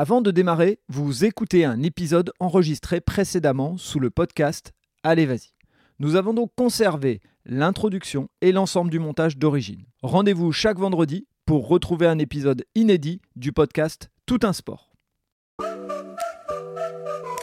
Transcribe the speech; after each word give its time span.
Avant 0.00 0.20
de 0.20 0.30
démarrer, 0.30 0.78
vous 0.88 1.24
écoutez 1.24 1.64
un 1.64 1.82
épisode 1.82 2.30
enregistré 2.38 3.00
précédemment 3.00 3.76
sous 3.78 3.98
le 3.98 4.10
podcast 4.10 4.72
Allez 5.02 5.26
vas-y. 5.26 5.50
Nous 5.98 6.14
avons 6.14 6.32
donc 6.32 6.52
conservé 6.56 7.20
l'introduction 7.44 8.28
et 8.40 8.52
l'ensemble 8.52 8.92
du 8.92 9.00
montage 9.00 9.38
d'origine. 9.38 9.86
Rendez-vous 10.04 10.52
chaque 10.52 10.78
vendredi 10.78 11.26
pour 11.46 11.66
retrouver 11.66 12.06
un 12.06 12.20
épisode 12.20 12.64
inédit 12.76 13.20
du 13.34 13.50
podcast 13.50 14.12
Tout 14.24 14.38
un 14.44 14.52
sport. 14.52 14.92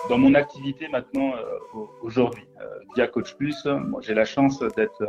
Dans 0.09 0.17
mon 0.17 0.33
activité 0.33 0.87
maintenant, 0.87 1.33
euh, 1.35 1.79
aujourd'hui, 2.03 2.45
euh, 2.61 2.65
via 2.95 3.07
Coach 3.07 3.35
Plus, 3.35 3.67
j'ai 3.99 4.13
la 4.13 4.23
chance 4.23 4.59
d'être 4.77 5.01
euh, 5.01 5.07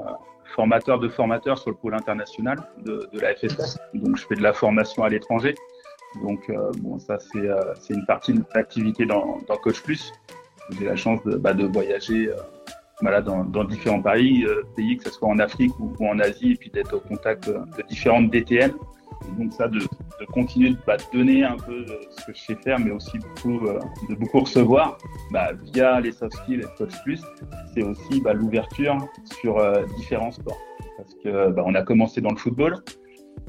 formateur 0.56 0.98
de 0.98 1.08
formateurs 1.08 1.58
sur 1.58 1.70
le 1.70 1.76
pôle 1.76 1.94
international 1.94 2.58
de, 2.84 3.08
de, 3.12 3.20
la 3.20 3.36
FSS. 3.36 3.78
Donc, 3.94 4.16
je 4.16 4.26
fais 4.26 4.34
de 4.34 4.42
la 4.42 4.52
formation 4.52 5.04
à 5.04 5.08
l'étranger. 5.08 5.54
Donc, 6.22 6.50
bon, 6.78 6.98
ça, 6.98 7.18
c'est 7.18 7.94
une 7.94 8.06
partie 8.06 8.32
de 8.32 8.38
mon 8.38 8.44
activité 8.54 9.06
dans, 9.06 9.38
dans 9.48 9.56
Coach 9.56 9.82
Plus. 9.82 10.12
J'ai 10.78 10.86
la 10.86 10.96
chance 10.96 11.22
de, 11.24 11.36
bah, 11.36 11.54
de 11.54 11.66
voyager 11.66 12.30
voilà, 13.00 13.20
dans, 13.20 13.64
différents 13.64 14.02
pays, 14.02 14.46
pays, 14.74 14.96
que 14.96 15.04
ce 15.04 15.10
soit 15.10 15.28
en 15.28 15.38
Afrique 15.38 15.72
ou, 15.78 15.92
en 16.06 16.18
Asie, 16.18 16.52
et 16.52 16.56
puis 16.56 16.70
d'être 16.70 16.94
au 16.94 17.00
contact 17.00 17.48
de 17.48 17.82
différentes 17.88 18.30
DTN 18.30 18.72
donc 19.38 19.52
ça, 19.52 19.68
de, 19.68 19.78
de 19.78 20.26
continuer 20.32 20.70
de 20.70 20.76
bah, 20.86 20.96
donner 21.12 21.44
un 21.44 21.56
peu 21.56 21.84
ce 21.86 22.26
que 22.26 22.34
je 22.34 22.40
sais 22.40 22.54
faire, 22.56 22.78
mais 22.78 22.90
aussi 22.90 23.18
beaucoup, 23.18 23.66
euh, 23.66 23.78
de 24.08 24.14
beaucoup 24.14 24.40
recevoir 24.40 24.98
bah, 25.30 25.50
via 25.72 26.00
les 26.00 26.12
soft 26.12 26.34
skills 26.34 26.60
et 26.60 26.78
Coach 26.78 26.94
Plus, 27.04 27.22
c'est 27.74 27.82
aussi 27.82 28.22
l'ouverture 28.34 28.96
sur 29.40 29.58
euh, 29.58 29.84
différents 29.96 30.32
sports. 30.32 30.58
Parce 30.96 31.14
que 31.22 31.54
on 31.60 31.74
a 31.74 31.82
commencé 31.82 32.20
dans 32.20 32.30
le 32.30 32.36
football, 32.36 32.76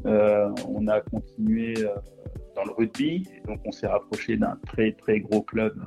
euh, 0.05 0.49
on 0.67 0.87
a 0.87 1.01
continué 1.01 1.73
euh, 1.77 1.95
dans 2.57 2.65
le 2.65 2.71
rugby, 2.71 3.23
et 3.35 3.47
donc 3.47 3.61
on 3.65 3.71
s'est 3.71 3.87
rapproché 3.87 4.35
d'un 4.35 4.57
très 4.65 4.91
très 4.91 5.19
gros 5.19 5.43
club. 5.43 5.79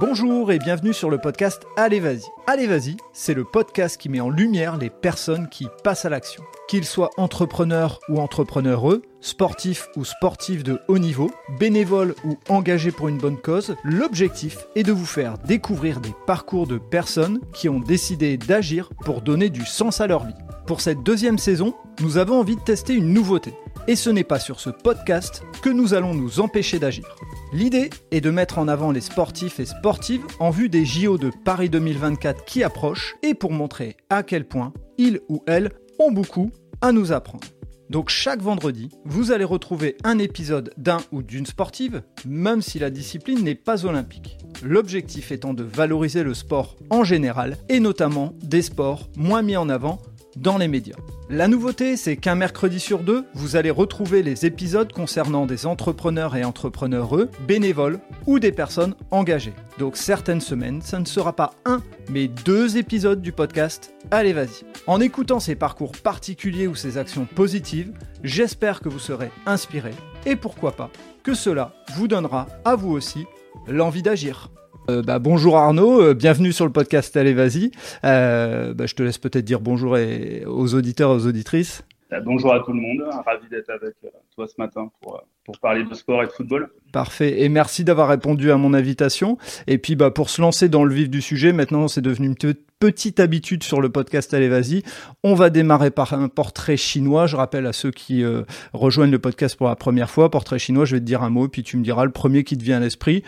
Bonjour 0.00 0.50
et 0.50 0.58
bienvenue 0.58 0.94
sur 0.94 1.10
le 1.10 1.18
podcast 1.18 1.66
Allez 1.76 2.00
Vas-y. 2.00 2.22
Allez 2.46 2.66
Vas-y, 2.66 2.96
c'est 3.12 3.34
le 3.34 3.44
podcast 3.44 4.00
qui 4.00 4.08
met 4.08 4.22
en 4.22 4.30
lumière 4.30 4.78
les 4.78 4.88
personnes 4.88 5.46
qui 5.50 5.68
passent 5.84 6.06
à 6.06 6.08
l'action. 6.08 6.42
Qu'ils 6.68 6.86
soient 6.86 7.10
entrepreneurs 7.18 8.00
ou 8.08 8.18
entrepreneureux, 8.18 9.02
sportifs 9.20 9.88
ou 9.96 10.06
sportifs 10.06 10.62
de 10.62 10.80
haut 10.88 10.96
niveau, 10.96 11.30
bénévoles 11.58 12.14
ou 12.24 12.38
engagés 12.48 12.92
pour 12.92 13.08
une 13.08 13.18
bonne 13.18 13.36
cause, 13.36 13.76
l'objectif 13.84 14.56
est 14.74 14.84
de 14.84 14.92
vous 14.92 15.04
faire 15.04 15.36
découvrir 15.36 16.00
des 16.00 16.14
parcours 16.26 16.66
de 16.66 16.78
personnes 16.78 17.38
qui 17.52 17.68
ont 17.68 17.80
décidé 17.80 18.38
d'agir 18.38 18.88
pour 19.04 19.20
donner 19.20 19.50
du 19.50 19.66
sens 19.66 20.00
à 20.00 20.06
leur 20.06 20.24
vie. 20.24 20.32
Pour 20.66 20.80
cette 20.80 21.02
deuxième 21.02 21.36
saison, 21.36 21.74
nous 22.00 22.16
avons 22.16 22.40
envie 22.40 22.56
de 22.56 22.62
tester 22.62 22.94
une 22.94 23.12
nouveauté. 23.12 23.52
Et 23.88 23.96
ce 23.96 24.10
n'est 24.10 24.24
pas 24.24 24.38
sur 24.38 24.60
ce 24.60 24.70
podcast 24.70 25.42
que 25.62 25.70
nous 25.70 25.94
allons 25.94 26.14
nous 26.14 26.40
empêcher 26.40 26.78
d'agir. 26.78 27.16
L'idée 27.52 27.90
est 28.10 28.20
de 28.20 28.30
mettre 28.30 28.58
en 28.58 28.68
avant 28.68 28.92
les 28.92 29.00
sportifs 29.00 29.58
et 29.58 29.66
sportives 29.66 30.24
en 30.38 30.50
vue 30.50 30.68
des 30.68 30.84
JO 30.84 31.18
de 31.18 31.30
Paris 31.44 31.70
2024 31.70 32.44
qui 32.44 32.62
approchent 32.62 33.16
et 33.22 33.34
pour 33.34 33.52
montrer 33.52 33.96
à 34.08 34.22
quel 34.22 34.46
point 34.46 34.72
ils 34.98 35.20
ou 35.28 35.42
elles 35.46 35.70
ont 35.98 36.12
beaucoup 36.12 36.50
à 36.80 36.92
nous 36.92 37.12
apprendre. 37.12 37.46
Donc 37.88 38.08
chaque 38.08 38.40
vendredi, 38.40 38.88
vous 39.04 39.32
allez 39.32 39.42
retrouver 39.42 39.96
un 40.04 40.18
épisode 40.18 40.72
d'un 40.76 40.98
ou 41.10 41.22
d'une 41.22 41.46
sportive, 41.46 42.02
même 42.24 42.62
si 42.62 42.78
la 42.78 42.88
discipline 42.88 43.42
n'est 43.42 43.56
pas 43.56 43.84
olympique. 43.84 44.38
L'objectif 44.62 45.32
étant 45.32 45.54
de 45.54 45.64
valoriser 45.64 46.22
le 46.22 46.34
sport 46.34 46.76
en 46.90 47.02
général 47.02 47.56
et 47.68 47.80
notamment 47.80 48.34
des 48.42 48.62
sports 48.62 49.08
moins 49.16 49.42
mis 49.42 49.56
en 49.56 49.68
avant 49.68 49.98
dans 50.36 50.56
les 50.56 50.68
médias. 50.68 50.94
La 51.32 51.46
nouveauté, 51.46 51.96
c'est 51.96 52.16
qu'un 52.16 52.34
mercredi 52.34 52.80
sur 52.80 53.04
deux, 53.04 53.24
vous 53.34 53.54
allez 53.54 53.70
retrouver 53.70 54.20
les 54.24 54.46
épisodes 54.46 54.92
concernant 54.92 55.46
des 55.46 55.64
entrepreneurs 55.64 56.34
et 56.34 56.42
entrepreneureux, 56.42 57.30
bénévoles 57.46 58.00
ou 58.26 58.40
des 58.40 58.50
personnes 58.50 58.96
engagées. 59.12 59.54
Donc 59.78 59.96
certaines 59.96 60.40
semaines, 60.40 60.82
ça 60.82 60.98
ne 60.98 61.04
sera 61.04 61.36
pas 61.36 61.52
un, 61.64 61.82
mais 62.10 62.26
deux 62.26 62.78
épisodes 62.78 63.22
du 63.22 63.30
podcast 63.30 63.94
Allez 64.10 64.32
vas-y. 64.32 64.64
En 64.88 65.00
écoutant 65.00 65.38
ces 65.38 65.54
parcours 65.54 65.92
particuliers 65.92 66.66
ou 66.66 66.74
ces 66.74 66.98
actions 66.98 67.26
positives, 67.26 67.92
j'espère 68.24 68.80
que 68.80 68.88
vous 68.88 68.98
serez 68.98 69.30
inspiré 69.46 69.92
et 70.26 70.34
pourquoi 70.34 70.72
pas 70.72 70.90
que 71.22 71.34
cela 71.34 71.74
vous 71.94 72.08
donnera 72.08 72.48
à 72.64 72.74
vous 72.74 72.90
aussi 72.90 73.24
l'envie 73.68 74.02
d'agir. 74.02 74.50
Euh, 74.88 75.02
bah, 75.02 75.18
bonjour 75.18 75.58
Arnaud, 75.58 76.00
euh, 76.00 76.14
bienvenue 76.14 76.52
sur 76.52 76.64
le 76.64 76.72
podcast 76.72 77.16
Allez 77.16 77.34
Vas-y. 77.34 77.70
Euh, 78.04 78.72
bah, 78.72 78.86
je 78.86 78.94
te 78.94 79.02
laisse 79.02 79.18
peut-être 79.18 79.44
dire 79.44 79.60
bonjour 79.60 79.98
et, 79.98 80.44
aux 80.46 80.74
auditeurs 80.74 81.10
et 81.10 81.14
aux 81.14 81.26
auditrices. 81.26 81.84
Bonjour 82.24 82.52
à 82.52 82.60
tout 82.60 82.72
le 82.72 82.80
monde, 82.80 83.04
ravi 83.24 83.48
d'être 83.48 83.70
avec 83.70 83.94
toi 84.34 84.48
ce 84.48 84.54
matin 84.58 84.90
pour, 85.00 85.22
pour 85.44 85.60
parler 85.60 85.84
de 85.84 85.94
sport 85.94 86.24
et 86.24 86.26
de 86.26 86.32
football. 86.32 86.68
Parfait, 86.92 87.42
et 87.42 87.48
merci 87.48 87.84
d'avoir 87.84 88.08
répondu 88.08 88.50
à 88.50 88.56
mon 88.56 88.74
invitation. 88.74 89.38
Et 89.68 89.78
puis 89.78 89.94
bah, 89.94 90.10
pour 90.10 90.28
se 90.28 90.40
lancer 90.40 90.68
dans 90.68 90.82
le 90.82 90.92
vif 90.92 91.08
du 91.08 91.20
sujet, 91.20 91.52
maintenant 91.52 91.86
c'est 91.86 92.00
devenu 92.00 92.26
une 92.26 92.54
petite 92.80 93.20
habitude 93.20 93.62
sur 93.62 93.80
le 93.80 93.90
podcast 93.90 94.34
Allez 94.34 94.48
Vas-y. 94.48 94.82
On 95.22 95.34
va 95.34 95.50
démarrer 95.50 95.92
par 95.92 96.14
un 96.14 96.28
portrait 96.28 96.76
chinois. 96.76 97.26
Je 97.26 97.36
rappelle 97.36 97.66
à 97.66 97.72
ceux 97.72 97.92
qui 97.92 98.24
rejoignent 98.72 99.12
le 99.12 99.20
podcast 99.20 99.56
pour 99.56 99.68
la 99.68 99.76
première 99.76 100.10
fois, 100.10 100.30
portrait 100.30 100.58
chinois, 100.58 100.86
je 100.86 100.96
vais 100.96 101.00
te 101.00 101.06
dire 101.06 101.22
un 101.22 101.30
mot, 101.30 101.46
puis 101.46 101.62
tu 101.62 101.76
me 101.76 101.84
diras 101.84 102.04
le 102.04 102.10
premier 102.10 102.42
qui 102.42 102.58
te 102.58 102.64
vient 102.64 102.78
à 102.78 102.80
l'esprit. 102.80 103.22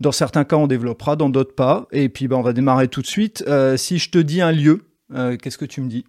Dans 0.00 0.12
certains 0.12 0.44
cas, 0.44 0.56
on 0.56 0.66
développera, 0.66 1.16
dans 1.16 1.28
d'autres 1.28 1.54
pas. 1.54 1.86
Et 1.92 2.08
puis, 2.08 2.28
bah, 2.28 2.36
on 2.36 2.42
va 2.42 2.52
démarrer 2.52 2.88
tout 2.88 3.02
de 3.02 3.06
suite. 3.06 3.44
Euh, 3.46 3.76
si 3.76 3.98
je 3.98 4.10
te 4.10 4.18
dis 4.18 4.40
un 4.40 4.52
lieu, 4.52 4.84
euh, 5.12 5.36
qu'est-ce 5.36 5.58
que 5.58 5.64
tu 5.64 5.80
me 5.80 5.88
dis? 5.88 6.04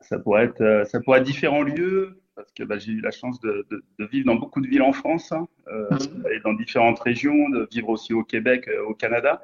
Ça 0.00 0.18
pourrait, 0.18 0.44
être, 0.44 0.60
euh, 0.60 0.84
ça 0.84 1.00
pourrait 1.00 1.20
être 1.20 1.26
différents 1.26 1.62
lieux, 1.62 2.20
parce 2.34 2.50
que 2.52 2.64
bah, 2.64 2.78
j'ai 2.78 2.92
eu 2.92 3.00
la 3.00 3.10
chance 3.10 3.40
de, 3.40 3.66
de, 3.70 3.82
de, 3.98 4.04
vivre 4.06 4.26
dans 4.26 4.34
beaucoup 4.34 4.60
de 4.60 4.66
villes 4.66 4.82
en 4.82 4.92
France, 4.92 5.32
hein, 5.32 5.46
euh, 5.68 5.88
mmh. 5.90 6.26
et 6.32 6.40
dans 6.40 6.52
différentes 6.54 6.98
régions, 7.00 7.48
de 7.50 7.68
vivre 7.70 7.90
aussi 7.90 8.12
au 8.12 8.24
Québec, 8.24 8.68
au 8.86 8.94
Canada. 8.94 9.40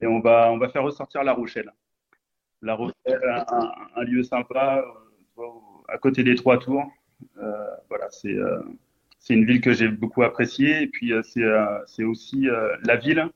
Et 0.00 0.06
on 0.06 0.20
va, 0.20 0.50
on 0.50 0.58
va 0.58 0.68
faire 0.68 0.82
ressortir 0.82 1.24
La 1.24 1.32
Rochelle. 1.32 1.72
La 2.62 2.74
Rochelle, 2.74 2.94
un, 3.06 3.70
un 3.96 4.04
lieu 4.04 4.22
sympa, 4.22 4.84
à 5.88 5.98
côté 5.98 6.24
des 6.24 6.34
Trois 6.34 6.58
Tours. 6.58 6.90
voilà, 7.88 8.08
c'est 8.10 8.36
c'est 9.18 9.34
une 9.34 9.44
ville 9.44 9.60
que 9.60 9.72
j'ai 9.72 9.88
beaucoup 9.88 10.22
appréciée. 10.22 10.82
Et 10.82 10.86
puis, 10.86 11.12
euh, 11.12 11.22
c'est 11.86 12.04
aussi 12.04 12.48
euh, 12.48 12.76
la 12.82 12.96
ville 12.96 13.28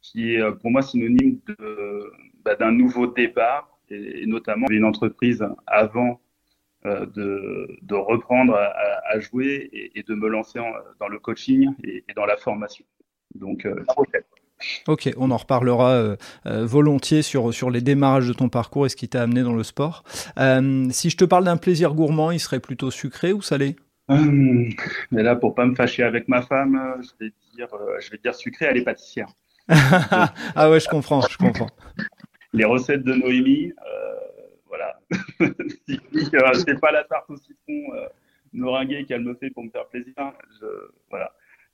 qui 0.00 0.34
est 0.34 0.40
euh, 0.40 0.52
pour 0.52 0.70
moi 0.70 0.82
synonyme 0.82 1.38
bah, 2.44 2.56
d'un 2.56 2.72
nouveau 2.72 3.06
départ, 3.06 3.78
et, 3.90 4.26
notamment 4.26 4.66
une 4.70 4.84
entreprise 4.84 5.44
avant 5.66 6.20
de, 6.84 7.78
de, 7.80 7.94
reprendre 7.94 8.54
à, 8.54 8.74
à 9.10 9.18
jouer 9.18 9.70
et, 9.72 9.98
et, 9.98 10.02
de 10.02 10.14
me 10.14 10.28
lancer 10.28 10.58
en, 10.58 10.70
dans 11.00 11.08
le 11.08 11.18
coaching 11.18 11.72
et, 11.82 12.04
et, 12.06 12.12
dans 12.12 12.26
la 12.26 12.36
formation. 12.36 12.84
Donc, 13.34 13.64
euh, 13.64 13.74
Ok, 14.86 15.10
on 15.16 15.30
en 15.30 15.36
reparlera 15.36 15.90
euh, 15.90 16.16
euh, 16.46 16.64
volontiers 16.64 17.22
sur, 17.22 17.52
sur 17.52 17.70
les 17.70 17.80
démarrages 17.80 18.28
de 18.28 18.32
ton 18.32 18.48
parcours 18.48 18.86
et 18.86 18.88
ce 18.88 18.96
qui 18.96 19.08
t'a 19.08 19.22
amené 19.22 19.42
dans 19.42 19.54
le 19.54 19.62
sport. 19.62 20.04
Euh, 20.38 20.86
si 20.90 21.10
je 21.10 21.16
te 21.16 21.24
parle 21.24 21.44
d'un 21.44 21.56
plaisir 21.56 21.94
gourmand, 21.94 22.30
il 22.30 22.40
serait 22.40 22.60
plutôt 22.60 22.90
sucré 22.90 23.32
ou 23.32 23.42
salé? 23.42 23.76
Hum, 24.08 24.68
mais 25.10 25.22
là, 25.22 25.34
pour 25.34 25.54
pas 25.54 25.64
me 25.64 25.74
fâcher 25.74 26.02
avec 26.02 26.28
ma 26.28 26.42
femme, 26.42 26.76
euh, 26.76 27.02
je 27.02 27.24
vais 27.24 27.32
dire, 27.54 27.68
euh, 27.72 27.98
je 28.00 28.10
vais 28.10 28.18
dire 28.18 28.34
sucré, 28.34 28.66
elle 28.66 28.76
est 28.76 28.84
pâtissière. 28.84 29.28
ah 29.68 30.70
ouais, 30.70 30.80
je 30.80 30.88
comprends, 30.88 31.22
je 31.22 31.38
comprends. 31.38 31.70
Les 32.52 32.64
recettes 32.64 33.02
de 33.02 33.14
Noémie, 33.14 33.72
euh, 33.72 34.14
voilà. 34.68 34.98
si 35.88 36.00
euh, 36.34 36.52
c'est 36.54 36.80
pas 36.80 36.92
la 36.92 37.04
tarte 37.04 37.30
au 37.30 37.36
citron 37.36 37.94
euh, 37.94 38.06
meringuée 38.52 39.04
qu'elle 39.06 39.22
me 39.22 39.34
fait 39.34 39.50
pour 39.50 39.64
me 39.64 39.70
faire 39.70 39.86
plaisir, 39.86 40.12
je, 40.60 40.66
voilà, 41.08 41.32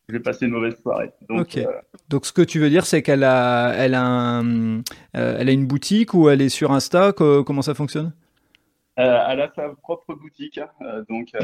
je 0.08 0.14
vais 0.14 0.20
passer 0.20 0.46
une 0.46 0.52
mauvaise 0.52 0.80
soirée. 0.80 1.10
Donc, 1.28 1.40
okay. 1.40 1.66
euh, 1.66 1.72
Donc 2.08 2.26
ce 2.26 2.32
que 2.32 2.42
tu 2.42 2.60
veux 2.60 2.70
dire, 2.70 2.86
c'est 2.86 3.02
qu'elle 3.02 3.24
a, 3.24 3.74
elle 3.76 3.94
a, 3.94 4.04
un, 4.04 4.82
elle 5.12 5.48
a 5.48 5.52
une 5.52 5.66
boutique 5.66 6.14
ou 6.14 6.28
elle 6.28 6.42
est 6.42 6.48
sur 6.48 6.70
Insta? 6.70 7.12
Comment 7.12 7.62
ça 7.62 7.74
fonctionne? 7.74 8.12
Elle 8.96 9.40
a 9.40 9.50
sa 9.54 9.68
propre 9.70 10.14
boutique, 10.14 10.60
euh, 10.82 11.04
donc 11.08 11.28
euh, 11.34 11.40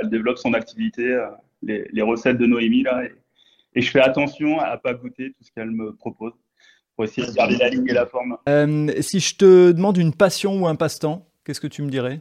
elle 0.00 0.10
développe 0.10 0.38
son 0.38 0.54
activité, 0.54 1.18
les, 1.62 1.88
les, 1.90 2.02
recettes 2.02 2.38
de 2.38 2.46
Noémie 2.46 2.82
là, 2.82 3.04
et, 3.04 3.12
et, 3.74 3.82
je 3.82 3.90
fais 3.90 4.00
attention 4.00 4.60
à 4.60 4.76
pas 4.76 4.94
goûter 4.94 5.32
tout 5.32 5.42
ce 5.42 5.50
qu'elle 5.52 5.70
me 5.70 5.94
propose 5.94 6.32
pour 6.94 7.04
essayer 7.04 7.26
de 7.26 7.32
garder 7.32 7.56
la 7.56 7.68
ligne 7.68 7.88
et 7.88 7.92
la 7.92 8.06
forme. 8.06 8.38
si 9.00 9.20
je 9.20 9.36
te 9.36 9.72
demande 9.72 9.96
une 9.96 10.14
passion 10.14 10.60
ou 10.60 10.66
un 10.66 10.76
passe-temps, 10.76 11.26
qu'est-ce 11.44 11.60
que 11.60 11.66
tu 11.66 11.82
me 11.82 11.90
dirais? 11.90 12.20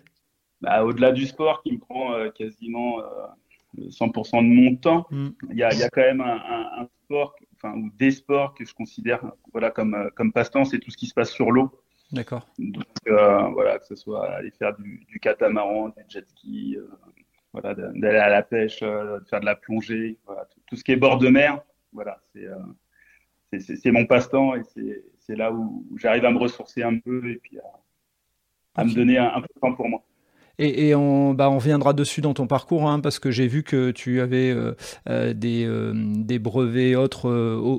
Bah, 0.62 0.84
Au-delà 0.84 1.12
du 1.12 1.26
sport 1.26 1.62
qui 1.62 1.74
me 1.74 1.80
prend 1.80 2.14
quasiment 2.32 3.02
100% 3.78 4.38
de 4.38 4.48
mon 4.48 4.76
temps, 4.76 5.06
mm. 5.12 5.28
il 5.52 5.58
y, 5.58 5.64
a, 5.64 5.74
y, 5.74 5.84
a, 5.84 5.90
quand 5.90 6.02
même 6.02 6.22
un, 6.22 6.36
un, 6.36 6.84
un 6.84 6.88
sport, 7.04 7.36
enfin, 7.56 7.74
ou 7.78 7.90
des 7.98 8.12
sports 8.12 8.54
que 8.54 8.66
je 8.66 8.74
considère 8.74 9.22
voilà, 9.52 9.72
comme, 9.72 10.10
comme 10.16 10.32
passe-temps, 10.32 10.66
c'est 10.66 10.80
tout 10.80 10.92
ce 10.92 10.98
qui 10.98 11.08
se 11.08 11.14
passe 11.14 11.32
sur 11.32 11.52
l'eau. 11.52 11.72
D'accord. 12.12 12.48
Donc 12.60 12.84
euh, 13.08 13.48
voilà, 13.50 13.80
que 13.80 13.86
ce 13.86 13.96
soit 13.96 14.30
aller 14.32 14.52
faire 14.52 14.76
du, 14.78 15.06
du 15.08 15.20
catamaran, 15.20 15.90
du 15.90 16.04
jet 16.08 16.28
ski, 16.30 16.78
euh, 16.78 16.88
voilà, 17.52 17.74
d'aller 17.74 18.18
à 18.18 18.30
la 18.30 18.44
pêche, 18.44 18.80
euh, 18.84 19.20
de 19.20 19.26
faire 19.26 19.40
de 19.40 19.46
la 19.46 19.56
plongée, 19.56 20.20
voilà, 20.26 20.46
tout, 20.46 20.60
tout, 20.68 20.76
ce 20.76 20.84
qui 20.84 20.92
est 20.92 20.98
bord 20.98 21.18
de 21.18 21.30
mer, 21.30 21.62
voilà, 21.92 22.20
c'est 22.34 22.48
c'est 23.60 23.92
mon 23.92 24.06
passe-temps 24.06 24.56
et 24.56 24.64
c'est 25.20 25.36
là 25.36 25.52
où, 25.52 25.86
où 25.90 25.98
j'arrive 25.98 26.26
à 26.26 26.32
me 26.32 26.38
ressourcer 26.38 26.84
un 26.84 27.00
peu 27.00 27.30
et 27.30 27.38
puis 27.38 27.58
à, 27.60 27.64
à 28.76 28.84
okay. 28.84 28.92
me 28.92 28.96
donner 28.96 29.18
un, 29.18 29.34
un, 29.34 29.42
peu 29.42 29.48
de 29.56 29.60
temps 29.60 29.74
pour 29.74 29.88
moi. 29.88 30.04
Et, 30.58 30.96
on, 30.96 31.34
bah, 31.34 31.50
on 31.50 31.58
reviendra 31.58 31.94
dessus 31.94 32.22
dans 32.22 32.34
ton 32.34 32.48
parcours, 32.48 32.88
hein, 32.88 33.00
parce 33.00 33.20
que 33.20 33.32
j'ai 33.32 33.48
vu 33.48 33.64
que 33.64 33.92
tu 33.92 34.22
avais 34.22 34.52
euh, 34.52 34.74
euh, 35.10 35.34
des, 35.34 35.66
euh, 35.66 35.94
des, 35.96 36.40
brevets 36.40 36.96
autres 36.96 37.30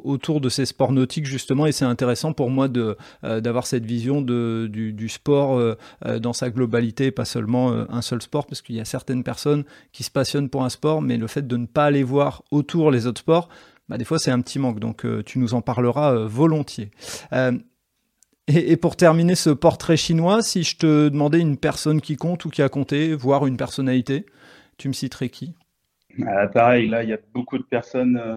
autour 0.05 0.41
de 0.41 0.49
ces 0.49 0.67
sports 0.67 0.93
nautiques, 0.93 1.27
justement, 1.27 1.67
et 1.67 1.73
c'est 1.73 1.85
intéressant 1.85 2.33
pour 2.33 2.51
moi 2.51 2.69
d'avoir 2.69 3.67
cette 3.67 3.87
vision 3.87 4.21
de, 4.21 4.69
du, 4.71 4.93
du 4.93 5.09
sport 5.09 5.77
dans 6.21 6.33
sa 6.33 6.51
globalité, 6.51 7.11
pas 7.11 7.25
seulement 7.25 7.73
un 7.89 8.03
seul 8.03 8.21
sport, 8.21 8.47
parce 8.47 8.63
qu'il 8.63 8.77
y 8.77 8.81
a 8.81 8.85
certaines 8.85 9.23
personnes 9.25 9.65
qui 9.93 10.03
se 10.03 10.11
passionnent 10.11 10.49
pour 10.49 10.65
un 10.65 10.69
sport, 10.69 11.01
mais 11.01 11.17
le 11.17 11.27
fait 11.27 11.47
de 11.47 11.57
ne 11.57 11.67
pas 11.67 11.85
aller 11.85 12.03
voir 12.03 12.43
autour 12.51 12.91
les 12.91 13.07
autres 13.07 13.21
sports, 13.21 13.49
bah, 13.89 13.99
des 13.99 14.05
fois 14.05 14.19
c'est 14.19 14.31
un 14.31 14.41
petit 14.41 14.59
manque, 14.59 14.81
donc 14.81 15.07
tu 15.25 15.39
nous 15.39 15.55
en 15.55 15.63
parleras 15.63 16.15
volontiers. 16.27 16.91
Et, 18.49 18.77
pour 18.77 18.95
terminer 18.97 19.35
ce 19.35 19.51
portrait 19.51 19.97
chinois, 19.97 20.41
si 20.41 20.63
je 20.63 20.77
te 20.77 21.09
demandais 21.09 21.41
une 21.41 21.57
personne 21.57 22.01
qui 22.01 22.17
compte 22.17 22.45
ou 22.45 22.51
qui 22.51 22.63
a 22.63 22.69
compté, 22.69 23.15
voire 23.15 23.47
une 23.47 23.57
personnalité, 23.57 24.25
tu 24.79 24.87
me 24.87 24.93
citerais 24.93 25.31
qui? 25.31 25.55
Ah, 26.25 26.47
Pareil, 26.47 26.89
là, 26.89 27.03
il 27.03 27.09
y 27.09 27.13
a 27.13 27.19
beaucoup 27.35 27.59
de 27.59 27.65
personnes 27.65 28.17
euh, 28.17 28.37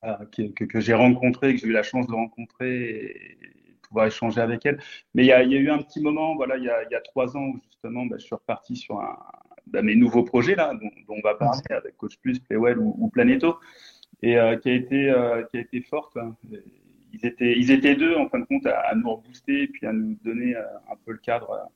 ah, 0.00 0.20
que, 0.32 0.80
j'ai 0.80 0.94
rencontrées, 0.94 1.54
que 1.54 1.60
j'ai 1.60 1.66
eu 1.66 1.72
la 1.72 1.82
chance 1.82 2.06
de 2.06 2.14
rencontrer 2.14 2.84
et, 2.88 3.38
pouvoir 3.82 4.06
échanger 4.06 4.40
avec 4.40 4.64
elles. 4.64 4.80
Mais 5.14 5.24
il 5.24 5.26
y, 5.26 5.32
a, 5.32 5.42
eu 5.44 5.70
un 5.70 5.78
petit 5.78 6.00
moment, 6.00 6.34
voilà, 6.34 6.56
il 6.56 6.64
y 6.64 6.70
a, 6.70 7.00
trois 7.02 7.36
ans, 7.36 7.44
où 7.44 7.60
justement, 7.70 8.06
bah, 8.06 8.16
je 8.18 8.24
suis 8.24 8.34
reparti 8.34 8.74
sur 8.74 8.98
un, 8.98 9.18
bah, 9.66 9.82
mes 9.82 9.96
nouveaux 9.96 10.24
projets 10.24 10.54
là, 10.54 10.72
dont, 10.74 10.90
on 11.08 11.20
va 11.20 11.34
parler 11.34 11.60
avec 11.70 11.96
Coach 11.98 12.16
Plus, 12.22 12.38
Playwell 12.40 12.78
ou, 12.78 13.08
Planeto, 13.10 13.58
et 14.22 14.38
euh, 14.38 14.56
qui, 14.56 14.70
a 14.70 14.72
été, 14.72 15.10
euh, 15.10 15.42
qui 15.44 15.58
a 15.58 15.60
été 15.60 15.82
forte. 15.82 16.16
Hein 16.16 16.34
ils 17.16 17.26
étaient, 17.26 17.58
ils 17.58 17.70
étaient 17.70 17.96
deux 17.96 18.14
en 18.14 18.28
fin 18.28 18.38
de 18.38 18.44
compte 18.44 18.66
à, 18.66 18.94
nous 18.94 19.10
rebooster 19.10 19.62
et 19.62 19.66
puis 19.68 19.86
à 19.86 19.92
nous 19.92 20.16
donner 20.24 20.56
euh, 20.56 20.62
un 20.90 20.96
peu 21.04 21.12
le 21.12 21.18
cadre 21.18 21.68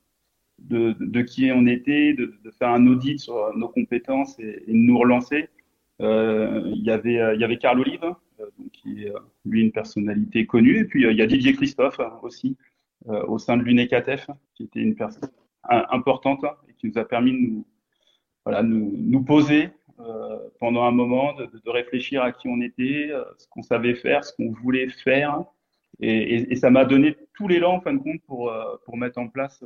euh, 0.71 0.93
de, 0.99 1.21
qui 1.21 1.51
on 1.51 1.65
était, 1.65 2.13
de, 2.13 2.33
faire 2.57 2.69
un 2.69 2.85
audit 2.87 3.19
sur 3.19 3.55
nos 3.57 3.69
compétences 3.69 4.37
et, 4.39 4.63
de 4.67 4.73
nous 4.73 4.97
relancer. 4.97 5.49
Euh, 6.01 6.61
il, 6.73 6.83
y 6.83 6.91
avait, 6.91 7.35
il 7.35 7.41
y 7.41 7.43
avait 7.43 7.57
Carl 7.57 7.79
Olive, 7.79 8.01
donc 8.01 8.71
qui 8.71 9.05
est 9.05 9.13
lui 9.45 9.61
une 9.61 9.71
personnalité 9.71 10.45
connue, 10.45 10.79
et 10.79 10.85
puis 10.85 11.03
il 11.03 11.17
y 11.17 11.21
a 11.21 11.27
Didier 11.27 11.53
Christophe 11.53 11.99
aussi, 12.23 12.57
au 13.07 13.37
sein 13.39 13.57
de 13.57 13.63
l'UNECATEF, 13.63 14.27
qui 14.55 14.63
était 14.63 14.81
une 14.81 14.95
personne 14.95 15.29
importante 15.63 16.43
et 16.69 16.73
qui 16.73 16.87
nous 16.87 16.97
a 16.97 17.05
permis 17.05 17.31
de 17.31 17.37
nous, 17.37 17.65
voilà, 18.45 18.63
nous, 18.63 19.23
poser 19.23 19.65
euh, 19.65 19.69
pendant 20.59 20.83
un 20.83 20.91
moment, 20.91 21.33
de, 21.33 21.69
réfléchir 21.69 22.23
à 22.23 22.31
qui 22.31 22.47
on 22.47 22.61
était, 22.61 23.09
euh, 23.11 23.23
ce 23.37 23.47
qu'on 23.49 23.61
savait 23.61 23.95
faire, 23.95 24.23
ce 24.23 24.33
qu'on 24.35 24.51
voulait 24.51 24.89
faire. 24.89 25.43
Et, 25.99 26.55
ça 26.55 26.69
m'a 26.69 26.85
donné 26.85 27.15
tout 27.33 27.47
l'élan, 27.47 27.75
en 27.75 27.81
fin 27.81 27.93
de 27.93 27.99
compte, 27.99 28.21
pour, 28.27 28.51
euh, 28.51 28.75
pour 28.85 28.97
mettre 28.97 29.19
en 29.19 29.27
place 29.27 29.63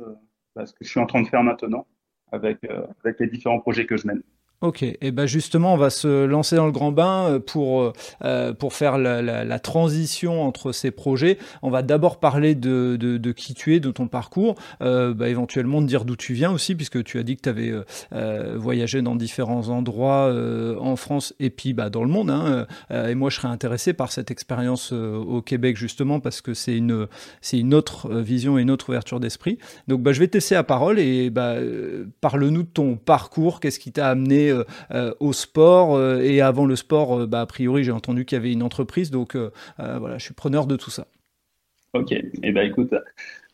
ce 0.56 0.72
que 0.72 0.84
je 0.84 0.88
suis 0.88 1.00
en 1.00 1.06
train 1.06 1.22
de 1.22 1.28
faire 1.28 1.42
maintenant 1.42 1.86
avec, 2.32 2.58
avec 3.04 3.20
les 3.20 3.26
différents 3.26 3.60
projets 3.60 3.86
que 3.86 3.96
je 3.96 4.06
mène. 4.06 4.22
Ok, 4.62 4.82
et 4.82 5.10
ben 5.10 5.26
justement, 5.26 5.74
on 5.74 5.76
va 5.76 5.90
se 5.90 6.24
lancer 6.24 6.56
dans 6.56 6.64
le 6.64 6.72
grand 6.72 6.90
bain 6.90 7.28
euh, 7.28 7.38
pour, 7.38 7.92
euh, 8.24 8.54
pour 8.54 8.72
faire 8.72 8.96
la, 8.96 9.58
transition 9.58 10.42
entre 10.42 10.72
ces 10.72 10.90
projets. 10.90 11.36
On 11.60 11.68
va 11.68 11.82
d'abord 11.82 12.20
parler 12.20 12.54
de, 12.54 13.32
qui 13.32 13.52
tu 13.52 13.74
es, 13.74 13.80
de 13.80 13.90
ton 13.90 14.08
parcours, 14.08 14.54
euh, 14.80 15.12
bah, 15.12 15.28
éventuellement 15.28 15.82
de 15.82 15.86
dire 15.86 16.06
d'où 16.06 16.16
tu 16.16 16.32
viens 16.32 16.50
aussi, 16.50 16.74
puisque 16.74 17.04
tu 17.04 17.18
as 17.18 17.22
dit 17.22 17.36
que 17.36 17.42
tu 17.42 17.48
avais 17.50 17.72
voyagé 18.54 19.02
dans 19.02 19.14
différents 19.14 19.68
endroits 19.68 20.34
en 20.80 20.96
France 20.96 21.34
et 21.38 21.50
puis 21.50 21.74
bah, 21.74 21.90
dans 21.90 22.02
le 22.02 22.08
monde. 22.08 22.30
Hein, 22.30 22.66
et 22.90 23.14
moi, 23.14 23.28
je 23.28 23.36
serais 23.36 23.48
intéressé 23.48 23.92
par 23.92 24.10
cette 24.10 24.30
expérience 24.30 24.92
au 24.92 25.42
Québec, 25.42 25.76
justement, 25.76 26.20
parce 26.20 26.40
que 26.40 26.54
c'est 26.54 26.76
une, 26.76 27.74
autre 27.74 28.14
vision 28.14 28.58
et 28.58 28.62
une 28.62 28.70
autre 28.70 28.88
ouverture 28.88 29.20
d'esprit. 29.20 29.58
Donc, 29.88 30.02
bah, 30.02 30.12
je 30.12 30.20
vais 30.20 30.28
te 30.28 30.36
laisser 30.36 30.54
la 30.54 30.64
parole 30.64 30.98
et 30.98 31.30
parle-nous 32.20 32.62
de 32.62 32.68
ton 32.68 32.96
parcours, 32.96 33.60
qu'est-ce 33.60 33.78
qui 33.78 33.92
t'a 33.92 34.08
amené 34.08 34.45
euh, 34.50 34.64
euh, 34.90 35.14
au 35.20 35.32
sport. 35.32 35.94
Euh, 35.94 36.20
et 36.20 36.40
avant 36.40 36.66
le 36.66 36.76
sport, 36.76 37.26
bah, 37.26 37.40
a 37.40 37.46
priori, 37.46 37.84
j'ai 37.84 37.92
entendu 37.92 38.24
qu'il 38.24 38.36
y 38.36 38.40
avait 38.40 38.52
une 38.52 38.62
entreprise. 38.62 39.10
Donc 39.10 39.36
voilà, 39.78 40.18
je 40.18 40.24
suis 40.24 40.34
preneur 40.34 40.66
de 40.66 40.76
tout 40.76 40.90
ça. 40.90 41.06
Ok, 41.92 42.12
et 42.12 42.30
eh 42.42 42.52
ben 42.52 42.66
écoute, 42.68 42.94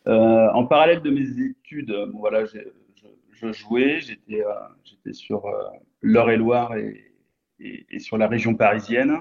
en 0.06 0.66
parallèle 0.66 1.02
de 1.02 1.10
mes 1.10 1.28
études, 1.40 1.94
voilà, 2.14 2.44
je, 2.44 3.52
jouais, 3.52 4.00
j'étais 4.00 4.42
j'étais 4.84 5.12
sur 5.12 5.44
l'Eure-et-Loire 6.00 6.76
et, 6.76 7.14
et, 7.60 7.98
sur 7.98 8.18
la 8.18 8.26
région 8.26 8.54
parisienne. 8.54 9.18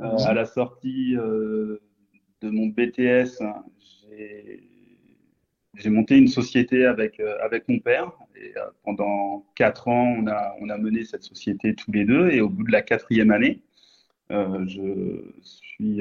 à 0.00 0.32
la 0.32 0.46
sortie 0.46 1.14
de 1.14 1.80
mon 2.42 2.68
BTS, 2.68 3.42
j'ai 5.78 5.90
monté 5.90 6.16
une 6.16 6.28
société 6.28 6.86
avec, 6.86 7.20
euh, 7.20 7.36
avec 7.42 7.68
mon 7.68 7.78
père. 7.78 8.10
Et 8.36 8.52
euh, 8.56 8.62
pendant 8.84 9.46
quatre 9.58 9.88
ans, 9.88 10.14
on 10.16 10.26
a, 10.28 10.54
on 10.60 10.70
a 10.70 10.78
mené 10.78 11.04
cette 11.04 11.24
société 11.24 11.74
tous 11.74 11.90
les 11.90 12.04
deux. 12.04 12.30
Et 12.30 12.40
au 12.40 12.48
bout 12.48 12.62
de 12.62 12.70
la 12.70 12.82
quatrième 12.82 13.32
année, 13.32 13.60
euh, 14.30 14.64
je 14.68 15.24
suis, 15.42 16.00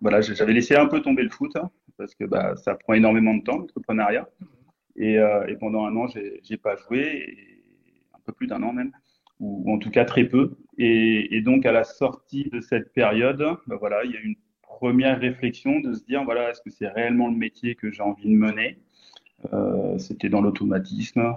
voilà, 0.00 0.20
j'avais 0.20 0.52
laissé 0.52 0.76
un 0.76 0.86
peu 0.86 1.00
tomber 1.02 1.24
le 1.24 1.30
foot 1.30 1.56
hein, 1.56 1.70
parce 1.98 2.14
que 2.14 2.24
bah, 2.24 2.54
ça 2.56 2.76
prend 2.76 2.94
énormément 2.94 3.34
de 3.34 3.42
temps 3.42 3.58
l'entrepreneuriat. 3.58 4.28
Et, 4.96 5.14
et, 5.14 5.56
pendant 5.58 5.86
un 5.86 5.96
an, 5.96 6.06
j'ai 6.06 6.56
pas 6.56 6.76
joué, 6.76 7.36
un 8.14 8.20
peu 8.24 8.32
plus 8.32 8.46
d'un 8.46 8.62
an 8.62 8.72
même, 8.72 8.92
ou, 9.40 9.72
en 9.72 9.78
tout 9.78 9.90
cas 9.90 10.04
très 10.04 10.24
peu. 10.24 10.52
Et, 10.78 11.40
donc 11.42 11.66
à 11.66 11.72
la 11.72 11.82
sortie 11.82 12.48
de 12.52 12.60
cette 12.60 12.92
période, 12.92 13.44
bah, 13.66 13.76
voilà, 13.78 14.04
il 14.04 14.12
y 14.12 14.16
a 14.16 14.20
une 14.20 14.36
première 14.62 15.18
réflexion 15.20 15.80
de 15.80 15.94
se 15.94 16.04
dire 16.04 16.24
voilà, 16.24 16.50
est-ce 16.50 16.60
que 16.60 16.70
c'est 16.70 16.88
réellement 16.88 17.28
le 17.28 17.36
métier 17.36 17.74
que 17.74 17.90
j'ai 17.90 18.02
envie 18.02 18.28
de 18.28 18.36
mener? 18.36 18.78
Euh, 19.52 19.98
c'était 19.98 20.28
dans 20.28 20.40
l'automatisme. 20.40 21.34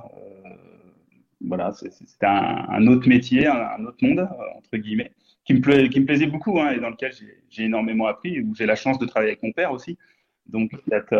Euh, 1.42 1.48
voilà, 1.48 1.72
c'était 1.74 2.26
un, 2.26 2.88
autre 2.88 3.08
métier, 3.08 3.48
un, 3.48 3.86
autre 3.86 3.98
monde, 4.02 4.20
euh, 4.20 4.58
entre 4.58 4.78
guillemets, 4.78 5.12
qui 5.46 5.54
me, 5.54 5.88
qui 5.88 6.00
me 6.00 6.06
plaisait 6.06 6.28
beaucoup 6.28 6.60
hein, 6.60 6.72
et 6.72 6.80
dans 6.80 6.90
lequel 6.90 7.12
j'ai 7.50 7.64
énormément 7.64 8.08
appris, 8.08 8.42
où 8.42 8.54
j'ai 8.56 8.66
la 8.66 8.76
chance 8.76 9.00
de 9.00 9.06
travailler 9.06 9.32
avec 9.32 9.44
mon 9.44 9.52
père 9.52 9.72
aussi. 9.72 9.98
Donc, 10.48 10.72
d'être 10.88 11.14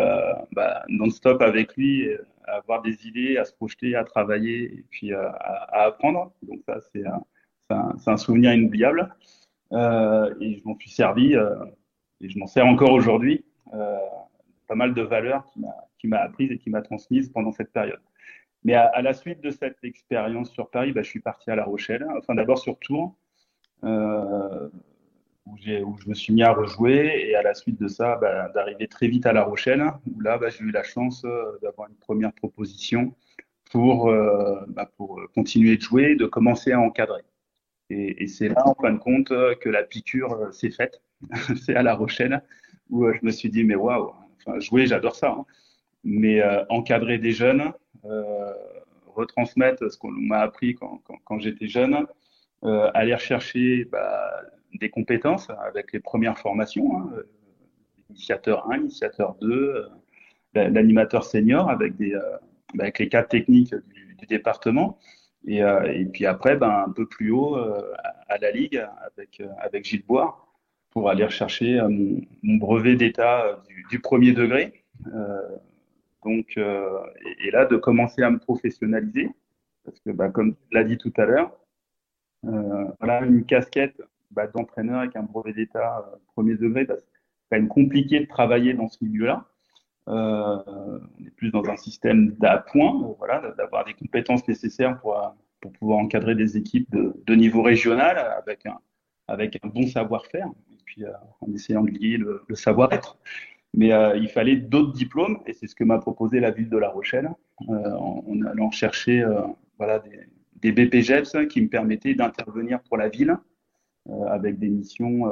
bah, 0.52 0.84
non-stop 0.88 1.42
avec 1.42 1.76
lui, 1.76 2.08
à 2.46 2.56
avoir 2.56 2.80
des 2.80 3.06
idées, 3.06 3.36
à 3.36 3.44
se 3.44 3.52
projeter, 3.52 3.94
à 3.94 4.02
travailler 4.02 4.64
et 4.64 4.84
puis 4.90 5.12
à, 5.12 5.32
apprendre. 5.70 6.32
Donc, 6.42 6.60
ça, 6.66 6.78
c'est 6.92 7.04
un, 7.06 7.92
un, 8.06 8.16
souvenir 8.16 8.54
inoubliable. 8.54 9.14
Euh, 9.72 10.34
et 10.40 10.56
je 10.56 10.64
m'en 10.64 10.78
suis 10.78 10.88
servi 10.88 11.34
et 11.34 12.28
je 12.28 12.38
m'en 12.38 12.46
sers 12.46 12.66
encore 12.66 12.92
aujourd'hui. 12.92 13.44
Euh, 13.74 13.98
pas 14.66 14.74
mal 14.74 14.94
de 14.94 15.02
valeurs 15.02 15.44
qui 15.98 16.08
m'a 16.08 16.18
apprise 16.18 16.50
et 16.52 16.58
qui 16.58 16.70
m'a 16.70 16.82
transmise 16.82 17.30
pendant 17.30 17.52
cette 17.52 17.72
période. 17.72 18.00
Mais 18.64 18.74
à, 18.74 19.00
la 19.02 19.14
suite 19.14 19.40
de 19.40 19.50
cette 19.50 19.82
expérience 19.84 20.50
sur 20.50 20.70
Paris, 20.70 20.92
bah, 20.92 21.02
je 21.02 21.08
suis 21.08 21.20
parti 21.20 21.50
à 21.50 21.56
La 21.56 21.64
Rochelle, 21.64 22.06
enfin 22.18 22.34
d'abord 22.34 22.58
sur 22.58 22.78
Tours, 22.78 23.16
euh, 23.84 24.68
où, 25.46 25.56
je 25.56 26.08
me 26.08 26.14
suis 26.14 26.32
mis 26.32 26.42
à 26.42 26.52
rejouer, 26.52 27.28
et 27.28 27.36
à 27.36 27.42
la 27.42 27.54
suite 27.54 27.80
de 27.80 27.88
ça, 27.88 28.16
bah, 28.16 28.50
d'arriver 28.54 28.88
très 28.88 29.08
vite 29.08 29.26
à 29.26 29.32
La 29.32 29.44
Rochelle, 29.44 29.84
où 30.12 30.20
là, 30.20 30.38
bah, 30.38 30.48
j'ai 30.50 30.64
eu 30.64 30.70
la 30.70 30.82
chance 30.82 31.24
euh, 31.24 31.58
d'avoir 31.62 31.88
une 31.88 31.96
première 31.96 32.32
proposition 32.32 33.14
pour, 33.70 34.08
euh, 34.08 34.60
bah, 34.68 34.90
pour 34.96 35.20
continuer 35.34 35.76
de 35.76 35.82
jouer, 35.82 36.16
de 36.16 36.26
commencer 36.26 36.72
à 36.72 36.80
encadrer. 36.80 37.22
Et, 37.90 38.26
c'est 38.26 38.48
là, 38.48 38.62
en 38.66 38.74
fin 38.74 38.92
de 38.92 38.98
compte, 38.98 39.28
que 39.28 39.68
la 39.70 39.82
piqûre 39.82 40.52
s'est 40.52 40.70
faite. 40.70 41.00
c'est 41.64 41.74
à 41.74 41.82
La 41.82 41.94
Rochelle, 41.94 42.42
où 42.90 43.10
je 43.10 43.20
me 43.22 43.30
suis 43.30 43.48
dit, 43.48 43.64
mais 43.64 43.76
waouh, 43.76 44.12
jouer, 44.58 44.86
j'adore 44.86 45.16
ça. 45.16 45.30
Hein 45.30 45.46
mais 46.04 46.42
encadrer 46.68 47.18
des 47.18 47.32
jeunes, 47.32 47.72
retransmettre 49.18 49.90
ce 49.90 49.98
qu'on 49.98 50.10
m'a 50.10 50.40
appris 50.40 50.74
quand, 50.74 51.38
j'étais 51.38 51.68
jeune, 51.68 52.06
euh, 52.64 52.90
aller 52.94 53.14
rechercher 53.14 53.84
bah, 53.84 54.30
des 54.74 54.90
compétences 54.90 55.48
avec 55.66 55.92
les 55.92 56.00
premières 56.00 56.38
formations, 56.38 56.98
hein, 56.98 57.10
initiateur 58.10 58.70
1, 58.70 58.78
initiateur 58.78 59.34
2, 59.40 59.88
l'animateur 60.54 61.24
senior 61.24 61.66
bah, 61.66 61.86
avec 62.78 62.98
les 62.98 63.08
cadres 63.08 63.28
techniques 63.28 63.74
du, 63.74 64.26
département. 64.28 64.98
Et, 65.46 65.62
puis 66.12 66.26
après, 66.26 66.56
ben, 66.56 66.84
un 66.88 66.90
peu 66.90 67.06
plus 67.06 67.30
haut, 67.30 67.54
à, 67.54 68.38
la 68.38 68.50
Ligue, 68.50 68.84
avec, 69.62 69.84
Gilles 69.84 70.04
Bois, 70.04 70.44
pour 70.90 71.08
aller 71.08 71.24
rechercher 71.24 71.80
mon, 72.42 72.56
brevet 72.56 72.96
d'État 72.96 73.62
du, 73.90 74.00
premier 74.00 74.32
degré. 74.32 74.84
Donc, 76.24 76.54
euh, 76.56 77.00
et, 77.44 77.50
là, 77.50 77.64
de 77.64 77.76
commencer 77.76 78.22
à 78.22 78.30
me 78.30 78.38
professionnaliser, 78.38 79.30
parce 79.84 80.00
que, 80.00 80.10
bah, 80.10 80.28
comme 80.30 80.54
tu 80.54 80.62
l'as 80.72 80.84
dit 80.84 80.98
tout 80.98 81.12
à 81.16 81.24
l'heure, 81.24 81.56
euh, 82.46 82.84
voilà, 83.00 83.24
une 83.24 83.44
casquette 83.44 84.00
bah, 84.30 84.46
d'entraîneur 84.46 85.00
avec 85.00 85.16
un 85.16 85.22
brevet 85.22 85.52
d'État 85.52 86.06
euh, 86.12 86.16
premier 86.34 86.56
degré, 86.56 86.84
bah, 86.84 86.94
c'est 86.98 87.06
quand 87.50 87.56
même 87.56 87.68
compliqué 87.68 88.20
de 88.20 88.26
travailler 88.26 88.74
dans 88.74 88.88
ce 88.88 89.02
milieu-là. 89.04 89.46
on 90.06 91.00
est 91.24 91.30
plus 91.36 91.50
dans 91.50 91.64
un 91.68 91.76
système 91.76 92.32
d'appoint, 92.32 93.14
voilà, 93.18 93.52
d'avoir 93.56 93.84
des 93.84 93.94
compétences 93.94 94.46
nécessaires 94.48 95.00
pour, 95.00 95.16
pour 95.60 95.72
pouvoir 95.72 95.98
encadrer 95.98 96.34
des 96.34 96.56
équipes 96.56 96.90
de, 96.90 97.34
niveau 97.34 97.62
régional 97.62 98.18
avec 98.18 98.66
un, 98.66 98.78
avec 99.28 99.58
un 99.62 99.68
bon 99.68 99.86
savoir-faire, 99.86 100.48
et 100.72 100.76
puis 100.84 101.04
en 101.40 101.52
essayant 101.52 101.82
de 101.82 101.90
lier 101.90 102.16
le 102.18 102.54
savoir-être. 102.54 103.18
Mais 103.74 103.90
il 104.16 104.28
fallait 104.28 104.56
d'autres 104.56 104.92
diplômes, 104.92 105.38
et 105.46 105.52
c'est 105.52 105.66
ce 105.66 105.74
que 105.74 105.84
m'a 105.84 105.98
proposé 105.98 106.40
la 106.40 106.50
ville 106.50 106.68
de 106.68 106.78
La 106.78 106.88
Rochelle, 106.88 107.30
en, 107.68 108.24
allant 108.50 108.70
chercher 108.70 109.24
voilà, 109.76 110.00
des, 110.00 110.72
des 110.72 110.72
BPGEPS 110.72 111.46
qui 111.48 111.60
me 111.60 111.68
permettaient 111.68 112.14
d'intervenir 112.14 112.80
pour 112.80 112.96
la 112.96 113.08
ville 113.08 113.36
avec 114.26 114.58
des 114.58 114.68
missions 114.68 115.30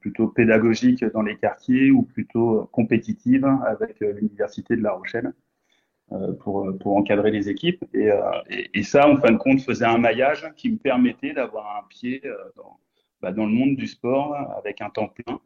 plutôt 0.00 0.28
pédagogiques 0.28 1.04
dans 1.06 1.22
les 1.22 1.36
quartiers 1.36 1.90
ou 1.90 2.02
plutôt 2.02 2.68
compétitives 2.72 3.46
avec 3.66 4.00
l'Université 4.00 4.76
de 4.76 4.82
La 4.82 4.92
Rochelle. 4.92 5.32
Euh, 6.12 6.32
pour, 6.32 6.96
encadrer 6.96 7.30
les 7.30 7.50
équipes. 7.50 7.84
Et, 7.92 8.10
euh, 8.10 8.22
ça, 8.82 9.06
en 9.06 9.18
fin 9.18 9.30
de 9.30 9.36
compte, 9.36 9.60
faisait 9.60 9.84
un 9.84 9.98
maillage 9.98 10.50
qui 10.56 10.70
me 10.70 10.78
permettait 10.78 11.34
d'avoir 11.34 11.76
un 11.76 11.86
pied 11.86 12.22
euh, 12.24 12.34
dans, 12.56 12.80
bah, 13.20 13.30
dans, 13.30 13.44
le 13.44 13.52
monde 13.52 13.76
du 13.76 13.86
sport 13.86 14.34
avec 14.56 14.80
un 14.80 14.88
temps 14.88 15.08
plein 15.08 15.38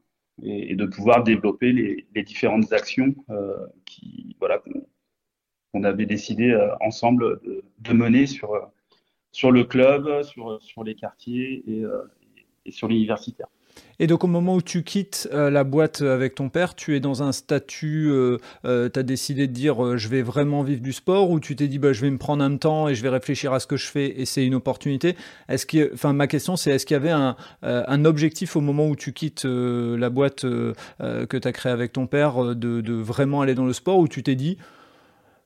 et, 0.43 0.75
de 0.75 0.87
pouvoir 0.87 1.25
développer 1.25 1.73
les, 1.73 2.23
différentes 2.23 2.73
actions 2.73 3.15
qui, 3.85 4.37
voilà, 4.39 4.63
qu'on 5.73 5.85
avait 5.85 6.07
décidé 6.07 6.57
ensemble 6.81 7.41
de, 7.79 7.93
mener 7.93 8.27
sur, 8.27 8.71
sur 9.33 9.51
le 9.51 9.65
club, 9.65 10.23
sur, 10.23 10.61
sur 10.63 10.85
les 10.85 10.95
quartiers 10.95 11.63
et, 11.67 11.85
et 12.65 12.71
sur 12.71 12.89
l'universitaire. 12.89 13.49
Et 14.03 14.09
donc 14.09 14.25
au 14.25 14.27
moment 14.27 14.57
où 14.57 14.63
tu 14.63 14.83
quittes 14.83 15.29
euh, 15.33 15.49
la 15.49 15.63
boîte 15.63 16.03
avec 16.03 16.35
ton 16.35 16.49
père, 16.49 16.75
tu 16.75 16.97
es 16.97 17.01
dans 17.01 17.23
un 17.23 17.31
statut, 17.31 18.09
euh, 18.11 18.39
euh, 18.65 18.89
tu 18.93 18.99
as 18.99 19.05
décidé 19.05 19.47
de 19.47 19.53
dire 19.53 19.97
je 19.97 20.09
vais 20.09 20.23
vraiment 20.23 20.65
vivre 20.65 20.83
du 20.83 20.93
sport 20.93 21.31
ou 21.31 21.39
tu 21.39 21.55
t'es 21.55 21.69
dit 21.69 21.79
bah, 21.79 21.93
je 21.93 22.01
vais 22.01 22.11
me 22.11 22.19
prendre 22.19 22.43
un 22.43 22.57
temps 22.57 22.89
et 22.89 22.97
je 22.97 23.03
vais 23.05 23.11
réfléchir 23.11 23.53
à 23.53 23.61
ce 23.61 23.69
que 23.69 23.77
je 23.77 23.87
fais 23.87 24.21
et 24.21 24.25
c'est 24.25 24.45
une 24.45 24.57
opportunité. 24.57 25.15
Est-ce 25.49 25.93
enfin, 25.95 26.13
Ma 26.13 26.27
question 26.27 26.57
c'est 26.57 26.73
est-ce 26.73 26.85
qu'il 26.85 26.97
y 26.97 27.01
avait 27.01 27.13
un, 27.13 28.05
objectif 28.05 28.57
au 28.57 28.61
moment 28.61 28.89
où 28.89 28.97
tu 28.97 29.13
quittes 29.13 29.45
la 29.45 30.11
boîte 30.11 30.43
que 30.43 31.37
tu 31.37 31.49
as 31.49 31.53
créée 31.53 31.73
avec 31.73 31.93
ton 31.93 32.09
père 32.09 32.57
de, 32.57 32.81
de, 32.81 32.93
vraiment 32.95 33.41
aller 33.43 33.55
dans 33.55 33.67
le 33.67 33.73
sport 33.73 33.99
ou 33.99 34.09
tu 34.09 34.25
t'es 34.25 34.35
dit 34.35 34.59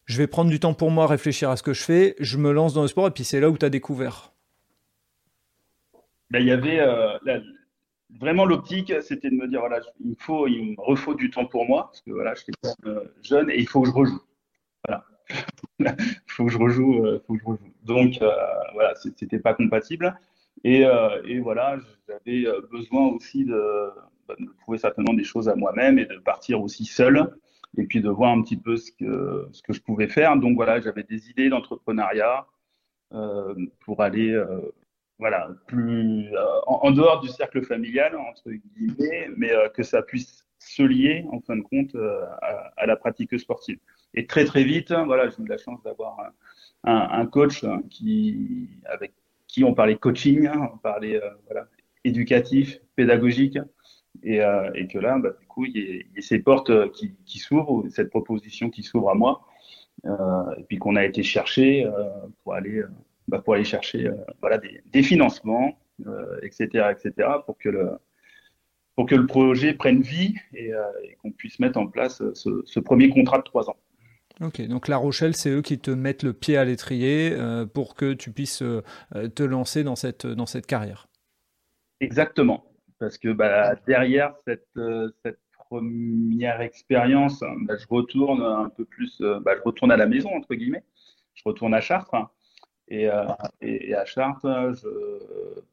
je 0.07 0.17
vais 0.17 0.27
prendre 0.27 0.51
du 0.51 0.61
temps 0.61 0.73
pour 0.73 0.91
moi, 0.91 1.07
réfléchir 1.07 1.51
à 1.51 1.57
ce 1.57 1.63
que 1.63 1.75
je 1.75 1.83
fais, 1.83 2.15
je 2.21 2.39
me 2.39 2.53
lance 2.53 2.73
dans 2.73 2.83
le 2.83 2.89
sport 2.89 3.09
et 3.09 3.11
puis 3.11 3.25
c'est 3.25 3.41
là 3.41 3.51
où 3.51 3.59
tu 3.59 3.67
as 3.67 3.71
découvert? 3.71 4.33
Ben, 6.31 6.41
Il 6.41 6.47
y 6.47 6.53
avait 6.53 6.81
vraiment 8.19 8.45
l'optique, 8.45 8.93
c'était 9.03 9.31
de 9.31 9.35
me 9.35 9.47
dire 9.49 9.61
voilà, 9.61 9.81
il 10.01 10.11
me 10.11 10.15
faut, 10.19 10.47
il 10.47 10.73
me 10.73 10.75
refaut 10.79 11.15
du 11.15 11.31
temps 11.31 11.47
pour 11.47 11.67
moi 11.67 11.87
parce 11.87 12.01
que 12.01 12.11
voilà, 12.11 12.35
je 12.35 12.43
suis 12.43 12.53
euh, 12.87 13.05
jeune 13.23 13.51
et 13.51 13.59
il 13.59 13.69
faut 13.69 13.83
que 13.83 13.89
je 13.89 13.93
rejoue. 13.93 14.23
Voilà, 14.87 15.05
il 15.79 15.87
faut 16.27 16.47
que 16.47 16.53
je 16.53 16.59
rejoue, 16.59 17.05
euh, 17.05 17.23
faut 17.27 17.35
que 17.35 17.41
je 17.41 17.45
rejoue. 17.45 17.73
Donc 17.85 18.21
euh, 18.23 18.31
voilà, 18.75 18.95
c'était 18.95 19.39
pas 19.39 19.55
compatible 19.55 20.19
et, 20.65 20.85
et 21.25 21.39
voilà, 21.39 21.79
j'avais 22.09 22.47
besoin 22.71 23.09
aussi 23.09 23.45
de, 23.45 23.91
bah, 24.27 24.35
de, 24.39 24.47
trouver 24.61 24.79
certainement 24.79 25.15
des 25.15 25.25
choses 25.25 25.49
à 25.49 25.55
moi-même 25.55 25.99
et 25.99 26.07
de 26.07 26.17
partir 26.19 26.63
aussi 26.63 26.85
seul 26.85 27.37
et 27.77 27.85
puis 27.85 28.01
de 28.01 28.09
voir 28.09 28.33
un 28.33 28.43
petit 28.43 28.57
peu 28.57 28.77
ce 28.77 28.91
que 28.91 29.49
ce 29.53 29.63
que 29.63 29.73
je 29.73 29.83
pouvais 29.83 30.09
faire. 30.09 30.37
Donc 30.37 30.57
voilà, 30.57 30.81
j'avais 30.81 31.03
des 31.03 31.31
idées 31.31 31.51
d'entrepreneuriat 31.51 32.47
pour 33.81 34.03
aller 34.03 34.35
voilà, 35.19 35.49
plus 35.67 36.29
euh, 36.35 36.61
en, 36.67 36.91
dehors 36.91 37.21
du 37.21 37.29
cercle 37.29 37.63
familial, 37.65 38.17
entre 38.17 38.51
guillemets, 38.51 39.29
mais 39.37 39.51
euh, 39.51 39.69
que 39.69 39.83
ça 39.83 40.03
puisse 40.03 40.47
se 40.59 40.83
lier, 40.83 41.25
en 41.33 41.41
fin 41.41 41.57
de 41.57 41.63
compte, 41.63 41.95
euh, 41.95 42.25
à, 42.77 42.87
la 42.87 42.97
pratique 42.97 43.39
sportive. 43.39 43.79
Et 44.15 44.27
très, 44.27 44.45
très 44.45 44.65
vite, 44.65 44.93
voilà, 44.93 45.29
j'ai 45.29 45.43
eu 45.43 45.47
la 45.47 45.59
chance 45.59 45.83
d'avoir 45.83 46.19
un, 46.85 47.21
un, 47.21 47.27
coach 47.27 47.65
hein, 47.65 47.83
qui, 47.91 48.69
avec 48.85 49.13
qui 49.47 49.65
on 49.65 49.75
parlait 49.75 49.97
coaching, 49.97 50.47
hein, 50.47 50.71
on 50.75 50.79
parlait 50.79 51.21
voilà, 51.47 51.67
éducatif, 52.05 52.79
pédagogique, 52.95 53.59
et, 54.23 54.41
et 54.75 54.87
que 54.89 54.99
là, 54.99 55.19
bah, 55.19 55.31
du 55.39 55.47
coup, 55.47 55.65
il 55.67 55.77
y, 55.77 56.19
a, 56.19 56.23
ces 56.23 56.39
portes 56.39 56.91
qui, 56.93 57.15
qui 57.27 57.39
s'ouvrent, 57.39 57.85
cette 57.91 58.11
proposition 58.11 58.71
qui 58.71 58.83
s'ouvre 58.83 59.11
à 59.11 59.15
moi, 59.15 59.47
et 60.05 60.63
puis 60.69 60.79
qu'on 60.79 60.97
a 60.97 61.05
été 61.05 61.23
chercher 61.23 61.87
pour 62.43 62.55
aller 62.55 62.83
bah, 63.29 63.41
pour 63.41 63.55
aller 63.55 63.65
chercher 63.65 64.07
euh, 64.07 64.15
voilà, 64.41 64.59
des, 64.59 64.83
des 64.87 65.03
financements, 65.03 65.79
etc., 66.43 66.69
euh, 66.75 66.91
etc., 66.91 67.29
pour 67.45 67.59
que 67.59 67.69
le, 67.69 67.99
pour 68.97 69.07
que 69.07 69.15
le 69.15 69.27
projet 69.27 69.75
prenne 69.75 70.01
vie 70.01 70.35
et, 70.55 70.73
euh, 70.73 70.83
et 71.05 71.15
qu'on 71.17 71.31
puisse 71.31 71.61
mettre 71.61 71.79
en 71.79 71.87
place 71.87 72.23
ce, 72.35 72.63
ce, 72.65 72.81
premier 72.81 73.11
contrat 73.11 73.39
de 73.39 73.43
trois 73.43 73.69
ans. 73.69 73.77
Ok, 74.41 74.61
donc 74.67 74.89
La 74.89 74.97
Rochelle, 74.97 75.37
c'est 75.37 75.51
eux 75.51 75.63
qui 75.63 75.79
te 75.79 75.91
mettent 75.91 76.23
le 76.23 76.33
pied 76.33 76.57
à 76.57 76.65
l'étrier 76.65 77.33
euh, 77.33 77.67
pour 77.67 77.95
que 77.95 78.15
tu 78.15 78.33
puisses 78.33 78.63
euh, 78.63 78.83
te 79.35 79.43
lancer 79.43 79.85
dans 79.85 79.97
cette, 79.97 80.27
dans 80.27 80.47
cette 80.47 80.67
carrière. 80.67 81.09
Exactement, 82.01 82.65
parce 82.99 83.19
que 83.19 83.33
bah, 83.33 83.75
derrière 83.87 84.35
cette, 84.47 84.69
cette 85.25 85.41
première 85.69 86.61
expérience, 86.61 87.43
bah, 87.63 87.77
je 87.79 87.87
retourne 87.89 88.43
un 88.43 88.69
peu 88.69 88.85
plus, 88.85 89.21
bah, 89.21 89.53
je 89.57 89.63
retourne 89.63 89.91
à 89.91 89.97
la 89.97 90.07
maison, 90.07 90.35
entre 90.35 90.55
guillemets, 90.55 90.85
je 91.35 91.43
retourne 91.47 91.73
à 91.73 91.81
Chartres, 91.81 92.15
et, 92.89 93.09
euh, 93.09 93.25
et, 93.61 93.95
à 93.95 94.05
Chartres, 94.05 94.75
je 94.75 94.89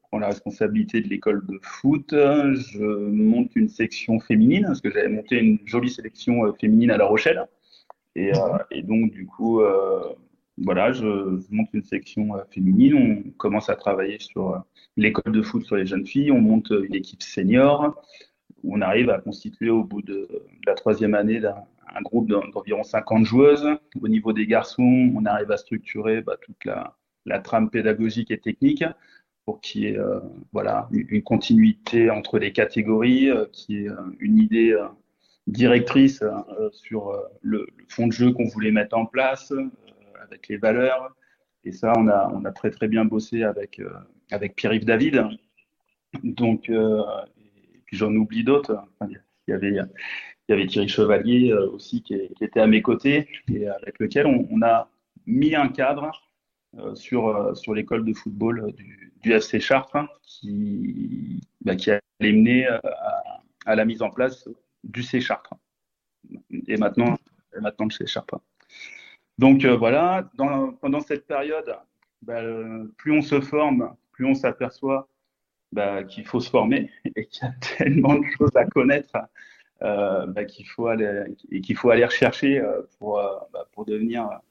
prends 0.04 0.20
la 0.20 0.28
responsabilité 0.28 1.02
de 1.02 1.08
l'école 1.08 1.46
de 1.46 1.60
foot. 1.62 2.08
Je 2.12 2.84
monte 2.84 3.56
une 3.56 3.70
section 3.70 4.20
féminine, 4.20 4.66
parce 4.66 4.82
que 4.82 4.92
j'avais 4.92 5.10
monté 5.10 5.38
une 5.38 5.60
jolie 5.66 5.92
sélection 5.92 6.46
euh, 6.46 6.54
féminine 6.60 6.92
à 6.92 6.98
La 6.98 7.06
Rochelle. 7.06 7.46
Et, 8.16 8.36
euh, 8.36 8.58
et 8.72 8.82
donc, 8.82 9.12
du 9.12 9.26
coup, 9.26 9.62
voilà, 10.58 10.92
je, 10.92 11.40
monte 11.52 11.70
une 11.74 11.84
section 11.84 12.30
féminine. 12.52 12.96
On 12.96 13.30
commence 13.32 13.70
à 13.70 13.76
travailler 13.76 14.18
sur 14.20 14.64
l'école 14.98 15.34
de 15.34 15.42
foot 15.42 15.64
sur 15.66 15.76
les 15.76 15.86
jeunes 15.86 16.06
filles. 16.06 16.32
On 16.32 16.42
monte 16.42 16.72
une 16.72 16.96
équipe 16.96 17.22
senior. 17.22 18.02
On 18.64 18.82
arrive 18.82 19.10
à 19.10 19.20
constituer 19.20 19.70
au 19.70 19.84
bout 19.84 20.02
de, 20.02 20.28
la 20.66 20.74
troisième 20.74 21.16
année 21.16 21.42
un, 21.46 22.02
groupe 22.02 22.28
d'environ 22.28 22.84
50 22.84 23.26
joueuses. 23.26 23.68
Au 24.02 24.08
niveau 24.08 24.32
des 24.32 24.48
garçons, 24.48 25.12
on 25.16 25.26
arrive 25.26 25.52
à 25.52 25.58
structurer 25.58 26.22
bah, 26.22 26.38
toute 26.40 26.64
la, 26.66 26.96
la 27.26 27.40
trame 27.40 27.70
pédagogique 27.70 28.32
et 28.32 28.40
technique 28.40 28.84
pour 29.46 29.60
qu'il 29.60 29.82
y 29.82 29.88
ait 29.88 29.98
euh, 29.98 30.20
voilà, 30.52 30.88
une 30.92 31.22
continuité 31.22 32.10
entre 32.10 32.40
les 32.40 32.54
catégories, 32.54 33.30
euh, 33.30 33.46
qui 33.52 33.84
est 33.84 33.90
euh, 33.90 33.96
une 34.20 34.38
idée 34.38 34.76
directrice 35.48 36.24
sur 36.72 37.14
le, 37.42 37.68
fond 37.90 38.08
de 38.08 38.14
jeu 38.14 38.32
qu'on 38.32 38.48
voulait 38.48 38.72
mettre 38.72 38.98
en 38.98 39.06
place, 39.06 39.54
avec 40.22 40.48
les 40.48 40.56
valeurs. 40.56 41.14
Et 41.66 41.74
ça, 41.74 41.92
on 41.98 42.08
a, 42.08 42.32
on 42.34 42.46
a 42.46 42.52
très 42.52 42.72
très 42.72 42.88
bien 42.88 43.04
bossé 43.04 43.44
avec, 43.44 43.82
avec 44.32 44.56
Pierre-Yves 44.56 44.86
David. 44.86 45.26
Donc, 46.24 46.70
et 46.70 47.82
puis 47.86 47.98
j'en 47.98 48.14
oublie 48.16 48.46
d'autres. 48.46 48.78
il, 49.02 49.20
y 49.50 49.52
avait, 49.52 49.72
il 49.72 49.86
y 50.48 50.54
avait 50.54 50.66
Thierry 50.66 50.88
Chevalier 50.88 51.52
aussi 51.52 52.02
qui, 52.04 52.14
était 52.40 52.62
à 52.62 52.68
mes 52.68 52.82
côtés 52.82 53.28
et 53.52 53.68
avec 53.68 54.00
lequel 54.00 54.28
on, 54.28 54.62
a 54.62 54.90
mis 55.26 55.56
un 55.56 55.68
cadre 55.68 56.10
euh, 56.10 56.33
sur, 56.96 57.28
euh, 57.28 57.54
sur 57.54 57.74
l'école 57.74 58.06
de 58.06 58.14
football 58.14 58.60
euh, 58.60 58.72
du, 58.72 59.32
FC 59.32 59.60
Chartres 59.60 59.96
hein, 59.96 60.08
qui, 60.22 61.42
bah, 61.62 61.76
qui 61.76 61.92
a 61.92 62.00
mené 62.20 62.68
à, 63.66 63.76
la 63.76 63.86
mise 63.86 64.02
en 64.02 64.10
place 64.10 64.50
du 64.84 65.02
C 65.02 65.22
Chartres 65.22 65.54
et 66.68 66.76
maintenant, 66.76 67.18
et 67.56 67.62
maintenant 67.62 67.86
le 67.86 67.92
C 67.92 68.06
Chartres. 68.06 68.40
Donc 69.38 69.66
voilà, 69.66 70.30
pendant 70.38 71.00
cette 71.00 71.26
période, 71.26 71.74
bah, 72.22 72.42
plus 72.98 73.18
on 73.18 73.22
se 73.22 73.40
forme, 73.40 73.96
plus 74.12 74.26
on 74.26 74.34
s'aperçoit 74.34 75.08
bah, 75.72 76.04
qu'il 76.04 76.26
faut 76.26 76.42
se 76.42 76.50
former 76.50 76.92
et 77.16 77.26
qu'il 77.26 77.44
y 77.44 77.48
a 77.48 77.54
tellement 77.78 78.16
de 78.16 78.26
choses 78.38 78.56
à 78.56 78.66
connaître 78.66 79.18
euh, 79.82 80.26
bah, 80.28 80.44
qu'il 80.44 80.68
faut 80.68 80.88
aller 80.88 81.24
et 81.50 81.62
qu'il 81.62 81.78
faut 81.78 81.92
aller 81.92 82.06
rechercher 82.06 82.62
pour, 83.00 83.22
pour 83.72 83.86
devenir 83.86 84.42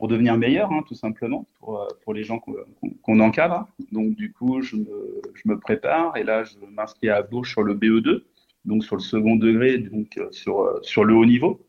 pour 0.00 0.08
devenir 0.08 0.38
meilleur, 0.38 0.72
hein, 0.72 0.82
tout 0.88 0.94
simplement, 0.94 1.46
pour, 1.58 1.82
euh, 1.82 2.14
les 2.14 2.24
gens 2.24 2.38
qu'on 2.38 3.20
encadre. 3.20 3.68
Donc, 3.92 4.14
du 4.14 4.32
coup, 4.32 4.62
je 4.62 4.76
me, 4.76 5.58
prépare 5.58 6.16
et 6.16 6.24
là, 6.24 6.42
je 6.42 6.56
m'inscris 6.70 7.10
à 7.10 7.20
Bourges 7.20 7.50
sur 7.50 7.62
le 7.62 7.74
BE2, 7.74 8.22
donc 8.64 8.82
sur 8.82 8.96
le 8.96 9.02
second 9.02 9.36
degré, 9.36 9.76
donc 9.76 10.16
euh, 10.16 10.30
sur, 10.30 10.62
euh, 10.62 10.80
sur 10.80 11.04
le 11.04 11.14
haut 11.14 11.26
niveau. 11.26 11.60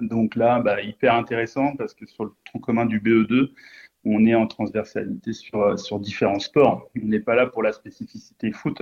Donc 0.00 0.36
là, 0.36 0.58
bah, 0.60 0.80
hyper 0.80 1.14
intéressant 1.14 1.76
parce 1.76 1.92
que 1.92 2.06
sur 2.06 2.24
le 2.24 2.32
tronc 2.46 2.60
commun 2.60 2.86
du 2.86 2.98
BE2, 2.98 3.50
on 4.06 4.24
est 4.24 4.34
en 4.34 4.46
transversalité 4.46 5.34
sur, 5.34 5.78
sur 5.78 6.00
différents 6.00 6.38
sports. 6.38 6.88
On 6.96 7.06
n'est 7.06 7.20
pas 7.20 7.34
là 7.34 7.46
pour 7.46 7.62
la 7.62 7.72
spécificité 7.72 8.52
foot. 8.52 8.80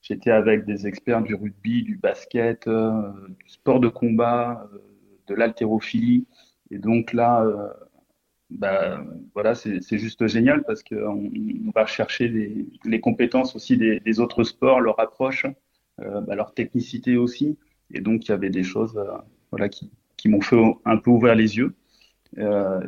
J'étais 0.00 0.30
avec 0.30 0.64
des 0.64 0.86
experts 0.86 1.22
du 1.22 1.34
rugby, 1.34 1.82
du 1.82 1.96
basket, 1.96 2.68
du 2.68 3.48
sport 3.48 3.80
de 3.80 3.88
combat, 3.88 4.70
de 5.26 5.34
l'haltérophilie. 5.34 6.28
Et 6.70 6.78
donc 6.78 7.12
là, 7.12 7.44
bah, 8.50 9.02
voilà, 9.34 9.54
c'est 9.54 9.98
juste 9.98 10.26
génial 10.26 10.62
parce 10.64 10.82
qu'on 10.82 11.30
on 11.66 11.70
va 11.74 11.86
chercher 11.86 12.28
les, 12.28 12.66
les 12.84 13.00
compétences 13.00 13.56
aussi 13.56 13.76
des, 13.76 14.00
des, 14.00 14.20
autres 14.20 14.44
sports, 14.44 14.80
leur 14.80 14.98
approche, 15.00 15.46
euh, 16.00 16.20
bah, 16.20 16.36
leur 16.36 16.54
technicité 16.54 17.16
aussi. 17.16 17.58
Et 17.92 18.00
donc, 18.00 18.26
il 18.26 18.30
y 18.30 18.34
avait 18.34 18.50
des 18.50 18.62
choses 18.62 18.96
euh, 18.96 19.16
voilà, 19.50 19.68
qui, 19.68 19.90
qui 20.16 20.28
m'ont 20.28 20.40
fait 20.40 20.56
un 20.84 20.96
peu 20.96 21.10
ouvrir 21.10 21.34
les 21.34 21.56
yeux 21.56 21.74
euh, 22.38 22.80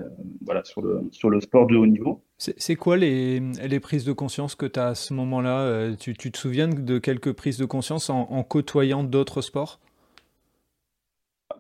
voilà, 0.42 0.62
sur, 0.64 0.80
le, 0.80 1.08
sur 1.10 1.28
le 1.28 1.40
sport 1.40 1.66
de 1.66 1.76
haut 1.76 1.86
niveau. 1.86 2.22
C'est 2.38 2.76
quoi 2.76 2.96
les, 2.96 3.40
les, 3.40 3.80
prises 3.80 4.04
de 4.04 4.12
conscience 4.12 4.54
que 4.54 4.66
tu 4.66 4.78
as 4.78 4.88
à 4.88 4.94
ce 4.94 5.12
moment-là 5.14 5.92
tu, 5.98 6.14
tu, 6.14 6.30
te 6.30 6.38
souviens 6.38 6.68
de 6.68 6.98
quelques 6.98 7.32
prises 7.32 7.58
de 7.58 7.64
conscience 7.64 8.10
en, 8.10 8.20
en 8.30 8.44
côtoyant 8.44 9.02
d'autres 9.02 9.42
sports? 9.42 9.80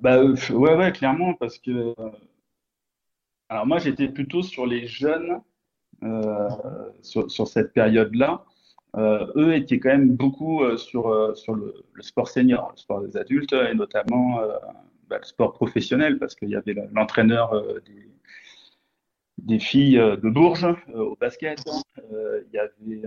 Bah, 0.00 0.22
ouais, 0.22 0.76
ouais, 0.76 0.92
clairement, 0.92 1.34
parce 1.34 1.58
que. 1.58 1.94
Alors, 3.48 3.66
moi, 3.66 3.78
j'étais 3.78 4.08
plutôt 4.08 4.42
sur 4.42 4.66
les 4.66 4.86
jeunes 4.86 5.40
sur, 7.02 7.28
sur, 7.30 7.48
cette 7.48 7.72
période-là. 7.72 8.44
eux 8.96 9.54
étaient 9.54 9.80
quand 9.80 9.88
même 9.88 10.14
beaucoup 10.14 10.62
sur, 10.76 11.36
sur 11.36 11.54
le, 11.54 11.74
sport 12.00 12.28
senior, 12.28 12.70
le 12.70 12.78
sport 12.78 13.00
des 13.00 13.16
adultes, 13.16 13.52
et 13.52 13.74
notamment 13.74 14.38
bah, 15.08 15.18
le 15.18 15.24
sport 15.24 15.54
professionnel, 15.54 16.18
parce 16.18 16.36
qu'il 16.36 16.50
y 16.50 16.56
avait 16.56 16.76
l'entraîneur 16.92 17.52
des 17.84 18.08
des 19.38 19.58
filles 19.58 19.98
euh, 19.98 20.16
de 20.16 20.28
Bourges 20.28 20.64
euh, 20.64 20.98
au 20.98 21.16
basket. 21.16 21.60
Euh, 22.12 22.42
il 22.46 22.54
y 22.54 22.58
avait 22.58 23.02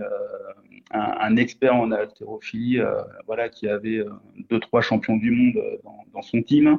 un, 0.90 1.36
expert 1.36 1.74
en 1.74 1.90
haltérophilie 1.90 2.78
voilà, 3.26 3.48
qui 3.48 3.68
avait 3.68 4.04
deux, 4.50 4.60
trois 4.60 4.82
champions 4.82 5.16
du 5.16 5.30
monde 5.30 5.80
dans, 6.12 6.22
son 6.22 6.42
team. 6.42 6.78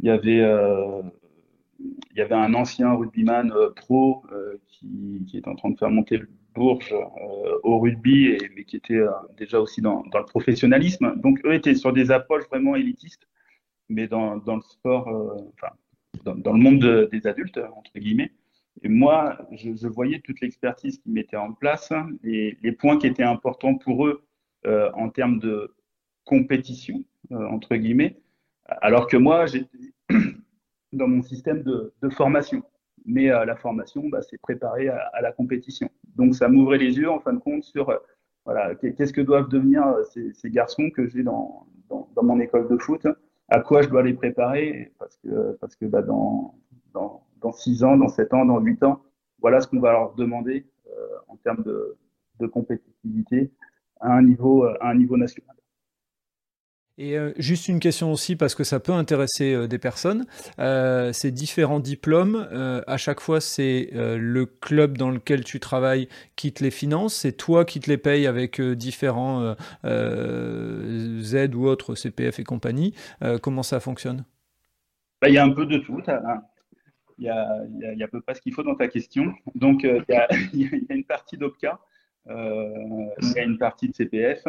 Il 0.00 0.06
y 0.06 0.10
avait, 0.10 0.40
il 2.10 2.16
y 2.16 2.20
avait 2.20 2.34
un 2.34 2.54
ancien 2.54 2.92
rugbyman 2.94 3.52
pro 3.76 4.24
qui, 4.68 5.24
qui, 5.26 5.36
est 5.36 5.48
en 5.48 5.54
train 5.54 5.70
de 5.70 5.78
faire 5.78 5.90
monter 5.90 6.20
Bourges 6.54 6.94
au 7.62 7.78
rugby, 7.78 8.26
et, 8.26 8.50
mais 8.56 8.64
qui 8.64 8.76
était 8.76 9.00
déjà 9.38 9.60
aussi 9.60 9.80
dans, 9.80 10.02
le 10.02 10.24
professionnalisme. 10.24 11.14
Donc 11.20 11.40
eux 11.44 11.54
étaient 11.54 11.76
sur 11.76 11.92
des 11.92 12.10
approches 12.10 12.48
vraiment 12.48 12.74
élitistes, 12.74 13.28
mais 13.88 14.08
dans, 14.08 14.34
le 14.34 14.60
sport, 14.62 15.08
enfin, 15.54 15.72
dans, 16.24 16.52
le 16.52 16.58
monde 16.58 17.08
des 17.12 17.26
adultes, 17.28 17.60
entre 17.76 17.92
guillemets. 17.96 18.32
Et 18.82 18.88
moi, 18.88 19.38
je, 19.52 19.86
voyais 19.86 20.20
toute 20.20 20.40
l'expertise 20.40 20.98
qu'ils 20.98 21.12
mettaient 21.12 21.36
en 21.36 21.52
place 21.52 21.92
et 22.24 22.56
les 22.62 22.72
points 22.72 22.98
qui 22.98 23.06
étaient 23.06 23.22
importants 23.22 23.76
pour 23.76 24.06
eux 24.06 24.22
euh, 24.66 24.90
en 24.94 25.10
termes 25.10 25.38
de 25.38 25.74
compétition, 26.24 27.04
euh, 27.32 27.46
entre 27.48 27.76
guillemets, 27.76 28.16
alors 28.66 29.06
que 29.06 29.16
moi, 29.16 29.46
j'étais 29.46 29.68
dans 30.92 31.08
mon 31.08 31.22
système 31.22 31.62
de, 31.62 31.92
formation. 32.10 32.62
Mais 33.06 33.30
euh, 33.30 33.44
la 33.44 33.56
formation, 33.56 34.08
bah, 34.08 34.20
c'est 34.22 34.38
préparé 34.38 34.88
à, 34.88 35.20
la 35.22 35.32
compétition. 35.32 35.88
Donc, 36.16 36.34
ça 36.34 36.48
m'ouvrait 36.48 36.78
les 36.78 36.96
yeux, 36.98 37.10
en 37.10 37.20
fin 37.20 37.32
de 37.32 37.38
compte, 37.38 37.64
sur 37.64 37.98
voilà, 38.44 38.74
qu'est-ce 38.74 39.12
que 39.12 39.20
doivent 39.20 39.48
devenir 39.48 39.84
ces, 40.12 40.50
garçons 40.50 40.90
que 40.90 41.06
j'ai 41.06 41.22
dans, 41.22 41.66
dans, 41.88 42.22
mon 42.22 42.40
école 42.40 42.68
de 42.68 42.76
foot, 42.78 43.06
à 43.48 43.60
quoi 43.60 43.82
je 43.82 43.88
dois 43.88 44.02
les 44.02 44.14
préparer, 44.14 44.92
parce 44.98 45.16
que, 45.18 45.56
parce 45.60 45.76
que 45.76 45.84
bah, 45.84 46.02
dans, 46.02 46.54
dans 46.92 47.24
dans 47.40 47.52
6 47.52 47.84
ans, 47.84 47.96
dans 47.96 48.08
7 48.08 48.32
ans, 48.34 48.44
dans 48.44 48.60
8 48.60 48.82
ans. 48.84 49.02
Voilà 49.40 49.60
ce 49.60 49.68
qu'on 49.68 49.80
va 49.80 49.92
leur 49.92 50.14
demander 50.14 50.66
euh, 50.88 51.18
en 51.28 51.36
termes 51.36 51.62
de, 51.62 51.96
compétitivité 52.52 53.52
à 54.00 54.14
un 54.14 54.22
niveau, 54.22 54.64
à 54.64 54.88
un 54.88 54.94
niveau 54.94 55.18
national. 55.18 55.54
Et 57.02 57.16
euh, 57.16 57.32
juste 57.38 57.68
une 57.68 57.80
question 57.80 58.12
aussi, 58.12 58.36
parce 58.36 58.54
que 58.54 58.62
ça 58.62 58.78
peut 58.78 58.92
intéresser 58.92 59.54
euh, 59.54 59.66
des 59.66 59.78
personnes. 59.78 60.26
ces 61.12 61.30
différents 61.30 61.80
diplômes, 61.80 62.46
à 62.86 62.96
chaque 62.96 63.20
fois, 63.20 63.40
c'est 63.40 63.90
le 63.92 64.46
club 64.46 64.98
dans 64.98 65.10
lequel 65.10 65.44
tu 65.44 65.58
travailles 65.60 66.08
qui 66.36 66.52
te 66.52 66.62
les 66.62 66.70
finance, 66.70 67.14
c'est 67.14 67.32
toi 67.32 67.64
qui 67.64 67.80
te 67.80 67.88
les 67.88 67.98
payes 67.98 68.26
avec 68.26 68.60
différents 68.60 69.54
Z 69.84 71.54
ou 71.54 71.66
autres, 71.66 71.94
CPF 71.94 72.38
et 72.38 72.44
compagnie? 72.44 72.94
comment 73.42 73.62
ça 73.62 73.80
fonctionne? 73.80 74.24
Bah, 75.22 75.28
Il 75.28 75.34
y 75.34 75.38
a 75.38 75.44
un 75.44 75.50
peu 75.50 75.66
de 75.66 75.78
tout 75.78 76.02
il 77.20 77.26
y 77.26 77.28
a, 77.28 77.64
il 77.68 77.98
y 77.98 78.02
a, 78.02 78.06
à 78.06 78.08
peu 78.08 78.20
près 78.22 78.34
ce 78.34 78.40
qu'il 78.40 78.54
faut 78.54 78.62
dans 78.62 78.74
ta 78.74 78.88
question. 78.88 79.34
Donc, 79.54 79.84
euh, 79.84 80.00
il, 80.54 80.62
y 80.62 80.64
y 80.88 80.92
a, 80.92 80.94
une 80.94 81.04
partie 81.04 81.36
d'OPCA, 81.36 81.78
euh, 82.28 83.06
il 83.20 83.32
y 83.32 83.38
a 83.38 83.42
une 83.42 83.58
partie 83.58 83.88
de 83.88 83.94
CPF, 83.94 84.44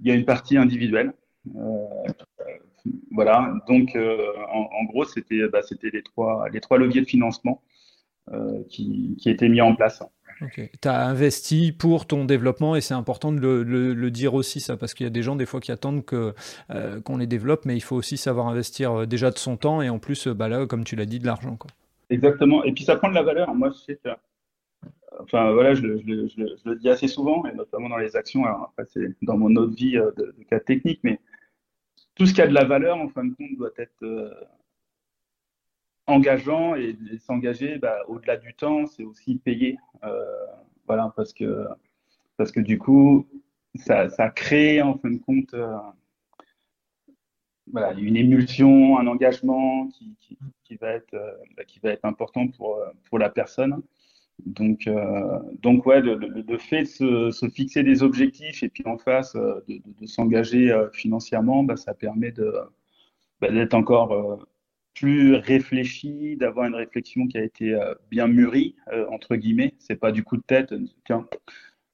il 0.00 0.08
y 0.08 0.10
a 0.10 0.14
une 0.14 0.24
partie 0.24 0.56
individuelle. 0.56 1.12
Euh, 1.56 2.52
voilà, 3.10 3.52
donc 3.66 3.96
en, 3.96 4.84
gros, 4.84 5.04
c'était 5.04 5.46
bah, 5.48 5.60
les, 5.82 6.02
trois, 6.02 6.48
les 6.50 6.60
trois 6.60 6.78
leviers 6.78 7.02
de 7.02 7.06
financement 7.06 7.62
qui, 8.68 9.16
qui 9.18 9.28
étaient 9.30 9.48
mis 9.48 9.60
en 9.60 9.74
place. 9.74 10.02
Tu 10.54 10.88
as 10.88 11.06
investi 11.06 11.72
pour 11.72 12.06
ton 12.06 12.24
développement 12.24 12.76
et 12.76 12.80
c'est 12.80 12.94
important 12.94 13.32
de 13.32 13.40
le, 13.40 13.62
le, 13.62 14.10
dire 14.10 14.34
aussi, 14.34 14.60
ça, 14.60 14.76
parce 14.76 14.94
qu'il 14.94 15.04
y 15.04 15.06
a 15.06 15.10
des 15.10 15.22
gens, 15.22 15.36
des 15.36 15.44
fois, 15.44 15.60
qui 15.60 15.72
attendent 15.72 16.04
qu'on 16.04 17.16
les 17.18 17.26
développe, 17.26 17.66
mais 17.66 17.76
il 17.76 17.82
faut 17.82 17.96
aussi 17.96 18.16
savoir 18.16 18.46
investir 18.46 19.06
déjà 19.06 19.30
de 19.30 19.38
son 19.38 19.56
temps 19.56 19.82
et 19.82 19.90
en 19.90 19.98
plus, 19.98 20.28
bah, 20.28 20.48
là, 20.48 20.66
comme 20.66 20.84
tu 20.84 20.96
l'as 20.96 21.06
dit, 21.06 21.18
de 21.18 21.26
l'argent. 21.26 21.58
Exactement. 22.10 22.64
Et 22.64 22.72
puis 22.72 22.84
ça 22.84 22.96
prend 22.96 23.08
de 23.08 23.14
la 23.14 23.22
valeur. 23.22 23.54
Moi, 23.54 23.70
je 23.70 23.78
sais 23.78 24.00
que, 24.02 24.08
enfin 25.20 25.52
voilà, 25.52 25.74
je, 25.74 25.82
le 25.82 26.74
dis 26.76 26.88
assez 26.88 27.08
souvent, 27.08 27.44
et 27.46 27.54
notamment 27.54 27.88
dans 27.88 27.98
les 27.98 28.16
actions. 28.16 28.44
Alors 28.44 28.72
après, 28.72 28.84
c'est 28.92 29.14
dans 29.22 29.36
mon 29.36 29.54
autre 29.56 29.74
vie 29.74 29.96
euh, 29.96 30.10
de, 30.16 30.34
cas 30.48 30.60
technique, 30.60 31.00
mais 31.02 31.20
tout 32.18 32.26
ce 32.26 32.34
qui 32.34 32.42
a 32.42 32.46
de 32.46 32.54
la 32.54 32.64
valeur, 32.64 32.98
en 32.98 33.08
fin 33.08 33.24
de 33.24 33.34
compte, 33.34 33.56
doit 33.56 33.70
être 33.78 34.02
euh, 34.02 34.34
engageant 36.06 36.74
et, 36.74 36.96
s'engager 37.18 37.78
bah, 37.78 37.98
au-delà 38.08 38.36
du 38.36 38.54
temps, 38.54 38.86
c'est 38.86 39.04
aussi 39.04 39.36
payer. 39.36 39.78
Euh, 40.04 40.24
voilà, 40.86 41.12
parce 41.16 41.32
que 41.32 41.66
parce 42.36 42.52
que 42.52 42.60
du 42.60 42.78
coup, 42.78 43.26
ça, 43.74 44.08
crée 44.30 44.82
en 44.82 44.96
fin 44.98 45.10
de 45.10 45.18
compte 45.18 45.54
voilà, 47.72 47.92
une 47.94 48.16
émulsion, 48.16 48.98
un 48.98 49.06
engagement 49.06 49.88
qui, 49.88 50.16
qui, 50.64 50.76
va, 50.76 50.92
être, 50.92 51.14
euh, 51.14 51.32
bah, 51.56 51.64
qui 51.64 51.80
va 51.80 51.90
être 51.90 52.04
important 52.04 52.48
pour, 52.48 52.76
euh, 52.76 52.90
pour 53.08 53.18
la 53.18 53.30
personne. 53.30 53.82
Donc, 54.46 54.86
euh, 54.86 55.38
donc 55.62 55.84
ouais, 55.86 56.00
le, 56.00 56.58
fait 56.58 56.82
de 56.82 57.30
se, 57.30 57.48
fixer 57.48 57.82
des 57.82 58.02
objectifs 58.02 58.62
et 58.62 58.68
puis 58.68 58.84
en 58.86 58.96
face 58.96 59.34
de, 59.34 59.62
de, 59.68 60.06
s'engager 60.06 60.74
financièrement, 60.92 61.64
bah, 61.64 61.76
ça 61.76 61.94
permet 61.94 62.32
bah, 63.40 63.50
d'être 63.50 63.74
encore 63.74 64.46
plus 64.94 65.34
réfléchi, 65.34 66.36
d'avoir 66.36 66.66
une 66.66 66.74
réflexion 66.74 67.26
qui 67.26 67.38
a 67.38 67.42
été 67.42 67.78
bien 68.10 68.26
mûrie, 68.26 68.76
entre 69.10 69.36
guillemets. 69.36 69.74
C'est 69.78 69.96
pas 69.96 70.12
du 70.12 70.22
coup 70.22 70.36
de 70.36 70.42
tête, 70.42 70.72
tiens, 71.04 71.26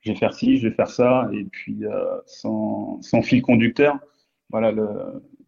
je 0.02 0.12
vais 0.12 0.18
faire 0.18 0.35
ci, 0.35 0.59
je 0.59 0.68
vais 0.68 0.74
faire 0.74 0.90
ça, 0.90 1.28
et 1.33 1.44
puis 1.44 1.85
sans, 2.26 3.00
fil 3.22 3.42
conducteur. 3.42 3.98
Voilà, 4.50 4.72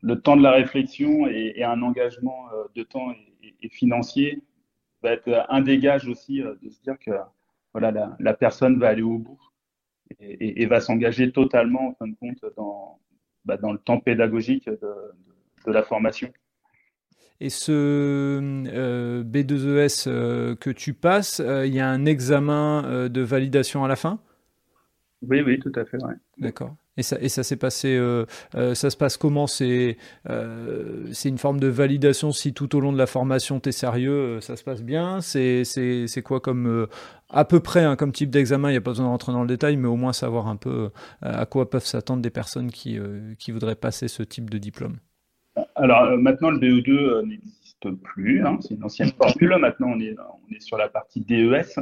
le, 0.03 0.21
temps 0.21 0.37
de 0.37 0.43
la 0.43 0.53
réflexion 0.53 1.27
et, 1.29 1.63
un 1.63 1.83
engagement 1.83 2.47
euh, 2.53 2.65
de 2.75 2.83
temps 2.83 3.13
et, 3.13 3.69
financier 3.69 4.43
va 5.07 5.13
être 5.15 5.47
un 5.49 5.61
dégage 5.61 6.09
aussi 6.09 6.43
euh, 6.43 6.55
de 6.63 6.71
se 6.71 6.81
dire 6.83 6.99
que 6.99 7.11
voilà, 7.73 8.17
la, 8.19 8.35
personne 8.35 8.79
va 8.79 8.89
aller 8.89 9.03
au 9.03 9.19
bout 9.19 9.41
et, 10.21 10.65
va 10.67 10.81
s'engager 10.81 11.31
totalement, 11.31 11.89
en 11.89 11.95
fin 11.95 12.09
de 12.09 12.15
compte, 12.15 12.43
dans, 12.57 12.99
bah, 13.45 13.57
dans 13.59 13.73
le 13.73 13.79
temps 13.79 14.01
pédagogique 14.01 14.69
de, 14.69 15.71
la 15.71 15.83
formation. 15.83 16.33
Et 17.41 17.51
ce 17.51 17.73
euh, 17.73 19.25
B2ES 19.25 20.57
que 20.57 20.71
tu 20.71 20.95
passes, 20.95 21.43
il 21.45 21.75
y 21.75 21.81
a 21.81 21.89
un 21.89 22.07
examen 22.07 23.09
de 23.09 23.21
validation 23.21 23.85
à 23.85 23.89
la 23.89 23.97
fin? 23.97 24.21
Oui, 25.23 25.43
oui, 25.43 25.59
tout 25.59 25.73
à 25.75 25.85
fait. 25.85 25.99
D'accord. 26.39 26.77
Et 26.97 27.03
ça, 27.03 27.17
ça 27.29 27.43
s'est 27.43 27.57
passé, 27.57 27.95
euh, 27.95 28.25
euh, 28.55 28.75
ça 28.75 28.89
se 28.89 28.97
passe 28.97 29.17
comment? 29.17 29.47
C'est 29.47 29.99
euh, 30.31 31.07
c'est 31.13 31.29
une 31.29 31.39
forme 31.39 31.61
de 31.61 31.67
validation 31.67 32.33
si 32.33 32.55
tout 32.55 32.75
au 32.75 32.81
long 32.81 32.93
de 32.93 32.99
la 32.99 33.07
formation 33.07 33.61
tu 33.61 33.69
es 33.69 33.73
sérieux, 33.73 34.41
ça 34.41 34.57
se 34.57 34.65
passe 34.65 34.83
bien? 34.83 35.21
C'est 35.21 36.23
quoi 36.25 36.41
comme, 36.41 36.87
à 37.29 37.45
peu 37.45 37.61
près, 37.61 37.85
hein, 37.85 37.97
comme 37.97 38.13
type 38.13 38.31
d'examen? 38.31 38.71
Il 38.71 38.73
n'y 38.73 38.79
a 38.79 38.81
pas 38.81 38.93
besoin 38.93 39.07
de 39.07 39.11
rentrer 39.11 39.33
dans 39.33 39.43
le 39.43 39.49
détail, 39.49 39.77
mais 39.77 39.89
au 39.89 39.97
moins 39.97 40.13
savoir 40.13 40.49
un 40.49 40.57
peu 40.57 40.91
à 41.21 41.45
quoi 41.45 41.69
peuvent 41.69 41.85
s'attendre 41.85 42.23
des 42.23 42.31
personnes 42.31 42.71
qui, 42.71 42.99
voudraient 43.49 43.77
passer 43.77 44.09
ce 44.09 44.23
type 44.23 44.49
de 44.49 44.59
diplôme. 44.59 44.97
Alors 45.75 46.17
maintenant, 46.19 46.51
le 46.51 46.59
BE2 46.59 47.27
n'existe 47.27 47.91
plus, 48.03 48.45
hein, 48.45 48.59
c'est 48.61 48.75
une 48.75 48.85
ancienne 48.85 49.11
formule. 49.11 49.57
Maintenant, 49.59 49.93
on 49.93 50.01
est 50.01 50.61
sur 50.61 50.79
la 50.79 50.89
partie 50.89 51.21
DES. 51.21 51.79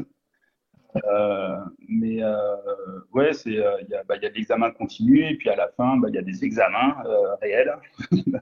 Euh, 0.97 1.57
mais 1.89 2.23
euh, 2.23 2.57
ouais, 3.13 3.31
euh, 3.47 3.77
il 3.83 3.89
y 3.89 3.95
a, 3.95 4.05
bah, 4.05 4.15
a 4.15 4.29
l'examen 4.29 4.71
continu 4.71 5.27
et 5.27 5.35
puis 5.37 5.49
à 5.51 5.57
la 5.57 5.69
fin, 5.69 5.97
bah, 5.97 6.09
il 6.09 6.15
y 6.15 6.19
a 6.19 6.23
des 6.23 6.45
examens 6.45 6.97
réels 7.41 7.75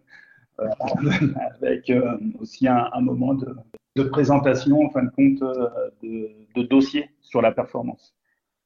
avec 1.63 1.93
aussi 2.41 2.69
un, 2.69 3.01
moment 3.01 3.35
de, 3.35 3.57
de, 3.97 4.03
présentation 4.03 4.83
en 4.83 4.91
fin 4.91 5.05
de 5.05 5.11
compte 5.11 5.41
de, 6.03 6.31
de 6.55 6.63
dossiers 6.63 7.11
sur 7.21 7.41
la 7.41 7.53
performance. 7.53 8.15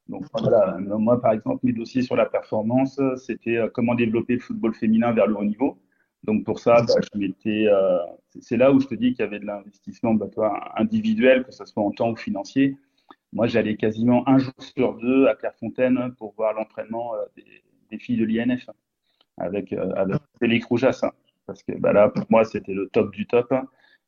Donc 0.09 0.25
voilà, 0.33 0.77
moi 0.79 1.21
par 1.21 1.33
exemple, 1.33 1.61
mes 1.63 1.73
dossiers 1.73 2.03
sur 2.03 2.17
la 2.17 2.27
performance, 2.27 3.01
c'était 3.17 3.59
comment 3.73 3.95
développer 3.95 4.35
le 4.35 4.41
football 4.41 4.75
féminin 4.75 5.13
vers 5.13 5.27
le 5.27 5.37
haut 5.37 5.45
niveau. 5.45 5.79
Donc 6.25 6.45
pour 6.45 6.59
ça, 6.59 6.83
bah, 6.83 6.95
m'étais, 7.15 7.69
c'est 8.41 8.57
là 8.57 8.73
où 8.73 8.81
je 8.81 8.89
te 8.89 8.95
dis 8.95 9.15
qu'il 9.15 9.25
y 9.25 9.29
avait 9.29 9.39
de 9.39 9.47
l'investissement 9.47 10.15
bah, 10.15 10.29
individuel, 10.77 11.45
que 11.45 11.53
ce 11.53 11.65
soit 11.65 11.83
en 11.83 11.93
temps 11.93 12.11
ou 12.11 12.17
financier. 12.17 12.77
Moi, 13.33 13.47
j'allais 13.47 13.77
quasiment 13.77 14.29
un 14.29 14.39
jour 14.39 14.55
sur 14.59 14.95
deux 14.95 15.27
à 15.27 15.35
Clairefontaine 15.35 16.15
pour 16.19 16.35
voir 16.35 16.55
l'entraînement 16.55 17.15
euh, 17.15 17.19
des, 17.91 17.99
filles 17.99 18.19
de 18.19 18.25
l'INF 18.25 18.69
avec, 19.37 19.73
euh, 19.73 19.93
avec 19.95 20.17
Félix 20.39 20.67
Roujas. 20.67 21.01
Hein. 21.03 21.13
parce 21.47 21.63
que 21.63 21.73
bah, 21.73 21.93
là, 21.93 22.09
pour 22.09 22.25
moi, 22.31 22.45
c'était 22.45 22.75
le 22.75 22.89
top 22.89 23.13
du 23.13 23.27
top. 23.27 23.53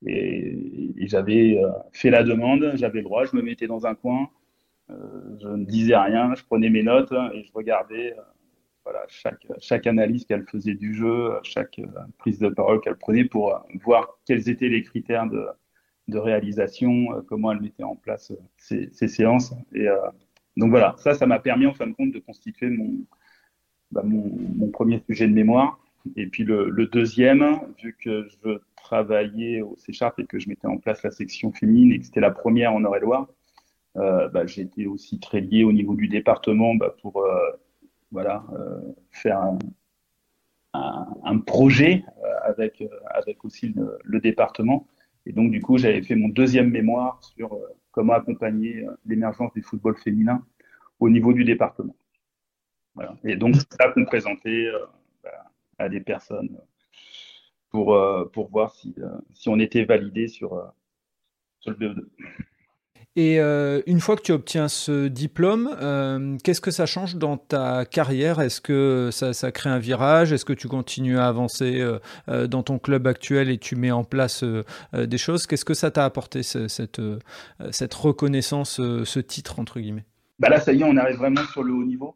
Et, 0.06 0.92
j'avais 1.06 1.58
euh, 1.62 1.70
fait 1.92 2.10
la 2.10 2.22
demande, 2.22 2.72
j'avais 2.76 2.98
le 2.98 3.04
droit, 3.04 3.24
je 3.24 3.34
me 3.34 3.42
mettais 3.42 3.66
dans 3.66 3.86
un 3.86 3.94
coin, 3.94 4.28
je 4.88 5.48
ne 5.48 5.64
disais 5.64 5.96
rien, 5.96 6.34
je 6.34 6.44
prenais 6.44 6.70
mes 6.70 6.82
notes 6.82 7.12
et 7.34 7.44
je 7.44 7.52
regardais 7.52 8.16
chaque 9.58 9.86
analyse 9.86 10.24
qu'elle 10.24 10.46
faisait 10.46 10.74
du 10.74 10.94
jeu, 10.94 11.32
chaque 11.42 11.78
prise 12.16 12.38
de 12.38 12.48
parole 12.48 12.80
qu'elle 12.80 12.96
prenait 12.96 13.24
pour 13.24 13.62
voir 13.82 14.18
quels 14.24 14.48
étaient 14.48 14.68
les 14.68 14.82
critères 14.82 15.26
de, 15.26 15.46
de 16.08 16.18
réalisation, 16.18 17.22
comment 17.28 17.52
elle 17.52 17.60
mettait 17.60 17.84
en 17.84 17.96
place 17.96 18.32
ces, 18.56 18.88
ces 18.92 19.08
séances. 19.08 19.54
Et 19.74 19.86
donc 20.56 20.70
voilà, 20.70 20.94
ça, 20.98 21.14
ça 21.14 21.26
m'a 21.26 21.38
permis 21.38 21.66
en 21.66 21.74
fin 21.74 21.86
de 21.86 21.92
compte 21.92 22.12
de 22.12 22.18
constituer 22.18 22.70
mon, 22.70 22.92
bah, 23.90 24.02
mon, 24.04 24.68
premier 24.70 25.00
sujet 25.06 25.28
de 25.28 25.32
mémoire. 25.32 25.78
Et 26.16 26.26
puis 26.26 26.44
le, 26.44 26.86
deuxième, 26.86 27.60
vu 27.82 27.96
que 27.98 28.28
je 28.28 28.58
travaillais 28.76 29.60
au 29.62 29.76
c 29.76 29.92
et 30.18 30.24
que 30.26 30.38
je 30.38 30.48
mettais 30.48 30.66
en 30.66 30.78
place 30.78 31.02
la 31.02 31.10
section 31.10 31.52
féminine 31.52 31.92
et 31.92 31.98
que 31.98 32.06
c'était 32.06 32.20
la 32.20 32.30
première 32.30 32.72
en 32.72 32.80
Eure-et-Loire, 32.80 33.28
euh, 33.96 34.28
bah, 34.28 34.46
j'étais 34.46 34.86
aussi 34.86 35.18
très 35.20 35.40
lié 35.40 35.64
au 35.64 35.72
niveau 35.72 35.94
du 35.94 36.08
département 36.08 36.74
bah, 36.74 36.94
pour 37.02 37.18
euh, 37.22 37.50
voilà, 38.10 38.44
euh, 38.54 38.80
faire 39.10 39.40
un, 40.74 41.38
projet 41.46 42.04
euh, 42.24 42.34
avec, 42.44 42.80
euh, 42.80 42.88
avec 43.10 43.44
aussi 43.44 43.74
le, 44.04 44.20
département. 44.20 44.86
Et 45.28 45.32
donc, 45.32 45.52
du 45.52 45.60
coup, 45.60 45.78
j'avais 45.78 46.02
fait 46.02 46.16
mon 46.16 46.28
deuxième 46.28 46.70
mémoire 46.70 47.22
sur 47.22 47.52
euh, 47.52 47.58
comment 47.92 48.14
accompagner 48.14 48.84
l'émergence 49.06 49.52
du 49.52 49.62
football 49.62 49.96
féminin 49.96 50.44
au 50.98 51.08
niveau 51.08 51.32
du 51.32 51.44
département. 51.44 51.94
Et 53.22 53.36
donc, 53.36 53.54
c'est 53.54 53.72
ça 53.74 53.92
qu'on 53.92 54.04
présentait 54.04 54.66
bah, 55.22 55.30
à 55.78 55.88
des 55.88 56.00
personnes 56.00 56.58
pour, 57.70 57.96
pour 58.32 58.50
voir 58.50 58.74
si, 58.74 58.96
si 59.34 59.48
on 59.48 59.60
était 59.60 59.84
validé 59.84 60.26
sur, 60.26 60.72
sur 61.60 61.70
le 61.70 61.76
BE2. 61.76 62.08
Et 63.18 63.40
euh, 63.40 63.82
une 63.88 63.98
fois 63.98 64.14
que 64.14 64.22
tu 64.22 64.30
obtiens 64.30 64.68
ce 64.68 65.08
diplôme, 65.08 65.76
euh, 65.82 66.36
qu'est-ce 66.44 66.60
que 66.60 66.70
ça 66.70 66.86
change 66.86 67.16
dans 67.16 67.36
ta 67.36 67.84
carrière? 67.84 68.40
Est-ce 68.40 68.60
que 68.60 69.10
ça, 69.10 69.50
crée 69.50 69.70
un 69.70 69.80
virage? 69.80 70.32
Est-ce 70.32 70.44
que 70.44 70.52
tu 70.52 70.68
continues 70.68 71.18
à 71.18 71.26
avancer 71.26 71.80
euh, 71.80 72.46
dans 72.46 72.62
ton 72.62 72.78
club 72.78 73.08
actuel 73.08 73.50
et 73.50 73.58
tu 73.58 73.74
mets 73.74 73.90
en 73.90 74.04
place 74.04 74.44
des 74.94 75.18
choses? 75.18 75.48
Qu'est-ce 75.48 75.64
que 75.64 75.74
ça 75.74 75.90
t'a 75.90 76.04
apporté, 76.04 76.44
ce, 76.44 76.68
cette, 76.68 77.00
reconnaissance, 77.94 78.76
ce 78.76 79.18
titre, 79.18 79.58
entre 79.58 79.80
guillemets? 79.80 80.04
Bah 80.38 80.48
Là, 80.48 80.60
ça 80.60 80.72
y 80.72 80.82
est, 80.82 80.84
on 80.84 80.96
arrive 80.96 81.16
vraiment 81.16 81.42
sur 81.46 81.64
le 81.64 81.72
haut 81.72 81.84
niveau. 81.84 82.14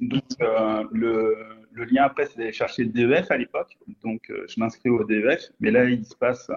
Donc, 0.00 0.22
le, 0.38 1.34
le, 1.72 1.84
lien 1.84 2.04
après, 2.04 2.26
c'est 2.26 2.38
d'aller 2.38 2.52
chercher 2.52 2.84
le 2.84 2.90
DEF 2.90 3.28
à 3.32 3.38
l'époque. 3.38 3.76
Donc, 4.04 4.30
je 4.30 4.60
m'inscris 4.60 4.88
au 4.88 5.02
DEF. 5.02 5.50
Mais 5.58 5.72
là, 5.72 5.86
il 5.86 6.04
se 6.04 6.14
passe 6.14 6.48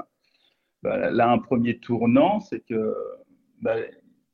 bah, 0.84 1.10
là 1.10 1.32
un 1.32 1.39
premier 1.39 1.80
tournant, 1.80 2.41
c'est 2.41 2.60
que 2.60 2.96
bah, 3.62 3.76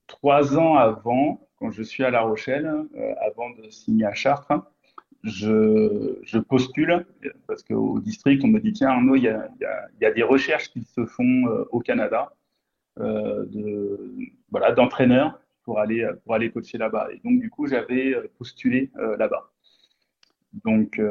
trois 0.08 0.58
ans 0.58 0.76
avant, 0.76 1.48
quand 1.58 1.72
je 1.72 1.84
suis 1.84 2.04
à 2.04 2.10
La 2.10 2.22
Rochelle, 2.22 2.66
euh, 2.66 3.14
avant 3.22 3.50
de 3.52 3.70
signer 3.70 4.06
à 4.06 4.14
Chartres, 4.14 4.54
je, 5.24 6.38
postule 6.40 7.06
parce 7.48 7.64
qu'au 7.64 8.00
district, 8.00 8.44
on 8.44 8.48
me 8.48 8.60
dit 8.60 8.72
tiens, 8.72 8.90
Arnaud, 8.90 9.16
il 9.16 9.24
y 9.24 9.28
a, 10.06 10.12
des 10.12 10.24
recherches 10.24 10.70
qui 10.70 10.84
se 10.84 11.06
font 11.06 11.48
euh, 11.48 11.66
au 11.72 11.80
Canada 11.80 12.34
euh, 13.00 13.46
voilà, 14.50 14.72
d'entraîneurs 14.72 15.40
pour 15.64 15.80
aller, 15.80 16.08
pour 16.24 16.36
aller 16.36 16.50
coacher 16.52 16.78
là-bas. 16.78 17.10
Et 17.12 17.20
donc, 17.26 17.42
du 17.42 17.50
coup, 17.50 17.68
j'avais 17.68 18.16
postulé 18.38 18.90
là-bas. 19.18 19.52
Donc, 20.64 21.02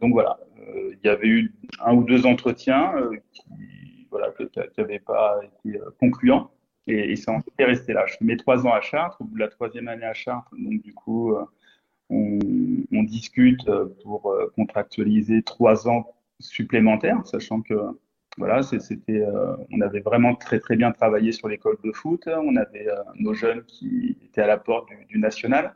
voilà, 0.00 0.40
il 0.66 0.98
y 1.04 1.08
avait 1.08 1.28
eu 1.28 1.54
un 1.80 1.94
ou 1.94 2.02
deux 2.02 2.26
entretiens 2.26 2.92
qui 3.32 4.08
voilà, 4.10 4.32
n'avaient 4.76 4.98
pas 4.98 5.40
été 5.44 5.78
concluants. 6.00 6.50
Et, 6.86 7.12
et 7.12 7.16
ça 7.16 7.32
en 7.32 7.40
est 7.58 7.64
resté 7.64 7.92
là. 7.92 8.06
Je 8.06 8.16
fais 8.24 8.36
trois 8.36 8.66
ans 8.66 8.72
à 8.72 8.80
Chartres. 8.80 9.20
Au 9.20 9.24
bout 9.24 9.34
de 9.34 9.40
la 9.40 9.48
troisième 9.48 9.88
année 9.88 10.04
à 10.04 10.14
Chartres, 10.14 10.54
donc 10.58 10.82
du 10.82 10.92
coup, 10.92 11.34
euh, 11.34 11.44
on, 12.10 13.02
discute 13.04 13.68
pour 14.02 14.30
euh, 14.30 14.52
contractualiser 14.54 15.42
trois 15.42 15.88
ans 15.88 16.14
supplémentaires, 16.40 17.26
sachant 17.26 17.62
que 17.62 17.74
voilà, 18.38 18.62
c'était, 18.62 19.20
euh, 19.20 19.56
on 19.70 19.80
avait 19.82 20.00
vraiment 20.00 20.34
très 20.34 20.58
très 20.58 20.76
bien 20.76 20.90
travaillé 20.90 21.32
sur 21.32 21.48
l'école 21.48 21.76
de 21.84 21.92
foot. 21.92 22.26
On 22.26 22.56
avait 22.56 22.88
euh, 22.88 22.94
nos 23.16 23.34
jeunes 23.34 23.62
qui 23.64 24.16
étaient 24.24 24.40
à 24.40 24.46
la 24.46 24.56
porte 24.56 24.88
du, 25.08 25.18
national. 25.18 25.74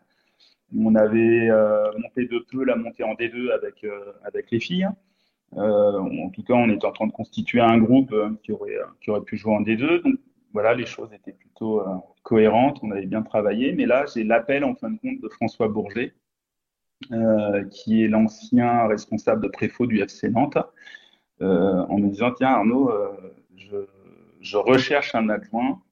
On 0.76 0.94
avait 0.94 1.48
euh, 1.50 1.92
monté 1.98 2.26
de 2.26 2.38
peu 2.50 2.64
la 2.64 2.76
montée 2.76 3.04
en 3.04 3.14
D2 3.14 3.50
avec 3.52 3.84
euh, 3.84 4.12
avec 4.24 4.50
les 4.50 4.60
filles. 4.60 4.88
en 5.52 6.30
tout 6.30 6.42
cas, 6.42 6.54
on 6.54 6.70
était 6.70 6.86
en 6.86 6.92
train 6.92 7.06
de 7.06 7.12
constituer 7.12 7.60
un 7.60 7.78
groupe 7.78 8.14
qui 8.42 8.52
aurait 8.52 8.78
qui 9.02 9.10
aurait 9.10 9.22
pu 9.22 9.36
jouer 9.36 9.54
en 9.54 9.60
D2. 9.60 10.02
Donc 10.02 10.16
voilà, 10.56 10.72
les 10.72 10.86
choses 10.86 11.12
étaient 11.12 11.34
plutôt 11.34 11.82
euh, 11.82 11.96
cohérentes, 12.22 12.78
on 12.82 12.90
avait 12.90 13.04
bien 13.04 13.20
travaillé. 13.20 13.74
Mais 13.74 13.84
là, 13.84 14.06
j'ai 14.06 14.24
l'appel 14.24 14.64
en 14.64 14.74
fin 14.74 14.88
de 14.90 14.98
compte 14.98 15.20
de 15.20 15.28
François 15.28 15.68
Bourget, 15.68 16.14
euh, 17.12 17.62
qui 17.64 18.02
est 18.02 18.08
l'ancien 18.08 18.86
responsable 18.86 19.42
de 19.42 19.48
préfaux 19.48 19.84
du 19.86 20.00
FC 20.00 20.30
Nantes, 20.30 20.56
euh, 21.42 21.84
en 21.90 21.98
me 21.98 22.08
disant 22.08 22.32
Tiens, 22.32 22.52
Arnaud, 22.52 22.90
je, 23.58 24.56
recherche 24.56 25.14
un 25.14 25.28
adjoint. 25.28 25.82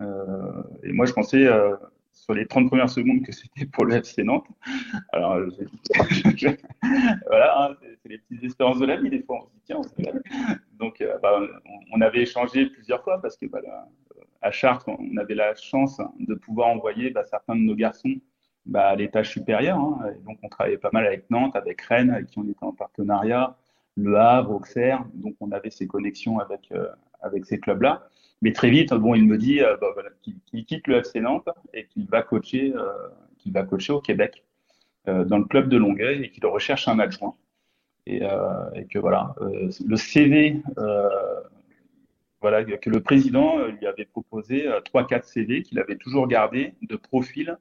Et 0.00 0.92
moi, 0.92 1.04
je 1.04 1.12
pensais 1.12 1.46
sur 2.16 2.32
les 2.32 2.46
30 2.46 2.68
premières 2.68 2.88
secondes 2.88 3.22
que 3.22 3.32
c'était 3.32 3.66
pour 3.66 3.84
le 3.84 3.96
FC 3.96 4.24
Nantes. 4.24 4.46
Alors, 5.12 5.38
voilà, 7.26 7.62
hein, 7.62 7.76
c'est 8.02 8.08
les 8.08 8.18
petites 8.18 8.44
espérances 8.44 8.78
de 8.78 8.86
la 8.86 8.96
vie, 8.96 9.10
des 9.10 9.22
fois, 9.22 9.42
on 9.42 9.46
se 9.46 9.50
dit, 9.52 9.60
tiens, 9.66 9.80
on 9.80 10.84
Donc, 10.84 11.00
euh, 11.00 11.18
bah, 11.22 11.40
on, 11.92 12.00
avait 12.00 12.22
échangé 12.22 12.66
plusieurs 12.66 13.02
fois 13.02 13.20
parce 13.20 13.36
que 13.36 13.46
bah, 13.46 13.60
à 14.42 14.50
Chartres, 14.50 14.88
on 14.88 15.16
avait 15.16 15.34
la 15.34 15.54
chance 15.54 16.00
de 16.18 16.34
pouvoir 16.34 16.68
envoyer 16.68 17.10
bah, 17.10 17.24
certains 17.24 17.56
de 17.56 17.60
nos 17.60 17.74
garçons 17.74 18.14
bah, 18.66 18.88
à 18.88 18.96
l'étage 18.96 19.30
supérieur. 19.30 19.78
Hein. 19.78 20.12
donc, 20.26 20.38
on 20.42 20.48
travaillait 20.48 20.78
pas 20.78 20.90
mal 20.92 21.06
avec 21.06 21.30
Nantes, 21.30 21.56
avec 21.56 21.80
Rennes, 21.82 22.10
avec 22.10 22.26
qui 22.26 22.38
on 22.38 22.44
était 22.44 22.64
en 22.64 22.72
partenariat, 22.72 23.56
Le 23.96 24.16
Havre, 24.16 24.52
Auxerre. 24.52 25.04
Donc, 25.14 25.36
on 25.40 25.52
avait 25.52 25.70
ces 25.70 25.86
connexions 25.86 26.38
avec, 26.38 26.72
euh, 26.72 26.88
ces 27.44 27.60
clubs-là. 27.60 28.08
Mais 28.42 28.52
très 28.52 28.70
vite, 28.70 28.92
bon, 28.92 29.14
il 29.14 29.26
me 29.26 29.38
dit 29.38 29.62
euh, 29.62 29.76
bah, 29.80 29.88
voilà, 29.94 30.10
qu'il 30.22 30.34
qu 30.50 30.64
quitte 30.64 30.86
le 30.88 30.96
FC 30.96 31.20
Nantes 31.20 31.48
et 31.72 31.86
qu'il 31.86 32.06
va 32.06 32.22
coacher, 32.22 32.74
euh, 32.74 33.94
au 33.94 34.00
Québec 34.00 34.44
dans 35.06 35.38
le 35.38 35.44
club 35.44 35.68
de 35.68 35.76
Longueuil 35.76 36.24
et 36.24 36.30
qu'il 36.32 36.44
recherche 36.46 36.88
un 36.88 36.98
adjoint. 36.98 37.36
Et, 38.06 38.22
et 38.74 38.86
que 38.86 38.98
voilà, 38.98 39.36
le 39.40 39.96
CV 39.96 40.62
voilà, 42.40 42.64
que 42.64 42.90
le 42.90 43.00
président 43.00 43.66
lui 43.66 43.86
avait 43.86 44.04
proposé 44.04 44.68
trois, 44.84 45.06
quatre 45.06 45.26
CV 45.26 45.62
qu'il 45.62 45.78
avait 45.78 45.96
toujours 45.96 46.28
gardé 46.28 46.74
de 46.82 46.96
profil 46.96 47.58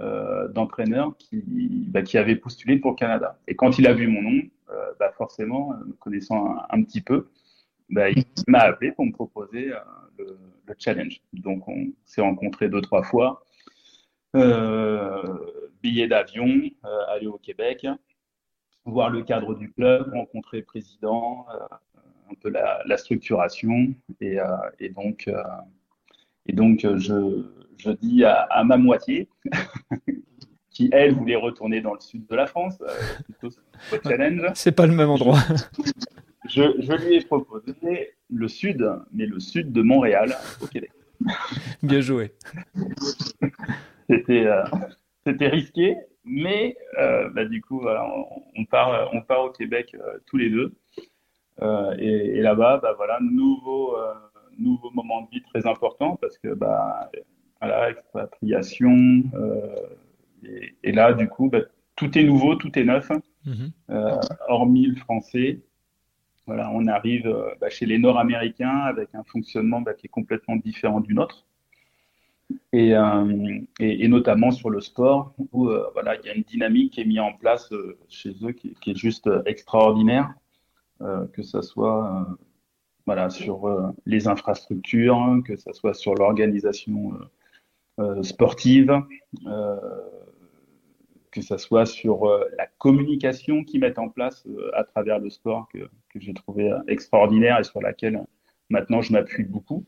euh, 0.00 0.48
d'entraîneurs 0.48 1.14
qui, 1.18 1.44
bah, 1.88 2.00
qui 2.02 2.16
avaient 2.16 2.34
postulé 2.34 2.78
pour 2.78 2.92
le 2.92 2.96
Canada. 2.96 3.38
Et 3.46 3.54
quand 3.54 3.78
il 3.78 3.86
a 3.86 3.92
vu 3.92 4.08
mon 4.08 4.22
nom, 4.22 4.42
euh, 4.70 4.90
bah, 4.98 5.12
forcément, 5.12 5.74
me 5.86 5.92
connaissant 5.92 6.56
un, 6.56 6.66
un, 6.70 6.82
petit 6.82 7.02
peu, 7.02 7.28
bah, 7.90 8.08
il 8.08 8.24
m'a 8.48 8.60
appelé 8.60 8.92
pour 8.92 9.04
me 9.04 9.12
proposer 9.12 9.70
euh, 9.70 9.78
le, 10.18 10.38
le, 10.66 10.74
challenge. 10.78 11.20
Donc, 11.34 11.68
on 11.68 11.92
s'est 12.06 12.22
rencontrés 12.22 12.70
deux, 12.70 12.80
trois 12.80 13.02
fois. 13.02 13.44
billet 15.82 16.08
d'avion, 16.08 16.48
aller 17.08 17.26
au 17.26 17.38
Québec, 17.38 17.86
voir 18.86 19.10
le 19.10 19.22
cadre 19.22 19.54
du 19.54 19.70
club, 19.70 20.10
rencontrer 20.14 20.60
le 20.60 20.64
président, 20.64 21.46
un 22.32 22.34
peu 22.40 22.50
la, 22.50 22.82
la 22.86 22.96
structuration. 22.96 23.94
Et, 24.20 24.40
euh, 24.40 24.46
et 24.80 24.88
donc, 24.88 25.28
euh, 25.28 25.42
et 26.46 26.52
donc 26.52 26.80
je, 26.80 27.44
je 27.78 27.90
dis 27.90 28.24
à, 28.24 28.42
à 28.42 28.64
ma 28.64 28.76
moitié, 28.76 29.28
qui 30.72 30.88
elle 30.92 31.14
voulait 31.14 31.36
retourner 31.36 31.80
dans 31.80 31.94
le 31.94 32.00
sud 32.00 32.26
de 32.26 32.34
la 32.34 32.46
France, 32.46 32.78
euh, 32.80 32.88
plutôt 33.24 33.54
challenge. 34.02 34.42
C'est 34.54 34.72
pas 34.72 34.86
le 34.86 34.94
même 34.94 35.10
endroit. 35.10 35.38
Je, 36.48 36.60
je, 36.80 37.06
lui 37.06 37.14
ai 37.14 37.20
proposé 37.20 37.72
le 38.28 38.48
sud, 38.48 38.84
mais 39.12 39.26
le 39.26 39.38
sud 39.38 39.70
de 39.70 39.80
Montréal, 39.80 40.34
au 40.60 40.66
Québec. 40.66 40.90
Bien 41.84 42.00
joué. 42.00 42.32
C'était 44.10 44.46
euh, 44.46 44.64
risqué, 45.24 45.96
mais 46.24 46.76
euh, 46.98 47.30
bah, 47.30 47.44
du 47.44 47.62
coup, 47.62 47.78
voilà, 47.78 48.04
on, 48.04 48.42
on, 48.56 48.64
part, 48.64 49.08
on 49.12 49.22
part 49.22 49.44
au 49.44 49.50
Québec 49.50 49.96
tous 50.26 50.36
les 50.36 50.50
deux. 50.50 50.74
Euh, 51.62 51.94
et, 51.98 52.38
et 52.38 52.40
là-bas, 52.40 52.78
bah, 52.82 52.94
voilà, 52.96 53.18
nouveau, 53.20 53.96
euh, 53.96 54.14
nouveau 54.58 54.90
moment 54.90 55.22
de 55.22 55.28
vie 55.30 55.42
très 55.42 55.66
important 55.66 56.16
parce 56.16 56.38
que 56.38 56.54
bah, 56.54 57.10
voilà, 57.60 57.90
expatriation. 57.90 59.22
Euh, 59.34 59.76
et, 60.44 60.74
et, 60.82 60.92
là, 60.92 61.12
du 61.12 61.28
coup, 61.28 61.48
bah, 61.48 61.60
tout 61.94 62.16
est 62.18 62.24
nouveau, 62.24 62.56
tout 62.56 62.76
est 62.78 62.84
neuf, 62.84 63.08
-hmm. 63.46 63.70
hormis 64.48 64.86
le 64.86 64.96
français. 64.96 65.60
Voilà, 66.46 66.70
on 66.72 66.86
arrive 66.88 67.28
bah, 67.60 67.70
chez 67.70 67.86
les 67.86 67.98
Nord-Américains 67.98 68.78
avec 68.92 69.08
un 69.14 69.24
fonctionnement 69.24 69.80
bah, 69.80 69.94
qui 69.94 70.06
est 70.06 70.14
complètement 70.20 70.56
différent 70.56 71.00
du 71.00 71.14
nôtre. 71.14 71.46
Et, 72.72 72.94
euh, 72.94 73.60
et, 73.78 74.04
et, 74.04 74.08
notamment 74.08 74.50
sur 74.50 74.68
le 74.68 74.80
sport, 74.80 75.32
où 75.52 75.70
voilà, 75.94 76.16
il 76.18 76.26
y 76.26 76.30
a 76.30 76.34
une 76.34 76.42
dynamique 76.42 76.94
qui 76.94 77.00
est 77.02 77.04
mise 77.04 77.20
en 77.20 77.32
place 77.32 77.72
chez 78.08 78.32
eux 78.42 78.52
qui, 78.52 78.74
qui, 78.80 78.90
est 78.90 79.00
juste 79.06 79.28
extraordinaire. 79.46 80.34
Euh, 81.02 81.26
que 81.28 81.42
ce 81.42 81.62
soit 81.62 82.06
euh, 82.06 82.34
voilà, 83.06 83.28
sur 83.28 83.66
euh, 83.66 83.90
les 84.06 84.28
infrastructures, 84.28 85.40
que 85.44 85.56
ce 85.56 85.72
soit 85.72 85.94
sur 85.94 86.14
l'organisation 86.14 87.18
sportive, 88.22 89.02
que 91.30 91.40
ça 91.42 91.58
soit 91.58 91.86
sur 91.86 92.26
la 92.56 92.66
communication 92.78 93.64
qu'ils 93.64 93.80
mettent 93.80 93.98
en 93.98 94.08
place 94.08 94.46
à 94.72 94.82
travers 94.82 95.18
le 95.18 95.30
sport 95.30 95.68
que, 95.68 95.78
j'ai 96.16 96.34
trouvé 96.34 96.72
extraordinaire 96.88 97.60
et 97.60 97.64
sur 97.64 97.80
laquelle 97.80 98.24
maintenant 98.70 99.02
je 99.02 99.12
m'appuie 99.12 99.44
beaucoup. 99.44 99.84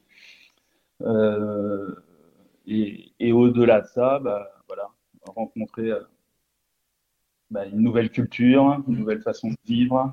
et, 2.66 3.12
et 3.18 3.33
au-delà 3.33 3.81
de 3.81 3.87
ça, 3.87 4.18
bah, 4.20 4.50
voilà, 4.68 4.90
rencontrer 5.27 5.90
bah, 7.50 7.66
une 7.66 7.81
nouvelle 7.81 8.11
culture, 8.11 8.83
une 8.87 8.98
nouvelle 8.98 9.22
façon 9.22 9.48
de 9.48 9.57
vivre, 9.64 10.12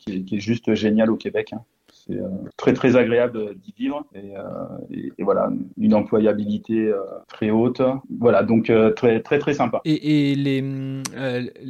qui 0.00 0.16
est, 0.16 0.22
qui, 0.22 0.36
est, 0.36 0.40
juste 0.40 0.74
géniale 0.74 1.10
au 1.10 1.16
Québec. 1.16 1.52
Hein. 1.52 1.62
C'est 1.92 2.16
euh, 2.16 2.28
très 2.56 2.72
très 2.72 2.96
agréable 2.96 3.56
d'y 3.56 3.74
vivre 3.76 4.04
et, 4.14 4.36
euh, 4.36 4.42
et, 4.90 5.12
et, 5.18 5.22
voilà 5.22 5.50
une 5.76 5.92
employabilité 5.92 6.86
euh, 6.86 7.02
très 7.28 7.50
haute. 7.50 7.82
Voilà 8.18 8.42
donc 8.42 8.72
très 8.96 9.20
très 9.20 9.38
très 9.38 9.54
sympa. 9.54 9.80
Et, 9.84 10.30
et 10.30 10.34
les 10.34 10.64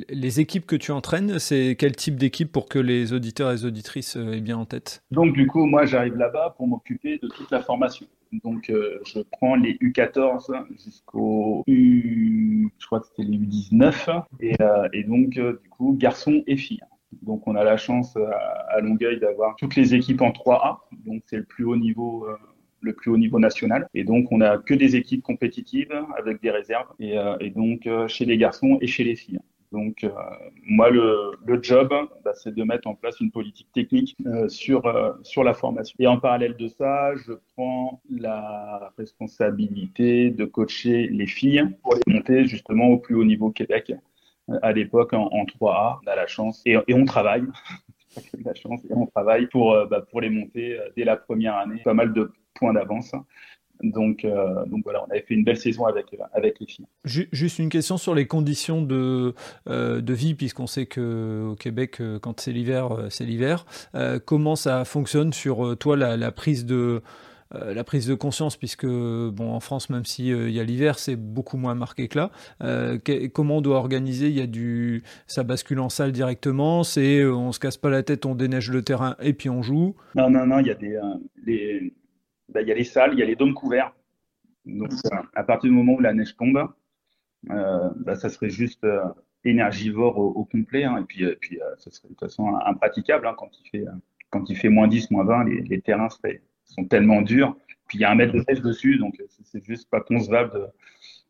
les 0.08 0.40
équipes 0.40 0.66
que 0.66 0.76
tu 0.76 0.92
entraînes, 0.92 1.38
c'est 1.38 1.74
quel 1.76 1.96
type 1.96 2.16
d'équipe 2.16 2.52
pour 2.52 2.68
que 2.68 2.78
les 2.78 3.12
auditeurs 3.12 3.50
et 3.50 3.54
les 3.54 3.64
auditrices 3.64 4.16
aient 4.16 4.40
bien 4.40 4.58
en 4.58 4.66
tête? 4.66 5.02
Donc 5.10 5.32
du 5.32 5.46
coup 5.46 5.66
moi 5.66 5.84
j'arrive 5.84 6.16
là-bas 6.16 6.54
pour 6.56 6.68
m'occuper 6.68 7.18
de 7.18 7.28
toute 7.28 7.50
la 7.50 7.60
formation. 7.60 8.06
Donc, 8.44 8.70
euh, 8.70 9.00
je 9.04 9.20
prends 9.32 9.56
les 9.56 9.74
U14 9.74 10.66
jusqu'au 10.84 11.64
U, 11.66 12.68
je 12.78 12.86
crois 12.86 13.00
que 13.00 13.06
c'était 13.06 13.28
les 13.28 13.38
U19, 13.38 14.22
et, 14.40 14.54
euh, 14.60 14.88
et 14.92 15.04
donc, 15.04 15.36
euh, 15.36 15.60
du 15.62 15.68
coup, 15.68 15.96
garçons 15.98 16.42
et 16.46 16.56
filles. 16.56 16.82
Donc 17.22 17.46
on 17.46 17.54
a 17.56 17.64
la 17.64 17.76
chance 17.76 18.16
à, 18.16 18.80
Longueuil 18.80 19.18
d'avoir 19.20 19.56
toutes 19.56 19.76
les 19.76 19.94
équipes 19.94 20.22
en 20.22 20.30
3A, 20.30 20.78
donc 21.04 21.22
c'est 21.26 21.36
le 21.36 21.44
plus 21.44 21.64
haut 21.64 21.76
niveau. 21.76 22.26
Euh, 22.26 22.36
le 22.82 22.94
plus 22.94 23.10
haut 23.10 23.18
niveau 23.18 23.38
national. 23.38 23.86
Et 23.92 24.04
donc, 24.04 24.32
on 24.32 24.38
n'a 24.38 24.56
que 24.56 24.72
des 24.72 24.96
équipes 24.96 25.22
compétitives 25.22 25.92
avec 26.16 26.40
des 26.40 26.50
réserves. 26.50 26.86
Et, 26.98 27.18
euh, 27.18 27.36
donc, 27.54 27.86
euh, 27.86 28.08
chez 28.08 28.24
les 28.24 28.38
garçons 28.38 28.78
et 28.80 28.86
chez 28.86 29.04
les 29.04 29.16
filles. 29.16 29.38
Donc, 29.70 30.06
moi, 30.64 30.88
le, 30.88 31.32
le 31.44 31.62
job, 31.62 31.90
bah, 32.24 32.32
c'est 32.32 32.54
de 32.54 32.62
mettre 32.64 32.88
en 32.88 32.94
place 32.94 33.20
une 33.20 33.30
politique 33.30 33.70
technique 33.74 34.16
sur, 34.48 34.82
sur 35.22 35.44
la 35.44 35.52
formation. 35.52 35.94
Et 35.98 36.06
en 36.06 36.18
parallèle 36.18 36.56
de 36.56 36.68
ça, 36.68 37.14
je 37.16 37.34
prends 37.54 38.00
la 38.08 38.94
responsabilité 38.96 40.30
de 40.30 40.46
coacher 40.46 41.06
les 41.08 41.26
filles 41.26 41.68
pour 41.82 41.96
les 41.96 42.14
monter 42.14 42.46
justement 42.46 42.86
au 42.86 42.96
plus 42.96 43.14
haut 43.14 43.24
niveau 43.24 43.50
Québec 43.50 43.92
à 44.62 44.72
l'époque 44.72 45.12
en, 45.12 45.28
3A. 45.44 45.98
On 46.04 46.10
a 46.10 46.16
la 46.16 46.26
chance 46.26 46.62
et, 46.66 46.76
on 46.92 47.04
travaille. 47.04 47.44
la 48.44 48.54
chance 48.54 48.80
et 48.88 48.94
on 48.94 49.06
travaille 49.06 49.46
pour, 49.46 49.72
euh, 49.72 49.86
bah, 49.86 50.04
pour 50.10 50.20
les 50.20 50.30
monter 50.30 50.78
euh, 50.78 50.88
dès 50.96 51.04
la 51.04 51.16
première 51.16 51.56
année. 51.56 51.80
Pas 51.84 51.94
mal 51.94 52.12
de 52.12 52.32
points 52.54 52.72
d'avance. 52.72 53.12
Donc, 53.82 54.26
euh, 54.26 54.66
donc 54.66 54.82
voilà, 54.84 55.02
on 55.06 55.10
avait 55.10 55.22
fait 55.22 55.32
une 55.32 55.44
belle 55.44 55.56
saison 55.56 55.86
avec, 55.86 56.14
avec 56.34 56.60
les 56.60 56.66
filles. 56.66 56.84
Juste 57.04 57.58
une 57.58 57.70
question 57.70 57.96
sur 57.96 58.14
les 58.14 58.26
conditions 58.26 58.82
de, 58.82 59.34
de 59.66 60.12
vie, 60.12 60.34
puisqu'on 60.34 60.66
sait 60.66 60.84
qu'au 60.84 61.56
Québec, 61.58 62.02
quand 62.20 62.40
c'est 62.40 62.52
l'hiver, 62.52 62.90
c'est 63.08 63.24
l'hiver. 63.24 63.64
comment 64.26 64.54
ça 64.54 64.84
fonctionne 64.84 65.32
sur 65.32 65.78
toi, 65.78 65.96
la 65.96 66.30
prise 66.30 66.66
de, 66.66 67.00
euh, 67.56 67.74
la 67.74 67.82
prise 67.82 68.06
de 68.06 68.14
conscience, 68.14 68.56
puisque 68.56 68.86
bon, 68.86 69.52
en 69.52 69.58
France, 69.58 69.90
même 69.90 70.04
s'il 70.04 70.32
euh, 70.32 70.50
y 70.50 70.60
a 70.60 70.64
l'hiver, 70.64 71.00
c'est 71.00 71.16
beaucoup 71.16 71.56
moins 71.56 71.74
marqué 71.74 72.06
que 72.06 72.16
là. 72.16 72.30
Euh, 72.62 72.98
comment 73.34 73.56
on 73.56 73.60
doit 73.60 73.76
organiser? 73.76 74.28
Il 74.28 74.38
y 74.38 74.40
a 74.40 74.46
du, 74.46 75.02
ça 75.26 75.42
bascule 75.42 75.80
en 75.80 75.88
salle 75.88 76.12
directement. 76.12 76.84
C'est, 76.84 77.24
on 77.24 77.50
se 77.50 77.58
casse 77.58 77.76
pas 77.76 77.90
la 77.90 78.04
tête, 78.04 78.24
on 78.24 78.36
déneige 78.36 78.70
le 78.70 78.82
terrain 78.82 79.16
et 79.20 79.32
puis 79.32 79.50
on 79.50 79.62
joue. 79.62 79.96
Non, 80.14 80.30
non, 80.30 80.46
non. 80.46 80.60
Il 80.60 80.68
y 80.68 80.70
a 80.70 80.74
des, 80.74 81.00
les, 81.44 81.92
bah, 82.48 82.62
il 82.62 82.68
y 82.68 82.72
a 82.72 82.74
les 82.76 82.84
salles, 82.84 83.14
il 83.14 83.18
y 83.18 83.22
a 83.22 83.26
les 83.26 83.36
dômes 83.36 83.54
couverts. 83.54 83.92
Donc, 84.64 84.92
à 85.34 85.42
partir 85.42 85.70
du 85.70 85.76
moment 85.76 85.94
où 85.94 86.00
la 86.00 86.14
neige 86.14 86.36
tombe, 86.36 86.68
bah, 87.42 88.14
ça 88.14 88.28
serait 88.28 88.50
juste 88.50 88.86
énergivore 89.44 90.18
au, 90.18 90.44
complet. 90.44 90.84
Hein, 90.84 90.98
et 90.98 91.04
puis, 91.04 91.58
ça 91.78 91.90
serait 91.90 92.08
de 92.08 92.14
toute 92.14 92.20
façon 92.20 92.54
impraticable 92.64 93.26
hein, 93.26 93.34
quand, 93.36 93.50
il 93.58 93.70
fait, 93.70 93.84
quand 94.28 94.48
il 94.48 94.56
fait 94.56 94.68
moins 94.68 94.86
10, 94.86 95.10
moins 95.10 95.24
20, 95.24 95.44
les, 95.44 95.62
les 95.62 95.80
terrains 95.80 96.10
seraient, 96.10 96.42
sont 96.70 96.84
tellement 96.84 97.22
durs. 97.22 97.56
Puis 97.86 97.98
il 97.98 98.00
y 98.02 98.04
a 98.04 98.10
un 98.10 98.14
mètre 98.14 98.32
de 98.32 98.44
neige 98.48 98.60
dessus, 98.60 98.98
donc 98.98 99.20
c'est 99.44 99.64
juste 99.64 99.90
pas 99.90 100.00
concevable 100.00 100.70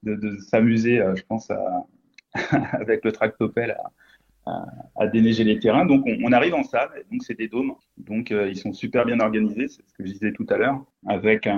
de, 0.03 0.14
de, 0.14 0.37
s'amuser, 0.38 1.00
euh, 1.00 1.14
je 1.14 1.22
pense, 1.22 1.50
avec 2.72 3.05
le 3.05 3.12
tractopelle 3.12 3.76
à, 4.46 4.66
à, 4.96 5.07
déneiger 5.07 5.44
les 5.44 5.59
terrains. 5.59 5.87
Donc 5.87 6.07
on, 6.07 6.33
arrive 6.33 6.55
en 6.55 6.62
salle, 6.62 6.90
donc 7.11 7.22
c'est 7.22 7.38
des 7.38 7.48
dômes, 7.48 7.74
donc 7.96 8.31
euh, 8.31 8.48
ils 8.48 8.57
sont 8.57 8.72
super 8.72 9.05
bien 9.05 9.20
organisés, 9.20 9.68
c'est 9.68 9.87
ce 9.87 9.94
que 9.94 10.07
je 10.07 10.12
disais 10.12 10.33
tout 10.33 10.46
à 10.50 10.59
l'heure, 10.59 10.85
avec 11.07 11.48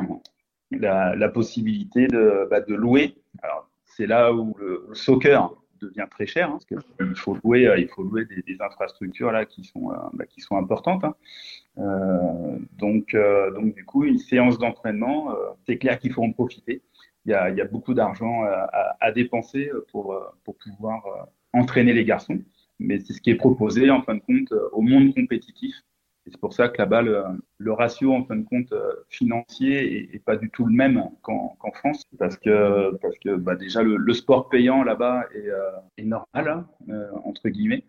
la, 0.71 1.29
possibilité 1.29 2.07
de, 2.07 2.47
bah, 2.51 2.61
de 2.61 2.75
louer. 2.75 3.17
Alors 3.43 3.69
c'est 3.85 4.07
là 4.07 4.33
où 4.33 4.55
le, 4.59 4.89
soccer 4.93 5.53
devient 5.83 6.07
très 6.11 6.27
cher, 6.27 6.49
hein, 6.49 6.59
parce 6.59 6.67
qu'il 6.67 7.17
faut 7.17 7.37
louer, 7.43 7.67
euh, 7.67 7.79
il 7.79 7.89
faut 7.89 8.03
louer 8.03 8.25
des, 8.25 8.43
des, 8.43 8.61
infrastructures 8.63 9.33
là 9.33 9.45
qui 9.45 9.65
sont, 9.65 9.93
bah, 10.13 10.27
qui 10.27 10.41
sont 10.41 10.57
importantes. 10.57 11.05
Hein. 11.05 11.15
Euh, 11.79 12.59
donc, 12.79 13.15
euh, 13.15 13.51
donc, 13.53 13.75
du 13.75 13.85
coup, 13.85 14.05
une 14.05 14.19
séance 14.19 14.59
d'entraînement, 14.59 15.33
euh, 15.33 15.51
c'est 15.67 15.79
clair 15.79 15.99
qu'il 15.99 16.13
faut 16.13 16.23
en 16.23 16.33
profiter. 16.33 16.83
Il 17.25 17.31
y 17.31 17.35
a, 17.35 17.51
il 17.51 17.57
y 17.57 17.61
a 17.61 17.65
beaucoup 17.65 17.95
d'argent 17.95 18.43
à, 18.43 18.97
à, 19.01 19.13
dépenser 19.13 19.71
pour, 19.93 20.19
pour 20.45 20.57
pouvoir 20.57 21.29
entraîner 21.53 21.93
les 21.93 22.05
garçons, 22.05 22.41
mais 22.81 22.99
c'est 22.99 23.13
ce 23.13 23.21
qui 23.21 23.31
est 23.31 23.37
proposé 23.37 23.91
en 23.91 24.03
fin 24.03 24.17
de 24.17 24.21
compte 24.21 24.53
au 24.73 24.81
monde 24.81 25.15
compétitif. 25.15 25.73
Et 26.27 26.31
c'est 26.31 26.41
pour 26.41 26.53
ça 26.53 26.69
que 26.69 26.79
là-bas, 26.79 27.03
le, 27.03 27.25
le, 27.59 27.73
ratio, 27.73 28.15
en 28.15 28.25
fin 28.25 28.37
de 28.37 28.45
compte, 28.45 28.73
financier 29.09 29.97
est, 29.97 30.15
est 30.15 30.25
pas 30.25 30.37
du 30.37 30.51
tout 30.51 30.65
le 30.65 30.73
même 30.73 31.03
qu'en 31.23 31.57
France, 31.75 32.05
parce 32.19 32.37
que, 32.37 32.97
parce 32.99 33.19
que 33.19 33.35
bah, 33.35 33.57
déjà, 33.57 33.83
le, 33.83 33.97
le 33.97 34.15
sport 34.15 34.49
payant 34.49 34.85
là-bas 34.85 35.25
est, 35.35 35.49
est 36.01 36.05
normal, 36.05 36.49
hein, 36.49 36.67
entre 37.25 37.49
guillemets. 37.49 37.85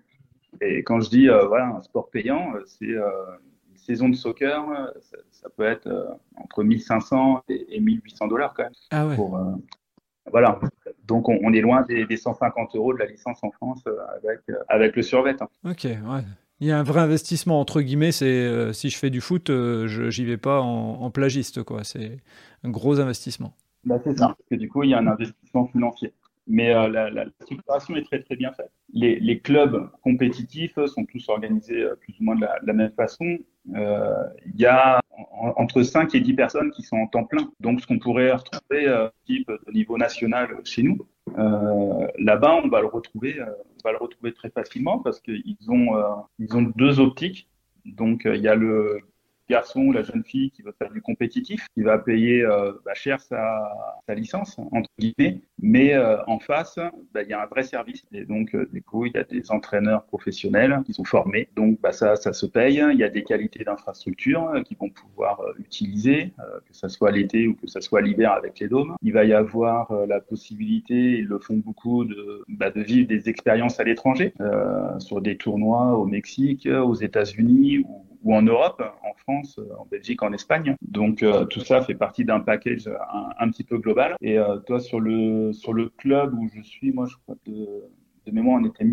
Et 0.61 0.83
quand 0.83 0.99
je 0.99 1.09
dis, 1.09 1.27
voilà, 1.27 1.67
un 1.67 1.81
sport 1.81 2.09
payant, 2.09 2.53
c'est 2.65 2.95
saison 3.83 4.09
de 4.09 4.15
soccer, 4.15 4.65
ça, 5.31 5.49
peut 5.55 5.63
être 5.63 5.87
euh, 5.87 6.05
entre 6.35 6.63
1500 6.63 7.43
et, 7.49 7.79
1800 7.79 8.27
dollars 8.27 8.53
quand 8.53 8.63
même. 8.63 8.73
Ah 8.91 9.07
ouais. 9.07 9.15
Pour, 9.15 9.37
euh, 9.37 9.51
voilà. 10.31 10.59
Donc 11.05 11.27
on, 11.27 11.53
est 11.53 11.61
loin 11.61 11.81
des, 11.83 12.15
150 12.15 12.75
euros 12.75 12.93
de 12.93 12.99
la 12.99 13.05
licence 13.05 13.43
en 13.43 13.51
France 13.51 13.83
euh, 13.87 13.97
avec, 14.15 14.39
avec 14.69 14.95
le 14.95 15.01
survêt. 15.01 15.35
Hein. 15.41 15.47
Ok, 15.65 15.83
ouais. 15.83 16.21
Il 16.63 16.67
y 16.67 16.71
a 16.71 16.79
un 16.79 16.83
vrai 16.83 17.01
investissement 17.01 17.59
entre 17.59 17.81
guillemets. 17.81 18.13
C'est 18.13 18.71
si 18.71 18.89
je 18.89 18.97
fais 18.97 19.09
du 19.09 19.19
foot, 19.19 19.47
je 19.49 20.09
j'y 20.09 20.23
vais 20.23 20.37
pas 20.37 20.61
en, 20.61 21.11
plagiste 21.11 21.61
quoi. 21.61 21.83
C'est 21.83 22.19
un 22.63 22.69
gros 22.69 23.01
investissement. 23.01 23.53
Bah, 23.83 23.99
c'est 24.01 24.17
ça. 24.17 24.27
Parce 24.27 24.49
que 24.49 24.55
du 24.55 24.69
coup, 24.69 24.83
il 24.83 24.91
y 24.91 24.93
a 24.93 24.99
un 24.99 25.07
investissement 25.07 25.67
financier. 25.67 26.13
Mais 26.47 26.73
euh, 26.73 26.89
la, 26.89 27.09
la, 27.09 27.25
structuration 27.41 27.95
est 27.95 28.03
très 28.03 28.21
très 28.21 28.35
bien 28.35 28.51
faite. 28.51 28.71
Les, 28.93 29.39
clubs 29.39 29.89
compétitifs 30.01 30.77
sont 30.85 31.05
tous 31.05 31.29
organisés 31.29 31.83
euh, 31.83 31.95
plus 31.95 32.13
ou 32.19 32.23
moins 32.23 32.35
de 32.35 32.45
la, 32.61 32.73
même 32.73 32.91
façon. 32.91 33.37
Euh, 33.75 34.23
il 34.53 34.59
y 34.59 34.65
a 34.65 34.99
entre 35.55 35.83
5 35.83 36.13
et 36.15 36.19
10 36.19 36.33
personnes 36.33 36.71
qui 36.71 36.81
sont 36.81 36.97
en 36.97 37.07
temps 37.07 37.23
plein. 37.23 37.49
Donc 37.59 37.79
ce 37.79 37.87
qu'on 37.87 37.99
pourrait 37.99 38.31
retrouver 38.31 39.07
type 39.25 39.47
de 39.47 39.71
niveau 39.71 39.97
national 39.97 40.59
chez 40.65 40.83
nous, 40.83 40.97
là-bas 42.17 42.59
on 42.63 42.67
va 42.67 42.81
le 42.81 42.87
retrouver, 42.87 43.39
va 43.83 43.91
le 43.91 43.97
retrouver 43.99 44.33
très 44.33 44.49
facilement 44.49 44.99
parce 44.99 45.21
qu'ils 45.21 45.55
ont 45.69 46.25
ils 46.39 46.55
ont 46.57 46.63
deux 46.75 46.99
optiques. 46.99 47.47
Donc 47.85 48.23
il 48.25 48.41
y 48.41 48.47
a 48.47 48.55
le 48.55 49.01
garçon 49.49 49.81
ou 49.81 49.91
la 49.91 50.03
jeune 50.03 50.23
fille 50.23 50.51
qui 50.51 50.61
veut 50.61 50.73
faire 50.77 50.91
du 50.91 51.01
compétitif, 51.01 51.67
qui 51.73 51.81
va 51.81 51.97
payer 51.97 52.43
euh, 52.43 52.73
bah, 52.85 52.93
cher 52.93 53.19
sa, 53.19 53.71
sa, 54.07 54.15
licence, 54.15 54.57
entre 54.71 54.89
guillemets, 54.99 55.41
mais 55.61 55.93
euh, 55.93 56.23
en 56.27 56.39
face, 56.39 56.79
bah, 57.13 57.23
il 57.23 57.29
y 57.29 57.33
a 57.33 57.41
un 57.41 57.45
vrai 57.45 57.63
service. 57.63 58.03
Et 58.11 58.25
donc, 58.25 58.55
euh, 58.55 58.67
du 58.71 58.81
coup, 58.81 59.05
il 59.05 59.13
y 59.13 59.17
a 59.17 59.23
des 59.23 59.51
entraîneurs 59.51 60.05
professionnels 60.05 60.81
qui 60.85 60.93
sont 60.93 61.03
formés. 61.03 61.49
Donc, 61.55 61.79
bah, 61.81 61.91
ça, 61.91 62.15
ça 62.15 62.33
se 62.33 62.45
paye. 62.45 62.83
Il 62.91 62.97
y 62.97 63.03
a 63.03 63.09
des 63.09 63.23
qualités 63.23 63.63
d'infrastructure 63.63 64.51
qu'ils 64.65 64.77
vont 64.77 64.89
pouvoir 64.89 65.41
utiliser, 65.59 66.33
que 66.37 66.73
ce 66.73 66.87
soit 66.87 67.11
l'été 67.11 67.47
ou 67.47 67.55
que 67.55 67.67
ce 67.67 67.79
soit 67.81 68.01
l'hiver 68.01 68.31
avec 68.31 68.59
les 68.59 68.67
dômes. 68.67 68.95
Il 69.01 69.13
va 69.13 69.25
y 69.25 69.33
avoir 69.33 69.91
la 70.07 70.19
possibilité, 70.19 71.19
ils 71.19 71.25
le 71.25 71.39
font 71.39 71.57
beaucoup, 71.57 72.05
de, 72.05 72.43
bah, 72.47 72.71
de 72.71 72.81
vivre 72.81 73.07
des 73.07 73.29
expériences 73.29 73.79
à 73.79 73.83
l'étranger, 73.83 74.33
sur 74.99 75.21
des 75.21 75.37
tournois 75.37 75.97
au 75.97 76.05
Mexique, 76.05 76.67
aux 76.67 76.95
États-Unis 76.95 77.79
ou 77.79 78.12
ou 78.23 78.33
en 78.33 78.41
Europe, 78.41 78.81
en 79.03 79.13
France, 79.15 79.59
en 79.77 79.85
Belgique, 79.85 80.23
en 80.23 80.33
Espagne. 80.33 80.75
Donc 80.81 81.23
euh, 81.23 81.45
tout 81.45 81.59
ça 81.59 81.81
fait 81.81 81.95
partie 81.95 82.25
d'un 82.25 82.39
package 82.39 82.89
un, 83.39 83.49
petit 83.49 83.63
peu 83.63 83.77
global. 83.77 84.15
Et 84.21 84.37
euh, 84.37 84.57
toi, 84.59 84.79
sur 84.79 84.99
le 84.99 85.53
sur 85.53 85.73
le 85.73 85.89
club 85.89 86.33
où 86.33 86.47
je 86.47 86.61
suis, 86.61 86.91
moi, 86.91 87.05
je 87.05 87.15
crois 87.17 87.35
de, 87.45 87.83
de 88.25 88.31
mémoire, 88.31 88.59
on 88.61 88.65
était 88.65 88.85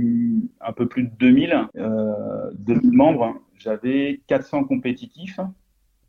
un 0.61 0.73
peu 0.73 0.87
plus 0.87 1.05
de 1.05 1.11
2000, 1.19 1.69
euh, 1.77 2.51
2000 2.55 2.93
membres. 2.93 3.40
J'avais 3.57 4.21
400 4.27 4.64
compétitifs 4.64 5.40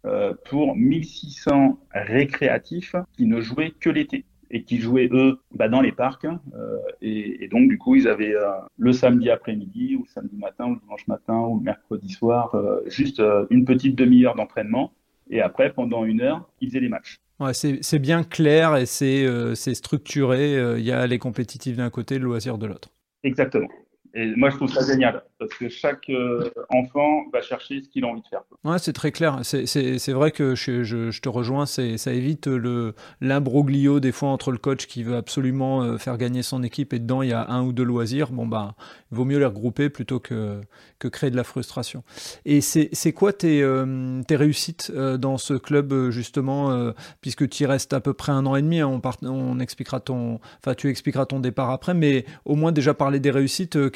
euh, 0.06 0.34
pour 0.46 0.76
1600 0.76 1.80
récréatifs 1.92 2.96
qui 3.14 3.28
ne 3.28 3.40
jouaient 3.40 3.72
que 3.72 3.90
l'été 3.90 4.26
et 4.52 4.64
qui 4.64 4.80
jouaient 4.80 5.10
eux 5.12 5.40
bah, 5.56 5.70
dans 5.70 5.82
les 5.82 5.92
parcs. 5.92 6.26
Euh, 6.26 6.78
et, 7.02 7.44
et, 7.44 7.48
donc 7.48 7.70
du 7.70 7.78
coup, 7.78 7.96
ils 7.96 8.08
avaient 8.08 8.36
euh, 8.36 8.52
le 8.78 8.92
samedi 8.92 9.30
après-midi 9.30 9.96
ou 9.96 10.04
le 10.04 10.10
samedi 10.10 10.36
matin 10.38 10.66
ou 10.66 10.74
le 10.74 10.80
dimanche 10.82 11.08
matin 11.08 11.40
ou 11.40 11.58
le 11.58 11.64
mercredi 11.64 12.10
soir 12.10 12.54
euh, 12.54 12.82
juste 12.88 13.22
une 13.50 13.66
petite 13.66 13.96
demi-heure 13.96 14.36
d'entraînement. 14.36 14.92
Et 15.30 15.42
après, 15.42 15.72
pendant 15.72 16.04
une 16.04 16.22
heure, 16.22 16.48
ils 16.60 16.68
faisaient 16.70 16.82
les 16.82 16.90
matchs. 16.90 17.18
Ouais, 17.40 17.54
c'est 17.54 18.00
bien 18.00 18.24
clair 18.24 18.76
et 18.76 18.86
c'est 18.86 19.74
structuré. 19.74 20.78
Il 20.78 20.84
y 20.84 20.92
a 20.92 21.08
les 21.08 21.18
compétitifs 21.18 21.78
d'un 21.78 21.90
côté, 21.90 22.20
le 22.20 22.26
loisir 22.26 22.58
de 22.58 22.68
l'autre. 22.68 22.90
Exactement. 23.24 23.70
Et 24.14 24.36
moi, 24.36 24.50
je 24.50 24.58
trouve 24.58 24.72
ça 24.72 24.86
génial 24.86 25.24
parce 25.40 25.54
que 25.56 25.70
chaque 25.70 26.10
euh, 26.10 26.52
enfant 26.70 27.24
va 27.34 27.42
chercher 27.42 27.82
ce 27.82 27.90
qu'il 27.90 28.04
a 28.04 28.08
envie 28.08 28.22
de 28.22 28.28
faire. 28.28 28.42
Ouais, 28.64 28.78
c'est 28.78 28.94
très 28.94 29.12
clair. 29.12 29.40
C'est 29.44 30.12
vrai 30.12 30.32
que 30.32 30.54
je, 30.54 30.84
je, 30.84 31.22
te 31.22 31.30
rejoins. 31.30 31.66
Ça 31.66 32.14
évite 32.14 32.48
l'imbroglio 33.22 34.00
des 34.00 34.12
fois 34.12 34.30
entre 34.30 34.52
le 34.52 34.58
coach 34.58 34.86
qui 34.86 35.04
veut 35.04 35.16
absolument 35.16 35.82
euh, 35.82 35.98
faire 35.98 36.18
gagner 36.18 36.44
son 36.44 36.62
équipe 36.62 36.94
et 36.94 37.00
dedans 37.00 37.22
il 37.22 37.30
y 37.30 37.34
a 37.34 37.50
un 37.50 37.64
ou 37.64 37.74
deux 37.74 37.84
loisirs. 37.84 38.32
Bon 38.32 38.46
bah, 38.46 38.76
il 39.12 39.18
vaut 39.18 39.26
mieux 39.26 39.40
les 39.40 39.46
regrouper 39.46 39.90
plutôt 39.90 40.20
que 40.20 40.62
que 41.00 41.08
créer 41.08 41.32
de 41.32 41.36
la 41.36 41.44
frustration. 41.44 42.04
Et 42.46 42.62
c'est 42.62 43.14
quoi 43.14 43.34
tes, 43.34 43.64
euh, 43.64 44.22
tes 44.28 44.36
réussites 44.36 44.92
dans 44.92 45.40
ce 45.40 45.56
club 45.56 46.12
justement 46.12 46.94
puisque 47.22 47.50
tu 47.50 47.64
y 47.64 47.66
restes 47.66 47.94
à 47.94 48.00
peu 48.00 48.14
près 48.14 48.32
un 48.32 48.46
an 48.46 48.56
et 48.56 48.62
demi. 48.62 48.82
Hein, 48.82 49.02
on, 49.24 49.28
on 49.28 49.60
expliquera 49.60 50.00
ton, 50.00 50.40
tu 50.78 50.90
expliqueras 50.90 51.26
ton 51.26 51.40
départ 51.40 51.72
après, 51.72 51.96
mais 51.96 52.26
au 52.46 52.56
moins 52.56 52.72
déjà 52.72 52.94
parler 52.94 53.20
des 53.20 53.32
réussites 53.32 53.90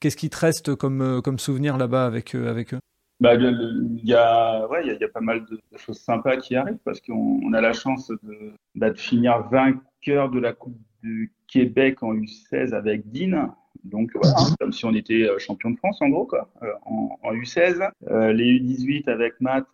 qu'est-ce 0.00 0.16
qui, 0.16 0.30
te 0.30 0.36
reste 0.36 0.74
comme, 0.74 1.00
euh, 1.00 1.36
souvenir 1.38 1.76
là-bas 1.76 2.06
avec, 2.06 2.34
euh, 2.34 2.64
eux? 2.72 2.78
Il 3.20 4.00
y, 4.04 4.14
a, 4.14 4.68
pas 5.12 5.20
mal 5.20 5.46
de, 5.46 5.58
choses 5.76 5.98
sympas 5.98 6.36
qui 6.36 6.54
arrivent 6.54 6.78
parce 6.84 7.00
qu'on 7.00 7.52
a 7.54 7.60
la 7.60 7.72
chance 7.72 8.08
de, 8.08 8.52
bah, 8.74 8.90
de, 8.90 8.98
finir 8.98 9.48
vainqueur 9.48 10.30
de 10.30 10.38
la 10.38 10.52
Coupe 10.52 10.78
du 11.02 11.32
Québec 11.46 12.02
en 12.02 12.14
U16 12.14 12.74
avec 12.74 13.10
Dean. 13.10 13.54
Donc 13.84 14.10
voilà, 14.14 14.36
comme 14.60 14.72
si 14.72 14.84
on 14.84 14.94
était 14.94 15.22
euh, 15.22 15.38
champion 15.38 15.70
de 15.70 15.76
France 15.76 16.02
en 16.02 16.08
gros 16.08 16.26
quoi, 16.26 16.50
en, 16.84 17.32
U16. 17.32 17.88
les 18.34 18.58
U18 18.60 19.08
avec 19.08 19.40
Matt, 19.40 19.66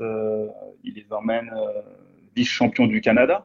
il 0.84 0.94
les 0.94 1.06
emmène 1.10 1.50
vice-champion 2.36 2.86
du 2.86 3.00
Canada. 3.00 3.44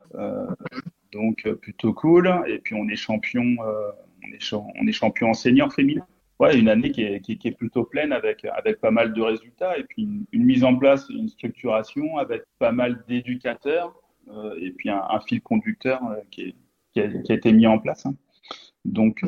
donc 1.12 1.50
plutôt 1.62 1.94
cool. 1.94 2.32
Et 2.48 2.60
puis 2.60 2.76
on 2.76 2.88
est 2.88 2.96
champion 2.96 3.56
on 4.54 4.88
est, 4.88 4.92
champion 4.92 5.30
en 5.30 5.34
féminin. 5.70 6.06
Ouais, 6.40 6.58
une 6.58 6.70
année 6.70 6.92
qui 6.92 7.02
est, 7.02 7.58
plutôt 7.58 7.84
pleine 7.84 8.12
avec, 8.12 8.46
pas 8.80 8.92
mal 8.92 9.14
de 9.14 9.22
résultats 9.22 9.78
et 9.78 9.84
puis 9.84 10.08
une, 10.32 10.44
mise 10.44 10.64
en 10.64 10.76
place, 10.76 11.10
une 11.10 11.30
structuration 11.30 12.18
avec 12.18 12.44
pas 12.60 12.72
mal 12.72 13.04
d'éducateurs 13.08 13.96
euh, 14.30 14.56
et 14.62 14.72
puis 14.72 14.90
un, 14.90 15.20
fil 15.26 15.42
conducteur 15.42 16.00
euh, 16.12 16.18
qui, 16.30 16.54
a, 16.98 17.34
été 17.34 17.52
mis 17.52 17.66
en 17.66 17.80
place. 17.80 18.06
Hein. 18.06 18.14
Donc, 18.86 19.24
euh, 19.24 19.28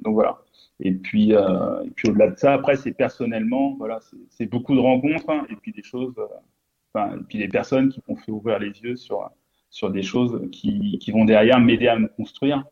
donc 0.00 0.14
voilà. 0.14 0.38
Et 0.80 0.92
puis, 0.92 1.34
au-delà 1.34 2.30
de 2.30 2.36
ça, 2.36 2.54
après, 2.54 2.76
c'est 2.76 2.92
personnellement, 2.92 3.74
voilà, 3.78 4.00
c'est 4.30 4.46
beaucoup 4.46 4.74
de 4.74 4.80
rencontres 4.80 5.28
hein, 5.28 5.44
et 5.50 5.56
puis 5.56 5.72
des 5.72 5.82
choses, 5.82 6.14
et 6.96 7.22
puis 7.28 7.38
des 7.38 7.48
personnes 7.48 7.88
qui 7.88 8.00
m'ont 8.08 8.16
fait 8.16 8.30
ouvrir 8.30 8.60
les 8.60 8.70
yeux 8.80 8.94
sur, 8.94 9.28
sur 9.70 9.90
des 9.90 10.02
choses 10.02 10.40
qui, 10.52 10.98
qui 11.00 11.10
vont 11.10 11.24
derrière 11.24 11.58
m'aider 11.58 11.88
à 11.88 11.98
me 11.98 12.06
construire 12.06 12.64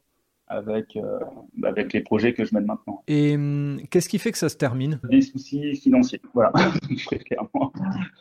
avec, 0.49 0.97
euh, 0.97 1.19
avec 1.65 1.93
les 1.93 2.01
projets 2.01 2.33
que 2.33 2.45
je 2.45 2.55
mène 2.55 2.67
maintenant. 2.67 3.03
Et 3.09 3.35
hum, 3.35 3.81
qu'est-ce 3.91 4.09
qui 4.09 4.19
fait 4.19 4.33
que 4.33 4.39
ça 4.39 4.49
se 4.49 4.57
termine? 4.57 5.01
Des 5.05 5.23
soucis 5.23 5.77
financiers, 5.77 6.21
voilà, 6.35 6.53
très 7.07 7.19
clairement. 7.19 7.73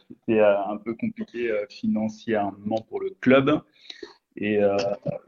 C'était 0.07 0.39
euh, 0.39 0.63
un 0.65 0.77
peu 0.77 0.95
compliqué 0.95 1.51
euh, 1.51 1.65
financièrement 1.69 2.81
pour 2.89 3.01
le 3.01 3.11
club. 3.21 3.61
Et, 4.37 4.59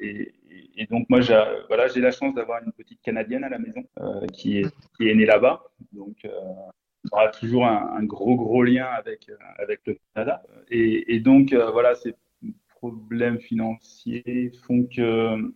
et, 0.01 0.33
et, 0.75 0.85
donc 0.87 1.09
moi, 1.09 1.21
j'ai 1.21 1.41
voilà, 1.69 1.87
la 1.95 2.11
chance 2.11 2.35
d'avoir 2.35 2.61
une 2.61 2.73
petite 2.73 3.01
Canadienne 3.01 3.45
à 3.45 3.47
la 3.47 3.57
maison 3.57 3.85
qui, 4.33 4.57
est, 4.57 4.65
qui 4.97 5.07
est 5.07 5.15
née 5.15 5.25
là-bas. 5.25 5.63
Donc 5.93 6.17
on 6.25 7.15
aura 7.15 7.29
toujours 7.29 7.65
un, 7.65 7.93
un, 7.95 8.03
gros, 8.03 8.35
gros 8.35 8.63
lien 8.63 8.83
avec, 8.83 9.31
avec 9.59 9.79
le 9.85 9.97
Canada. 10.13 10.43
Et, 10.69 11.15
et 11.15 11.21
donc, 11.21 11.53
voilà, 11.53 11.95
ces 11.95 12.15
problèmes 12.67 13.39
financiers 13.39 14.51
font 14.65 14.85
que 14.93 15.53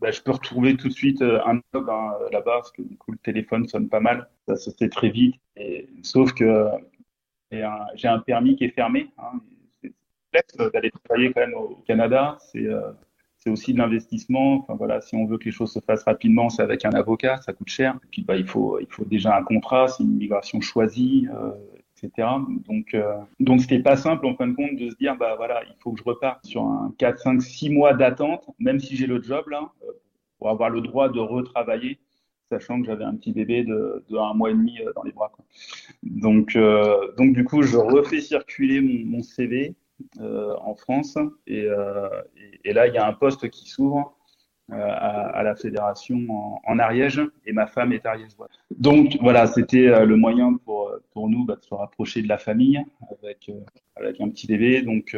bah, 0.00 0.10
je 0.10 0.20
peux 0.22 0.32
retrouver 0.32 0.76
tout 0.76 0.88
de 0.88 0.92
suite 0.92 1.22
euh, 1.22 1.40
un 1.44 1.60
job 1.72 1.88
hein, 1.90 2.12
là-bas 2.32 2.56
parce 2.56 2.72
que 2.72 2.82
du 2.82 2.96
coup 2.96 3.12
le 3.12 3.18
téléphone 3.18 3.68
sonne 3.68 3.88
pas 3.88 4.00
mal, 4.00 4.28
ça 4.48 4.56
se 4.56 4.70
fait 4.70 4.88
très 4.88 5.10
vite. 5.10 5.36
Sauf 6.02 6.32
que 6.32 6.44
euh, 6.44 7.66
j'ai 7.94 8.08
un, 8.08 8.18
permis 8.20 8.56
qui 8.56 8.64
est 8.64 8.70
fermé. 8.70 9.10
Hein, 9.18 9.40
c'est 9.82 9.92
complexe 10.24 10.72
d'aller 10.72 10.90
travailler 11.04 11.32
quand 11.32 11.40
même 11.40 11.54
au 11.54 11.82
Canada. 11.86 12.38
C'est 12.52 12.66
euh, 12.66 12.92
aussi 13.46 13.72
de 13.72 13.78
l'investissement. 13.78 14.60
Enfin 14.60 14.74
voilà, 14.74 15.00
si 15.00 15.16
on 15.16 15.26
veut 15.26 15.38
que 15.38 15.44
les 15.44 15.50
choses 15.50 15.72
se 15.72 15.80
fassent 15.80 16.04
rapidement, 16.04 16.48
c'est 16.50 16.62
avec 16.62 16.84
un 16.84 16.90
avocat, 16.90 17.40
ça 17.40 17.52
coûte 17.52 17.68
cher. 17.68 17.98
Et 18.04 18.06
puis 18.10 18.22
bah 18.22 18.36
il 18.36 18.46
faut 18.46 18.78
il 18.78 18.86
faut 18.88 19.04
déjà 19.04 19.36
un 19.36 19.42
contrat, 19.42 19.88
c'est 19.88 20.02
une 20.02 20.16
migration 20.16 20.60
choisie. 20.60 21.28
Euh, 21.32 21.50
Donc, 22.08 22.94
euh, 22.94 23.18
donc 23.40 23.60
c'était 23.60 23.80
pas 23.80 23.96
simple 23.96 24.26
en 24.26 24.34
fin 24.34 24.46
de 24.46 24.54
compte 24.54 24.76
de 24.76 24.90
se 24.90 24.96
dire, 24.96 25.16
bah 25.16 25.34
voilà, 25.36 25.62
il 25.64 25.74
faut 25.80 25.92
que 25.92 25.98
je 25.98 26.04
reparte 26.04 26.44
sur 26.46 26.62
un 26.62 26.94
4, 26.98 27.18
5, 27.18 27.42
6 27.42 27.70
mois 27.70 27.94
d'attente, 27.94 28.48
même 28.58 28.80
si 28.80 28.96
j'ai 28.96 29.06
le 29.06 29.22
job 29.22 29.48
là, 29.48 29.70
euh, 29.84 29.92
pour 30.38 30.48
avoir 30.50 30.70
le 30.70 30.80
droit 30.80 31.08
de 31.08 31.20
retravailler, 31.20 31.98
sachant 32.50 32.80
que 32.80 32.86
j'avais 32.86 33.04
un 33.04 33.14
petit 33.14 33.32
bébé 33.32 33.64
de, 33.64 34.04
un 34.16 34.34
mois 34.34 34.50
et 34.50 34.54
demi 34.54 34.80
euh, 34.80 34.92
dans 34.94 35.02
les 35.02 35.12
bras. 35.12 35.30
Donc, 36.02 36.56
euh, 36.56 37.12
donc 37.16 37.34
du 37.34 37.44
coup, 37.44 37.62
je 37.62 37.76
refais 37.76 38.20
circuler 38.20 38.80
mon, 38.80 39.22
CV 39.22 39.74
en 40.18 40.74
France 40.74 41.18
et, 41.46 41.66
là, 41.66 42.86
il 42.86 42.94
y 42.94 42.98
a 42.98 43.06
un 43.06 43.12
poste 43.12 43.50
qui 43.50 43.68
s'ouvre 43.68 44.16
euh, 44.72 44.76
à, 44.76 45.42
la 45.42 45.56
fédération 45.56 46.18
en, 46.64 46.78
Ariège 46.78 47.20
et 47.44 47.52
ma 47.52 47.66
femme 47.66 47.92
est 47.92 48.06
ariégeoise. 48.06 48.50
Donc 48.70 49.16
voilà, 49.20 49.46
c'était 49.48 49.88
euh, 49.88 50.04
le 50.04 50.16
moyen 50.16 50.54
pour, 50.64 50.92
pour 51.12 51.28
nous 51.28 51.44
bah, 51.44 51.56
de 51.56 51.62
se 51.62 51.74
rapprocher 51.74 52.22
de 52.22 52.28
la 52.28 52.38
famille 52.38 52.80
avec, 53.22 53.48
euh, 53.48 53.60
avec 53.96 54.20
un 54.20 54.28
petit 54.28 54.46
bébé. 54.46 54.82
Donc 54.82 55.16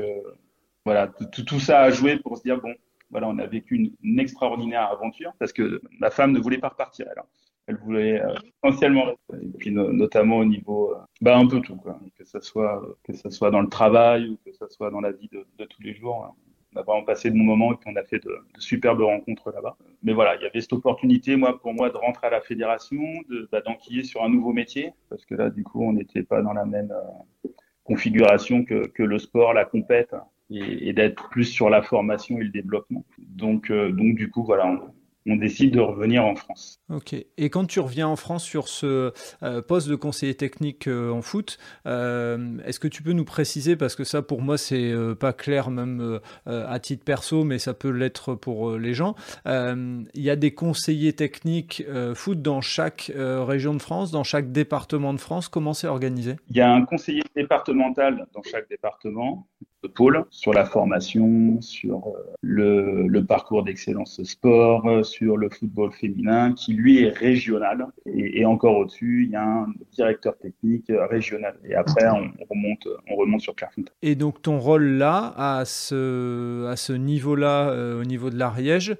voilà, 0.86 1.08
tout, 1.08 1.60
ça 1.60 1.82
a 1.82 1.90
joué 1.90 2.18
pour 2.18 2.38
se 2.38 2.42
dire 2.42 2.62
bon, 2.62 2.74
voilà, 3.10 3.28
on 3.28 3.38
a 3.38 3.46
vécu 3.46 3.92
une, 4.02 4.18
extraordinaire 4.18 4.90
aventure 4.90 5.32
parce 5.38 5.52
que 5.52 5.82
ma 6.00 6.10
femme 6.10 6.32
ne 6.32 6.40
voulait 6.40 6.58
pas 6.58 6.68
repartir. 6.68 7.06
Elle, 7.10 7.18
hein. 7.18 7.26
elle 7.66 7.76
voulait 7.76 8.22
essentiellement 8.64 9.10
et 9.34 9.48
puis 9.58 9.70
notamment 9.70 10.38
au 10.38 10.46
niveau, 10.46 10.94
bah 11.20 11.36
un 11.36 11.46
peu 11.46 11.60
tout, 11.60 11.76
quoi. 11.76 12.00
que 12.16 12.24
ça 12.24 12.40
soit 12.40 12.82
que 13.04 13.12
ça 13.12 13.30
soit 13.30 13.50
dans 13.50 13.60
le 13.60 13.68
travail 13.68 14.30
ou 14.30 14.38
que 14.46 14.52
ça 14.52 14.68
soit 14.70 14.90
dans 14.90 15.00
la 15.00 15.12
vie 15.12 15.28
de, 15.30 15.46
de 15.58 15.64
tous 15.66 15.82
les 15.82 15.94
jours. 15.94 16.24
Hein 16.24 16.34
on 16.74 16.80
a 16.80 16.82
vraiment 16.82 17.04
passé 17.04 17.30
de 17.30 17.36
bons 17.36 17.44
moments 17.44 17.72
et 17.72 17.76
puis 17.76 17.90
on 17.92 17.96
a 17.96 18.04
fait 18.04 18.18
de, 18.18 18.34
superbes 18.58 19.02
rencontres 19.02 19.50
là-bas. 19.50 19.76
Mais 20.02 20.12
voilà, 20.12 20.36
il 20.36 20.42
y 20.42 20.46
avait 20.46 20.60
cette 20.60 20.72
opportunité, 20.72 21.36
moi, 21.36 21.58
pour 21.60 21.74
moi, 21.74 21.90
de 21.90 21.96
rentrer 21.96 22.26
à 22.28 22.30
la 22.30 22.40
fédération, 22.40 23.00
de 23.28 23.48
bah, 23.50 23.60
d'enquiller 23.60 24.04
sur 24.04 24.22
un 24.22 24.28
nouveau 24.28 24.52
métier, 24.52 24.92
parce 25.08 25.24
que 25.24 25.34
là, 25.34 25.50
du 25.50 25.64
coup, 25.64 25.82
on 25.84 25.92
n'était 25.92 26.22
pas 26.22 26.42
dans 26.42 26.52
la 26.52 26.64
même 26.64 26.92
euh, 26.92 27.48
configuration 27.84 28.64
que, 28.64 29.02
le 29.02 29.18
sport, 29.18 29.52
la 29.52 29.64
compète, 29.64 30.14
et, 30.50 30.92
d'être 30.92 31.28
plus 31.30 31.44
sur 31.44 31.70
la 31.70 31.82
formation 31.82 32.38
et 32.38 32.44
le 32.44 32.50
développement. 32.50 33.04
Donc, 33.18 33.70
euh, 33.70 33.90
donc 33.90 34.16
du 34.16 34.30
coup, 34.30 34.44
voilà, 34.44 34.78
on 35.26 35.36
décide 35.36 35.74
de 35.74 35.80
revenir 35.80 36.24
en 36.24 36.34
France. 36.34 36.80
Ok. 36.90 37.14
Et 37.14 37.50
quand 37.50 37.66
tu 37.66 37.80
reviens 37.80 38.08
en 38.08 38.16
France 38.16 38.44
sur 38.44 38.68
ce 38.68 39.12
euh, 39.42 39.62
poste 39.62 39.88
de 39.88 39.94
conseiller 39.94 40.34
technique 40.34 40.88
euh, 40.88 41.10
en 41.10 41.22
foot, 41.22 41.58
euh, 41.86 42.58
est-ce 42.64 42.80
que 42.80 42.88
tu 42.88 43.02
peux 43.02 43.12
nous 43.12 43.24
préciser, 43.24 43.76
parce 43.76 43.94
que 43.94 44.04
ça 44.04 44.22
pour 44.22 44.42
moi 44.42 44.58
c'est 44.58 44.92
pas 45.18 45.32
clair 45.32 45.70
même 45.70 46.20
à 46.46 46.78
titre 46.78 47.04
perso, 47.04 47.44
mais 47.44 47.58
ça 47.58 47.74
peut 47.74 47.90
l'être 47.90 48.34
pour 48.34 48.72
les 48.72 48.94
gens, 48.94 49.14
il 49.46 50.06
y 50.14 50.30
a 50.30 50.36
des 50.36 50.54
conseillers 50.54 51.12
techniques 51.12 51.84
foot 52.14 52.42
dans 52.42 52.60
chaque 52.60 53.12
région 53.14 53.74
de 53.74 53.82
France, 53.82 54.10
dans 54.10 54.24
chaque 54.24 54.52
département 54.52 55.14
de 55.14 55.20
France. 55.20 55.48
Comment 55.48 55.74
c'est 55.74 55.86
organisé? 55.86 56.36
Il 56.50 56.56
y 56.56 56.60
a 56.60 56.72
un 56.72 56.84
conseiller 56.84 57.22
départemental 57.34 58.26
dans 58.32 58.42
chaque 58.42 58.68
département 58.68 59.46
pôle 59.86 60.24
sur 60.30 60.52
la 60.52 60.64
formation, 60.64 61.60
sur 61.60 62.08
euh, 62.08 63.06
le, 63.08 63.20
parcours 63.24 63.62
d'excellence 63.62 64.22
sport, 64.22 64.86
euh, 64.86 65.02
sur 65.02 65.36
le 65.36 65.48
football 65.48 65.92
féminin, 65.92 66.52
qui 66.52 66.74
lui 66.74 67.02
est 67.02 67.10
régional. 67.10 67.86
Et, 68.06 68.44
encore 68.44 68.78
au-dessus, 68.78 69.24
il 69.26 69.32
y 69.32 69.36
a 69.36 69.44
un 69.44 69.66
directeur 69.92 70.36
technique 70.38 70.86
régional. 70.88 71.54
Et 71.64 71.74
après, 71.74 72.08
on, 72.08 72.30
remonte, 72.50 72.88
on 73.10 73.16
remonte 73.16 73.40
sur 73.40 73.54
Clairefontaine. 73.54 73.94
Et 74.02 74.14
donc 74.14 74.42
ton 74.42 74.58
rôle 74.58 74.84
là, 74.84 75.32
à 75.36 75.64
ce, 75.64 76.66
à 76.66 76.76
ce 76.76 76.92
niveau-là, 76.92 77.70
euh, 77.70 78.00
au 78.00 78.04
niveau 78.04 78.30
de 78.30 78.36
l'Ariège, 78.36 78.96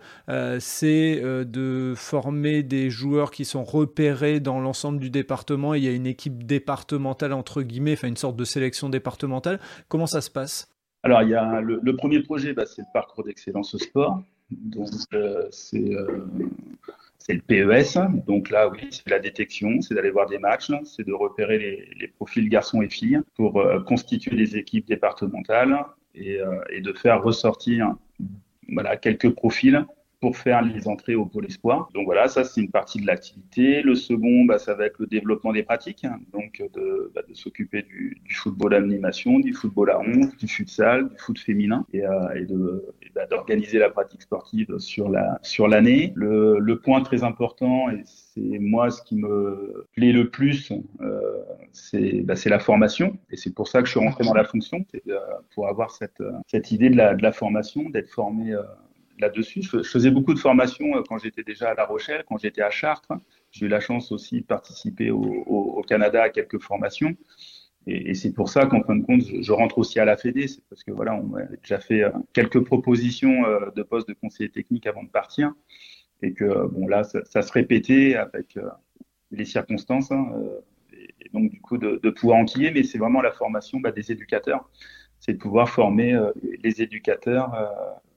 c'est 0.60 1.20
de 1.22 1.94
former 1.96 2.62
des 2.62 2.90
joueurs 2.90 3.30
qui 3.30 3.44
sont 3.44 3.64
repérés 3.64 4.40
dans 4.40 4.60
l'ensemble 4.60 4.98
du 4.98 5.10
département. 5.10 5.74
il 5.74 5.84
y 5.84 5.88
a 5.88 5.92
une 5.92 6.06
équipe 6.06 6.44
départementale 6.44 7.32
entre 7.32 7.62
guillemets, 7.62 7.94
enfin 7.94 8.08
une 8.08 8.16
sorte 8.16 8.36
de 8.36 8.44
sélection 8.44 8.88
départementale. 8.88 9.60
Comment 9.88 10.06
ça 10.06 10.20
se 10.20 10.30
passe? 10.30 10.71
Alors, 11.02 11.22
il 11.22 11.30
y 11.30 11.34
a 11.34 11.60
le, 11.60 11.96
premier 11.96 12.20
projet, 12.20 12.52
bah, 12.52 12.64
c'est 12.66 12.82
le 12.82 12.88
parcours 12.92 13.24
d'excellence 13.24 13.74
au 13.74 13.78
sport. 13.78 14.22
Donc, 14.50 14.88
euh, 15.14 15.48
c'est 15.50 15.94
euh, 15.94 16.26
le 17.28 17.40
PES. 17.40 17.98
Donc 18.26 18.50
là, 18.50 18.68
oui, 18.68 18.88
c'est 18.90 19.08
la 19.08 19.18
détection, 19.18 19.80
c'est 19.80 19.94
d'aller 19.94 20.10
voir 20.10 20.28
des 20.28 20.38
matchs, 20.38 20.70
c'est 20.84 21.04
de 21.04 21.12
repérer 21.12 21.58
les, 21.98 22.08
profils 22.08 22.48
garçons 22.48 22.82
et 22.82 22.88
filles 22.88 23.20
pour 23.34 23.60
euh, 23.60 23.80
constituer 23.80 24.36
des 24.36 24.56
équipes 24.56 24.86
départementales 24.86 25.76
et, 26.14 26.38
et, 26.70 26.80
de 26.82 26.92
faire 26.92 27.22
ressortir 27.22 27.96
voilà, 28.68 28.96
quelques 28.96 29.30
profils 29.30 29.84
pour 30.22 30.36
faire 30.36 30.62
les 30.62 30.86
entrées 30.86 31.16
au 31.16 31.26
pôle 31.26 31.46
espoir. 31.46 31.88
Donc 31.94 32.04
voilà, 32.04 32.28
ça 32.28 32.44
c'est 32.44 32.60
une 32.60 32.70
partie 32.70 33.00
de 33.00 33.06
l'activité. 33.08 33.82
Le 33.82 33.96
second, 33.96 34.44
bah, 34.44 34.60
ça 34.60 34.74
va 34.74 34.86
être 34.86 35.00
le 35.00 35.08
développement 35.08 35.52
des 35.52 35.64
pratiques, 35.64 36.04
hein. 36.04 36.20
donc 36.32 36.62
de, 36.74 37.10
bah, 37.12 37.22
de 37.28 37.34
s'occuper 37.34 37.82
du, 37.82 38.16
du, 38.24 38.32
football 38.32 38.72
animation, 38.74 39.40
du 39.40 39.52
football 39.52 39.90
à 39.90 39.98
11, 39.98 40.36
du 40.36 40.46
futsal, 40.46 41.08
du 41.08 41.18
foot 41.18 41.40
féminin 41.40 41.84
et, 41.92 42.06
euh, 42.06 42.34
et 42.36 42.44
de 42.44 42.84
bah, 43.16 43.26
d'organiser 43.26 43.80
la 43.80 43.90
pratique 43.90 44.22
sportive 44.22 44.78
sur 44.78 45.08
la 45.08 45.40
sur 45.42 45.66
l'année. 45.66 46.12
Le, 46.14 46.60
le, 46.60 46.78
point 46.78 47.02
très 47.02 47.24
important 47.24 47.90
et 47.90 48.02
c'est 48.04 48.60
moi 48.60 48.92
ce 48.92 49.02
qui 49.02 49.16
me 49.16 49.86
plaît 49.96 50.12
le 50.12 50.30
plus, 50.30 50.72
euh, 51.00 51.20
c'est 51.72 52.22
bah, 52.22 52.34
la 52.46 52.60
formation 52.60 53.18
et 53.32 53.36
c'est 53.36 53.52
pour 53.52 53.66
ça 53.66 53.80
que 53.80 53.86
je 53.86 53.90
suis 53.90 54.00
rentré 54.00 54.22
dans 54.22 54.34
la 54.34 54.44
fonction, 54.44 54.84
c'est 54.92 55.02
euh, 55.08 55.18
pour 55.52 55.66
avoir 55.66 55.90
cette 55.90 56.22
cette 56.46 56.70
idée 56.70 56.90
de 56.90 56.96
la 56.96 57.14
de 57.16 57.22
la 57.24 57.32
formation, 57.32 57.90
d'être 57.90 58.08
formé 58.08 58.52
euh, 58.52 58.62
là-dessus. 59.22 59.62
Je, 59.62 59.82
faisais 59.82 60.10
beaucoup 60.10 60.34
de 60.34 60.38
formations 60.38 60.96
euh, 60.96 61.02
quand 61.08 61.18
j'étais 61.18 61.42
déjà 61.42 61.70
à 61.70 61.74
La 61.74 61.86
Rochelle, 61.86 62.24
quand 62.28 62.36
j'étais 62.36 62.60
à 62.60 62.70
Chartres. 62.70 63.12
J'ai 63.50 63.66
eu 63.66 63.68
la 63.68 63.80
chance 63.80 64.12
aussi 64.12 64.42
de 64.42 64.46
participer 64.46 65.10
au, 65.10 65.82
Canada 65.88 66.22
à 66.22 66.28
quelques 66.28 66.60
formations. 66.60 67.16
Et, 67.86 68.14
c'est 68.14 68.32
pour 68.32 68.48
ça 68.48 68.66
qu'en 68.66 68.82
fin 68.82 68.96
de 68.96 69.04
compte, 69.04 69.22
je, 69.22 69.52
rentre 69.52 69.78
aussi 69.78 69.98
à 69.98 70.04
la 70.04 70.16
Fédé. 70.16 70.46
C'est 70.46 70.62
parce 70.68 70.84
que 70.84 70.92
voilà, 70.92 71.14
on 71.14 71.34
a 71.36 71.42
déjà 71.62 71.80
fait 71.80 72.02
euh, 72.04 72.10
quelques 72.32 72.60
propositions 72.60 73.44
euh, 73.46 73.70
de 73.74 73.82
poste 73.82 74.08
de 74.08 74.14
conseiller 74.14 74.50
technique 74.50 74.86
avant 74.86 75.02
de 75.02 75.10
partir. 75.10 75.52
Et 76.22 76.34
que 76.34 76.68
bon 76.68 76.86
là, 76.86 77.02
ça, 77.02 77.42
se 77.42 77.52
répétait 77.52 78.14
avec 78.14 78.56
les 79.32 79.44
circonstances. 79.44 80.12
Hein, 80.12 80.30
et, 80.92 81.28
donc 81.32 81.50
du 81.50 81.60
coup, 81.60 81.78
de, 81.78 82.10
pouvoir 82.10 82.38
enquiller. 82.38 82.70
Mais 82.70 82.84
c'est 82.84 82.98
vraiment 82.98 83.22
la 83.22 83.32
formation 83.32 83.80
bah, 83.80 83.90
des 83.90 84.12
éducateurs. 84.12 84.70
C'est 85.18 85.32
de 85.32 85.38
pouvoir 85.38 85.68
former 85.68 86.16
les 86.62 86.80
éducateurs 86.80 87.52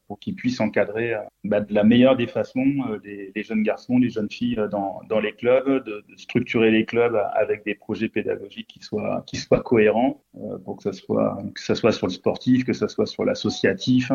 pour 0.07 0.19
qu'ils 0.19 0.35
puissent 0.35 0.59
encadrer 0.59 1.13
euh, 1.13 1.19
bah, 1.43 1.61
de 1.61 1.73
la 1.73 1.83
meilleure 1.83 2.15
des 2.15 2.27
façons 2.27 2.65
euh, 2.89 2.99
les, 3.03 3.43
jeunes 3.43 3.63
garçons, 3.63 3.97
les 3.97 4.09
jeunes 4.09 4.29
filles 4.29 4.59
euh, 4.59 4.67
dans, 4.67 5.01
dans 5.09 5.19
les 5.19 5.33
clubs, 5.33 5.83
de, 5.85 6.03
structurer 6.17 6.71
les 6.71 6.85
clubs 6.85 7.19
avec 7.33 7.65
des 7.65 7.75
projets 7.75 8.09
pédagogiques 8.09 8.67
qui 8.67 8.79
soient, 8.79 9.23
qui 9.25 9.37
soient 9.37 9.61
cohérents 9.61 10.21
pour 10.63 10.77
que 10.77 10.83
ça 10.83 10.93
soit 10.93 11.37
que 11.53 11.61
ça 11.61 11.75
soit 11.75 11.91
sur 11.91 12.07
le 12.07 12.11
sportif, 12.11 12.63
que 12.63 12.73
ça 12.73 12.87
soit 12.87 13.05
sur 13.05 13.25
l'associatif. 13.25 14.11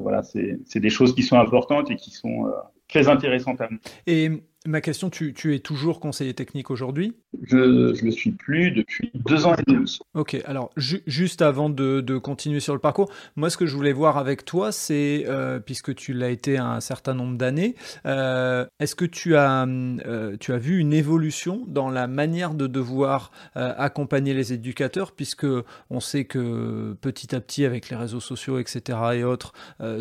voilà, 0.00 0.22
c'est 0.22 0.80
des 0.80 0.90
choses 0.90 1.14
qui 1.14 1.22
sont 1.22 1.38
importantes 1.38 1.90
et 1.90 1.96
qui 1.96 2.10
sont 2.10 2.52
très 2.88 3.08
intéressantes 3.08 3.60
à 3.60 3.68
nous. 3.70 3.78
Ma 4.64 4.80
question, 4.80 5.10
tu, 5.10 5.54
es 5.54 5.58
toujours 5.58 5.98
conseiller 5.98 6.34
technique 6.34 6.70
aujourd'hui? 6.70 7.14
Je 7.42 7.56
ne 7.56 7.92
le 8.00 8.10
suis 8.12 8.30
plus 8.30 8.70
depuis 8.70 9.10
deux 9.14 9.44
ans 9.44 9.56
et 9.56 9.62
demi. 9.66 9.98
Ok, 10.14 10.40
alors 10.44 10.70
juste 10.76 11.42
avant 11.42 11.68
de, 11.68 12.18
continuer 12.18 12.60
sur 12.60 12.72
le 12.72 12.78
parcours, 12.78 13.10
moi 13.34 13.50
ce 13.50 13.56
que 13.56 13.66
je 13.66 13.74
voulais 13.74 13.92
voir 13.92 14.18
avec 14.18 14.44
toi, 14.44 14.70
c'est, 14.70 15.24
euh, 15.26 15.58
puisque 15.58 15.94
tu 15.96 16.12
l'as 16.12 16.28
été 16.28 16.58
un 16.58 16.78
certain 16.80 17.14
nombre 17.14 17.36
d'années, 17.36 17.74
euh, 18.06 18.64
est-ce 18.78 18.94
que 18.94 19.04
tu 19.04 19.34
as, 19.34 19.66
euh, 19.66 20.36
tu 20.38 20.52
as 20.52 20.58
vu 20.58 20.78
une 20.78 20.92
évolution 20.92 21.64
dans 21.66 21.90
la 21.90 22.06
manière 22.06 22.54
de 22.54 22.68
devoir 22.68 23.32
accompagner 23.54 24.34
les 24.34 24.52
éducateurs, 24.52 25.12
puisque 25.12 25.46
on 25.90 26.00
sait 26.00 26.24
que 26.24 26.96
petit 27.00 27.34
à 27.34 27.40
petit 27.40 27.64
avec 27.64 27.88
les 27.88 27.96
réseaux 27.96 28.20
sociaux, 28.20 28.58
etc. 28.60 28.98
et 29.14 29.24
autres, 29.24 29.52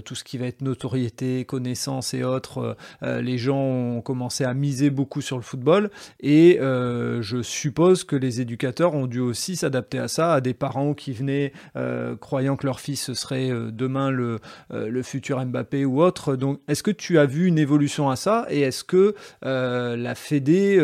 tout 0.06 0.16
ce 0.16 0.24
qui 0.24 0.38
va 0.38 0.46
être 0.46 0.62
notoriété, 0.62 1.46
connaissance 1.46 2.14
et 2.14 2.24
autres, 2.24 2.78
les 3.02 3.38
gens 3.38 3.58
ont 3.58 4.02
commencé 4.02 4.44
à 4.44 4.51
misé 4.54 4.90
beaucoup 4.90 5.22
sur 5.22 5.38
le 5.38 5.44
football 5.44 5.90
et 6.20 6.60
euh, 6.60 7.22
je 7.22 7.42
suppose 7.42 8.04
que 8.04 8.16
les 8.16 8.42
éducateurs 8.42 8.94
ont 8.94 9.08
dû 9.08 9.20
aussi 9.20 9.56
s'adapter 9.56 10.00
à 10.00 10.08
ça, 10.08 10.34
à 10.34 10.42
des 10.42 10.54
parents 10.54 10.94
qui 10.94 11.14
venaient 11.14 11.52
euh, 11.76 12.16
croyant 12.16 12.56
que 12.56 12.66
leur 12.66 12.80
fils 12.80 13.14
serait 13.14 13.50
euh, 13.50 13.72
demain 13.72 14.12
le, 14.12 14.40
futur 15.04 15.44
Mbappé 15.44 15.86
ou 15.86 16.02
autre. 16.02 16.36
Donc 16.36 16.60
est-ce 16.68 16.84
que 16.84 16.92
tu 16.92 17.18
as 17.18 17.26
vu 17.26 17.48
une 17.48 17.58
évolution 17.58 18.10
à 18.10 18.16
ça? 18.16 18.46
Et 18.50 18.62
est-ce 18.62 18.84
que 18.84 19.16
la 19.42 20.16
Fédé 20.16 20.80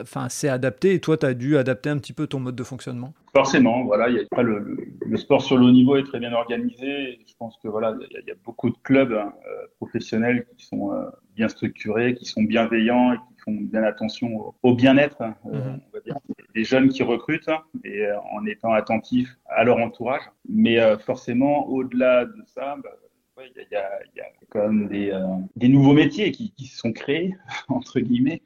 enfin, 0.00 0.28
s'est 0.28 0.48
adaptée 0.48 0.94
et 0.94 1.00
toi 1.00 1.16
tu 1.16 1.26
as 1.26 1.34
dû 1.34 1.56
adapter 1.56 1.90
un 1.90 1.98
petit 1.98 2.12
peu 2.12 2.26
ton 2.26 2.40
mode 2.40 2.56
de 2.56 2.62
fonctionnement? 2.62 3.12
Forcément, 3.34 3.84
voilà, 3.84 4.08
le, 4.08 5.16
sport 5.16 5.42
sur 5.42 5.58
le 5.58 5.66
haut 5.66 5.72
niveau 5.72 5.96
est 5.96 6.04
très 6.04 6.18
bien 6.18 6.32
organisé. 6.32 7.18
Je 7.26 7.34
pense 7.38 7.56
que 7.62 7.68
voilà, 7.68 7.94
il 8.10 8.24
y, 8.26 8.30
a 8.30 8.34
beaucoup 8.44 8.70
de 8.70 8.76
clubs 8.82 9.12
hein, 9.12 9.32
professionnels 9.78 10.46
qui 10.56 10.66
sont 10.66 10.92
bien 11.34 11.48
structurés, 11.48 12.14
qui 12.14 12.24
sont 12.24 12.42
bienveillants 12.42 13.12
et 13.12 13.16
qui 13.16 13.34
font 13.44 13.52
bien 13.52 13.82
attention 13.82 14.54
au, 14.62 14.74
bien-être, 14.74 15.22
hein, 15.22 15.36
euh, 15.46 15.76
on 15.76 15.90
va 15.92 16.00
dire, 16.00 16.16
des 16.54 16.64
jeunes 16.64 16.88
qui 16.88 17.02
recrutent 17.02 17.50
et 17.84 18.06
euh, 18.06 18.18
en 18.32 18.46
étant 18.46 18.72
attentifs 18.72 19.36
à 19.46 19.64
leur 19.64 19.78
entourage. 19.78 20.22
Mais 20.48 20.80
euh, 20.80 20.98
forcément, 20.98 21.66
au-delà 21.68 22.24
de 22.24 22.42
ça, 22.46 22.76
bah, 22.82 22.90
il 23.38 23.66
y, 23.70 23.76
a, 23.76 24.00
y, 24.16 24.20
a, 24.20 24.26
quand 24.48 24.68
même 24.68 24.88
des, 24.88 25.12
des 25.56 25.68
nouveaux 25.68 25.92
métiers 25.92 26.30
qui, 26.30 26.52
qui 26.52 26.66
sont 26.66 26.92
créés, 26.92 27.34
entre 27.68 28.00
guillemets. 28.00 28.42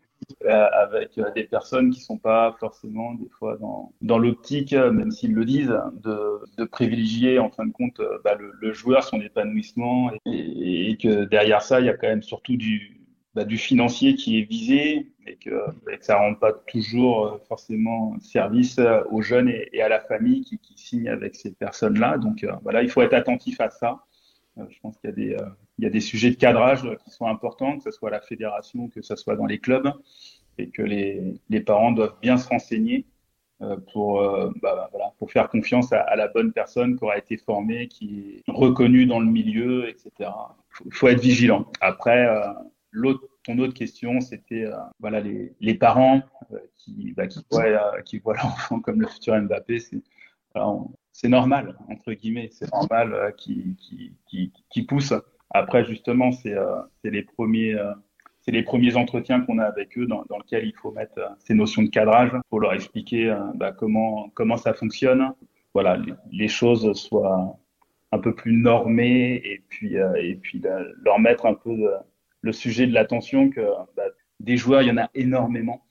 Avec 0.46 1.18
des 1.34 1.44
personnes 1.44 1.90
qui 1.90 2.00
sont 2.00 2.18
pas 2.18 2.56
forcément 2.58 3.14
des 3.14 3.28
fois 3.28 3.56
dans, 3.58 3.92
dans 4.02 4.18
l'optique, 4.18 4.72
même 4.72 5.10
s'ils 5.10 5.34
le 5.34 5.44
disent, 5.44 5.78
de, 6.02 6.40
de, 6.56 6.64
privilégier 6.64 7.38
en 7.38 7.50
fin 7.50 7.66
de 7.66 7.72
compte 7.72 8.00
bah, 8.24 8.36
le, 8.38 8.72
joueur, 8.72 9.04
son 9.04 9.20
épanouissement, 9.20 10.10
et, 10.26 10.96
que 11.00 11.24
derrière 11.24 11.62
ça, 11.62 11.80
il 11.80 11.86
y 11.86 11.88
a 11.88 11.94
quand 11.94 12.08
même 12.08 12.22
surtout 12.22 12.56
du, 12.56 13.00
bah, 13.34 13.44
du 13.44 13.58
financier 13.58 14.14
qui 14.14 14.38
est 14.40 14.44
visé 14.44 15.12
et 15.26 15.36
que, 15.36 15.50
ça 16.00 16.16
rend 16.16 16.34
pas 16.34 16.52
toujours 16.52 17.38
forcément 17.48 18.18
service 18.20 18.80
aux 19.10 19.22
jeunes 19.22 19.48
et, 19.48 19.82
à 19.82 19.88
la 19.88 20.00
famille 20.00 20.42
qui, 20.42 20.58
qui 20.58 20.74
signent 20.76 21.08
avec 21.08 21.34
ces 21.36 21.52
personnes-là. 21.52 22.18
Donc 22.18 22.46
voilà, 22.62 22.82
il 22.82 22.90
faut 22.90 23.02
être 23.02 23.14
attentif 23.14 23.60
à 23.60 23.70
ça. 23.70 24.04
Je 24.68 24.78
pense 24.80 24.96
qu'il 24.98 25.10
y 25.10 25.12
a 25.12 25.16
des 25.16 25.36
il 25.78 25.84
y 25.84 25.86
a 25.86 25.90
des 25.90 26.00
sujets 26.00 26.30
de 26.30 26.36
cadrage 26.36 26.82
qui 27.04 27.10
sont 27.10 27.26
importants, 27.26 27.76
que 27.78 27.84
ce 27.84 27.90
soit 27.90 28.08
à 28.08 28.12
la 28.12 28.20
fédération, 28.20 28.88
que 28.88 29.00
ce 29.00 29.14
soit 29.14 29.36
dans 29.36 29.46
les 29.46 29.58
clubs, 29.58 29.92
et 30.58 30.70
que 30.70 30.82
les, 30.82 31.60
parents 31.64 31.92
doivent 31.92 32.16
bien 32.20 32.36
se 32.36 32.48
renseigner 32.48 33.06
euh, 33.62 33.76
pour, 33.92 34.20
euh, 34.20 34.50
bah, 34.60 34.90
pour 35.18 35.30
faire 35.30 35.48
confiance 35.48 35.92
à, 35.92 36.16
la 36.16 36.28
bonne 36.28 36.52
personne 36.52 36.96
qui 36.96 37.04
aura 37.04 37.16
été 37.16 37.36
formée, 37.36 37.88
qui 37.88 38.42
est 38.46 38.50
reconnue 38.50 39.06
dans 39.06 39.20
le 39.20 39.26
milieu, 39.26 39.88
etc. 39.88 40.30
Il 40.84 40.92
faut, 40.92 41.08
être 41.08 41.20
vigilant. 41.20 41.70
Après, 41.80 42.26
euh, 42.26 43.14
ton 43.44 43.58
autre 43.58 43.74
question, 43.74 44.20
c'était 44.20 44.64
euh, 44.64 45.50
les, 45.60 45.74
parents 45.74 46.22
euh, 46.52 46.58
qui, 46.76 47.12
bah, 47.16 47.26
qui, 47.26 48.18
voient, 48.18 48.34
l'enfant 48.42 48.80
comme 48.80 49.00
le 49.00 49.06
futur 49.06 49.40
Mbappé. 49.40 49.78
C'est 51.20 51.28
normal, 51.28 51.76
entre 51.88 52.12
guillemets, 52.12 52.48
c'est 52.52 52.72
normal 52.72 53.34
qui, 53.36 53.74
qui, 53.80 54.12
qui, 54.28 54.52
qui 54.70 54.82
pousse. 54.84 55.12
Après, 55.50 55.84
justement, 55.84 56.30
c'est 56.30 56.54
euh, 56.54 56.76
les 57.02 57.22
premiers 57.22 57.74
euh, 57.74 57.92
les 58.46 58.62
premiers 58.62 58.96
entretiens 58.96 59.40
qu'on 59.40 59.58
a 59.58 59.64
avec 59.64 59.98
eux 59.98 60.06
dans, 60.06 60.24
dans 60.30 60.38
lesquels 60.38 60.64
il 60.64 60.74
faut 60.76 60.92
mettre 60.92 61.18
euh, 61.18 61.26
ces 61.40 61.54
notions 61.54 61.82
de 61.82 61.88
cadrage 61.88 62.30
pour 62.48 62.60
leur 62.60 62.72
expliquer 62.72 63.36
bah, 63.56 63.72
comment 63.72 64.30
comment 64.34 64.56
ça 64.56 64.74
fonctionne. 64.74 65.32
Voilà, 65.74 65.98
les, 66.30 66.48
choses 66.48 66.92
soient 66.92 67.58
un 68.12 68.18
peu 68.20 68.32
plus 68.32 68.52
normées 68.52 69.42
et 69.44 69.60
puis 69.68 69.96
et 69.96 70.36
puis 70.36 70.62
leur 71.02 71.18
mettre 71.18 71.46
un 71.46 71.54
peu 71.54 71.74
le 72.42 72.52
sujet 72.52 72.86
de 72.86 72.94
l'attention 72.94 73.50
que 73.50 73.60
bah, 73.96 74.04
des 74.38 74.56
joueurs, 74.56 74.82
il 74.82 74.88
y 74.88 74.92
en 74.92 74.98
a 74.98 75.10
énormément, 75.14 75.82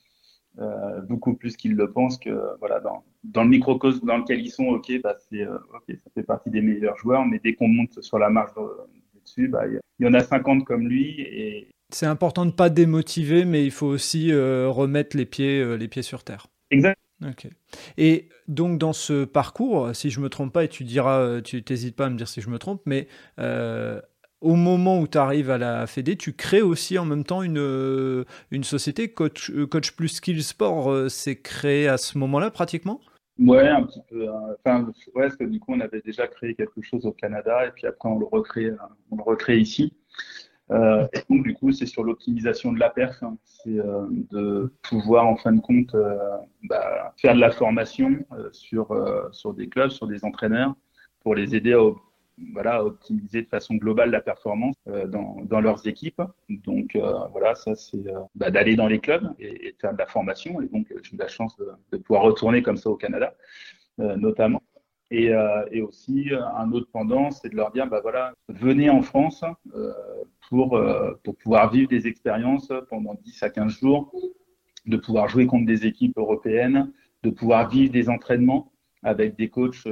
euh, 0.60 1.02
beaucoup 1.02 1.36
plus 1.36 1.56
qu'ils 1.56 1.76
le 1.76 1.92
pensent 1.92 2.18
que 2.18 2.58
voilà 2.60 2.80
dans, 2.80 3.04
dans 3.24 3.44
le 3.44 3.50
microcosme 3.50 4.06
dans 4.06 4.18
lequel 4.18 4.42
ils 4.42 4.52
sont, 4.52 4.66
ok, 4.66 5.02
bah 5.04 5.16
c'est 5.30 5.46
ok, 5.46 5.96
ça 5.96 6.10
fait 6.14 6.24
partie 6.24 6.50
des 6.50 6.62
meilleurs 6.62 6.98
joueurs, 6.98 7.26
mais 7.26 7.40
dès 7.44 7.54
qu'on 7.54 7.68
monte 7.68 8.02
sur 8.02 8.20
la 8.20 8.30
marge 8.30 8.52
bah, 9.48 9.64
il 10.00 10.06
y 10.06 10.10
en 10.10 10.14
a 10.14 10.22
50 10.22 10.66
comme 10.66 10.88
lui. 10.88 11.22
Et... 11.22 11.68
C'est 11.90 12.06
important 12.06 12.46
de 12.46 12.52
ne 12.52 12.56
pas 12.56 12.70
démotiver, 12.70 13.46
mais 13.46 13.66
il 13.66 13.72
faut 13.72 13.88
aussi 13.88 14.32
euh, 14.32 14.70
remettre 14.70 15.16
les 15.16 15.26
pieds, 15.26 15.60
euh, 15.60 15.76
les 15.76 15.88
pieds 15.88 16.02
sur 16.02 16.24
terre. 16.24 16.48
Exact. 16.72 17.00
Ok. 17.26 17.48
Et 17.98 18.30
donc 18.48 18.78
dans 18.78 18.94
ce 18.94 19.26
parcours, 19.26 19.96
si 19.96 20.12
je 20.12 20.20
me 20.20 20.30
trompe 20.30 20.54
pas, 20.54 20.66
et 20.66 20.68
tu 20.68 20.84
diras, 20.84 21.20
euh, 21.20 21.42
tu 21.42 21.64
t'hésites 21.64 21.96
pas 21.96 22.06
à 22.06 22.10
me 22.10 22.18
dire 22.18 22.28
si 22.28 22.42
je 22.42 22.50
me 22.50 22.60
trompe, 22.60 22.82
mais 22.86 23.08
au 24.42 24.56
moment 24.56 25.00
où 25.00 25.08
tu 25.08 25.18
arrives 25.18 25.50
à 25.50 25.58
la 25.58 25.88
Fédé, 25.88 26.16
tu 26.16 26.34
crées 26.34 26.62
aussi 26.62 26.98
en 26.98 27.06
même 27.06 27.24
temps 27.24 27.42
une, 27.44 28.26
une 28.52 28.64
société, 28.64 29.10
Coach, 29.10 29.52
Coach 29.70 29.92
Plus 29.92 30.10
Skills 30.10 30.44
Sport, 30.44 31.10
c'est 31.10 31.42
créé 31.42 31.88
à 31.88 31.98
ce 31.98 32.18
moment-là 32.18 32.52
pratiquement? 32.52 33.02
Ouais, 33.40 33.68
un 33.68 33.84
petit 33.84 34.02
peu. 34.10 34.28
Hein. 34.28 34.56
Enfin, 34.66 34.92
parce 35.14 35.36
que 35.36 35.44
du 35.44 35.60
coup, 35.60 35.74
on 35.74 35.80
avait 35.80 36.02
déjà 36.02 36.28
créé 36.28 36.56
quelque 36.56 36.82
chose 36.82 37.06
au 37.06 37.12
Canada 37.12 37.68
et 37.68 37.72
puis 37.72 37.86
après, 37.86 38.10
on 38.10 38.18
le 38.18 38.26
recrée, 38.26 38.72
on 39.12 39.18
le 39.18 39.24
recrée 39.24 39.58
ici. 39.60 39.94
Euh, 40.72 41.08
et 41.14 41.20
donc, 41.30 41.44
du 41.44 41.54
coup, 41.54 41.72
c'est 41.72 41.86
sur 41.86 42.04
l'optimisation 42.04 42.74
de 42.74 42.80
la 42.80 42.90
perf. 42.90 43.22
Hein. 43.24 43.38
C'est 43.44 43.80
euh, 43.80 44.08
de 44.32 44.74
pouvoir, 44.82 45.28
en 45.28 45.38
fin 45.38 45.54
de 45.54 45.62
compte, 45.62 45.94
euh, 45.96 46.18
bah, 46.64 47.14
faire 47.18 47.36
de 47.36 47.40
la 47.40 47.52
formation 47.52 48.18
euh, 48.34 48.50
sur, 48.52 48.92
euh, 48.92 49.30
sur 49.32 49.54
des 49.54 49.70
clubs, 49.70 49.92
sur 49.92 50.08
des 50.08 50.26
entraîneurs 50.26 50.76
pour 51.22 51.36
les 51.36 51.56
aider 51.56 51.74
à 51.74 51.84
voilà, 52.54 52.84
optimiser 52.84 53.42
de 53.42 53.48
façon 53.48 53.76
globale 53.76 54.12
la 54.12 54.22
performance 54.22 54.76
euh, 54.88 55.08
dans, 55.08 55.38
dans, 55.44 55.60
leurs 55.60 55.88
équipes. 55.88 56.22
Donc 56.50 56.96
euh, 56.96 57.28
voilà, 57.32 57.56
ça 57.56 57.76
c'est 57.76 58.08
euh, 58.08 58.20
bah, 58.36 58.52
d'aller 58.52 58.76
dans 58.76 58.88
les 58.88 59.00
clubs 59.00 59.34
et, 59.40 59.68
et, 59.68 59.76
faire 59.80 59.94
de 59.94 59.98
la 59.98 60.06
formation. 60.06 60.62
Et 60.62 60.68
donc 60.68 60.88
j'ai 61.04 61.16
eu 61.16 61.18
la 61.18 61.28
chance 61.28 61.58
de, 61.58 61.70
de, 61.92 61.98
pouvoir 61.98 62.24
retourner 62.24 62.62
comme 62.62 62.78
ça 62.78 62.90
au 62.90 62.96
Canada, 62.96 63.36
notamment. 63.98 64.62
Et, 65.10 65.32
et, 65.72 65.82
aussi, 65.82 66.32
un 66.34 66.72
autre 66.74 66.90
pendant, 66.92 67.32
c'est 67.32 67.48
de 67.48 67.56
leur 67.56 67.72
dire, 67.72 67.88
bah 67.88 68.02
voilà, 68.02 68.34
venez 68.50 68.90
en 68.90 69.02
France 69.02 69.42
pour, 70.50 70.78
pour 71.24 71.36
pouvoir 71.38 71.72
vivre 71.72 71.88
des 71.88 72.08
expériences 72.08 72.72
pendant 72.90 73.14
10 73.14 73.44
à 73.44 73.50
15 73.50 73.80
jours, 73.80 74.14
de 74.86 74.98
pouvoir 74.98 75.30
jouer 75.30 75.48
contre 75.48 75.66
des 75.66 75.86
équipes 75.86 76.18
européennes, 76.18 76.92
de 77.24 77.30
pouvoir 77.30 77.70
vivre 77.70 77.92
des 77.92 78.10
entraînements 78.10 78.74
avec 79.04 79.36
des 79.36 79.50
coachs, 79.50 79.88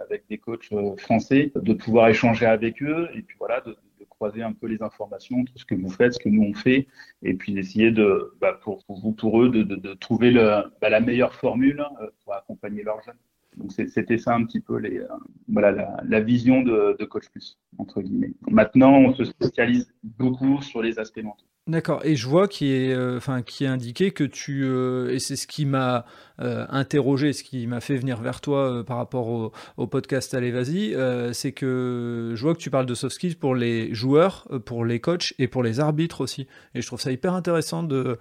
avec 0.00 0.24
des 0.28 0.38
coachs 0.38 0.68
français, 0.98 1.52
de 1.54 1.72
pouvoir 1.72 2.08
échanger 2.08 2.46
avec 2.46 2.82
eux 2.82 3.08
et 3.14 3.22
puis 3.22 3.36
voilà, 3.38 3.60
de, 3.60 3.76
croiser 4.18 4.42
un 4.42 4.52
peu 4.52 4.66
les 4.66 4.82
informations, 4.82 5.44
tout 5.44 5.56
ce 5.56 5.64
que 5.64 5.76
vous 5.76 5.90
faites, 5.90 6.14
ce 6.14 6.18
que 6.18 6.28
nous 6.28 6.42
on 6.42 6.52
fait, 6.52 6.88
et 7.22 7.34
puis 7.34 7.52
d'essayer 7.52 7.92
de, 7.92 8.34
bah, 8.40 8.58
pour, 8.62 8.82
vous, 8.88 9.12
pour 9.12 9.40
eux, 9.40 9.48
de, 9.48 9.62
de, 9.62 9.94
trouver 9.94 10.32
le, 10.32 10.64
bah, 10.80 10.88
la 10.88 11.00
meilleure 11.00 11.34
formule 11.34 11.86
euh, 12.00 12.08
pour 12.24 12.34
accompagner 12.34 12.82
leurs 12.82 13.00
jeunes. 13.02 13.18
Donc 13.56 13.72
c'était 13.72 14.18
ça 14.18 14.34
un 14.34 14.44
petit 14.44 14.60
peu 14.60 14.76
les, 14.78 14.98
euh, 14.98 15.06
voilà, 15.48 15.70
la, 15.72 16.02
la, 16.04 16.20
vision 16.20 16.62
de, 16.62 16.96
de 16.98 17.04
Coach 17.04 17.28
Plus, 17.28 17.58
entre 17.78 18.02
guillemets. 18.02 18.32
Maintenant, 18.48 18.92
on 18.92 19.14
se 19.14 19.24
spécialise 19.24 19.92
beaucoup 20.02 20.62
sur 20.62 20.82
les 20.82 20.98
aspects 20.98 21.22
mentaux. 21.22 21.46
D'accord. 21.68 22.00
Et 22.02 22.16
je 22.16 22.26
vois 22.26 22.48
qui 22.48 22.72
est, 22.72 22.94
euh, 22.94 23.18
enfin, 23.18 23.42
qui 23.42 23.64
est 23.64 23.66
indiqué 23.66 24.10
que 24.10 24.24
tu, 24.24 24.64
euh, 24.64 25.12
et 25.12 25.18
c'est 25.18 25.36
ce 25.36 25.46
qui 25.46 25.66
m'a 25.66 26.06
euh, 26.40 26.64
interrogé, 26.70 27.34
ce 27.34 27.44
qui 27.44 27.66
m'a 27.66 27.80
fait 27.80 27.96
venir 27.96 28.22
vers 28.22 28.40
toi 28.40 28.82
par 28.86 28.96
rapport 28.96 29.52
au, 29.76 29.86
podcast 29.86 30.32
Allez 30.32 30.50
Vas-y, 30.50 30.96
c'est 31.34 31.52
que 31.52 32.32
je 32.34 32.42
vois 32.42 32.54
que 32.54 32.58
tu 32.58 32.70
parles 32.70 32.86
de 32.86 32.94
soft 32.94 33.14
skills 33.14 33.34
pour 33.34 33.54
les 33.54 33.92
joueurs, 33.92 34.48
pour 34.64 34.86
les 34.86 34.98
coachs 34.98 35.34
et 35.38 35.46
pour 35.46 35.62
les 35.62 35.78
arbitres 35.78 36.22
aussi. 36.22 36.46
Et 36.74 36.80
je 36.80 36.86
trouve 36.86 37.02
ça 37.02 37.12
hyper 37.12 37.34
intéressant 37.34 37.82
de, 37.82 38.18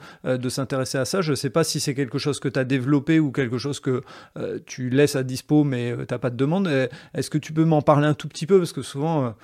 s'intéresser 0.50 0.98
à 0.98 1.06
ça. 1.06 1.22
Je 1.22 1.32
ne 1.32 1.36
sais 1.36 1.50
pas 1.50 1.64
si 1.64 1.80
c'est 1.80 1.94
quelque 1.94 2.18
chose 2.18 2.42
que 2.42 2.50
tu 2.50 2.60
as 2.60 2.66
développé 2.66 3.20
ou 3.20 3.32
quelque 3.32 3.58
chose 3.58 3.80
que 3.80 4.02
tu 4.66 4.90
laisses 4.90 5.16
à 5.16 5.24
dispo, 5.24 5.64
mais 5.64 5.96
tu 5.96 6.14
n'as 6.14 6.20
pas 6.20 6.32
de 6.32 6.38
demande. 6.38 6.68
Est-ce 7.14 7.30
que 7.30 7.38
tu 7.38 7.54
peux 7.54 7.66
m'en 7.66 7.82
parler 7.82 8.08
un 8.08 8.14
tout 8.14 8.28
petit 8.28 8.46
peu? 8.46 8.58
Parce 8.58 8.74
que 8.74 8.82
souvent 8.82 9.36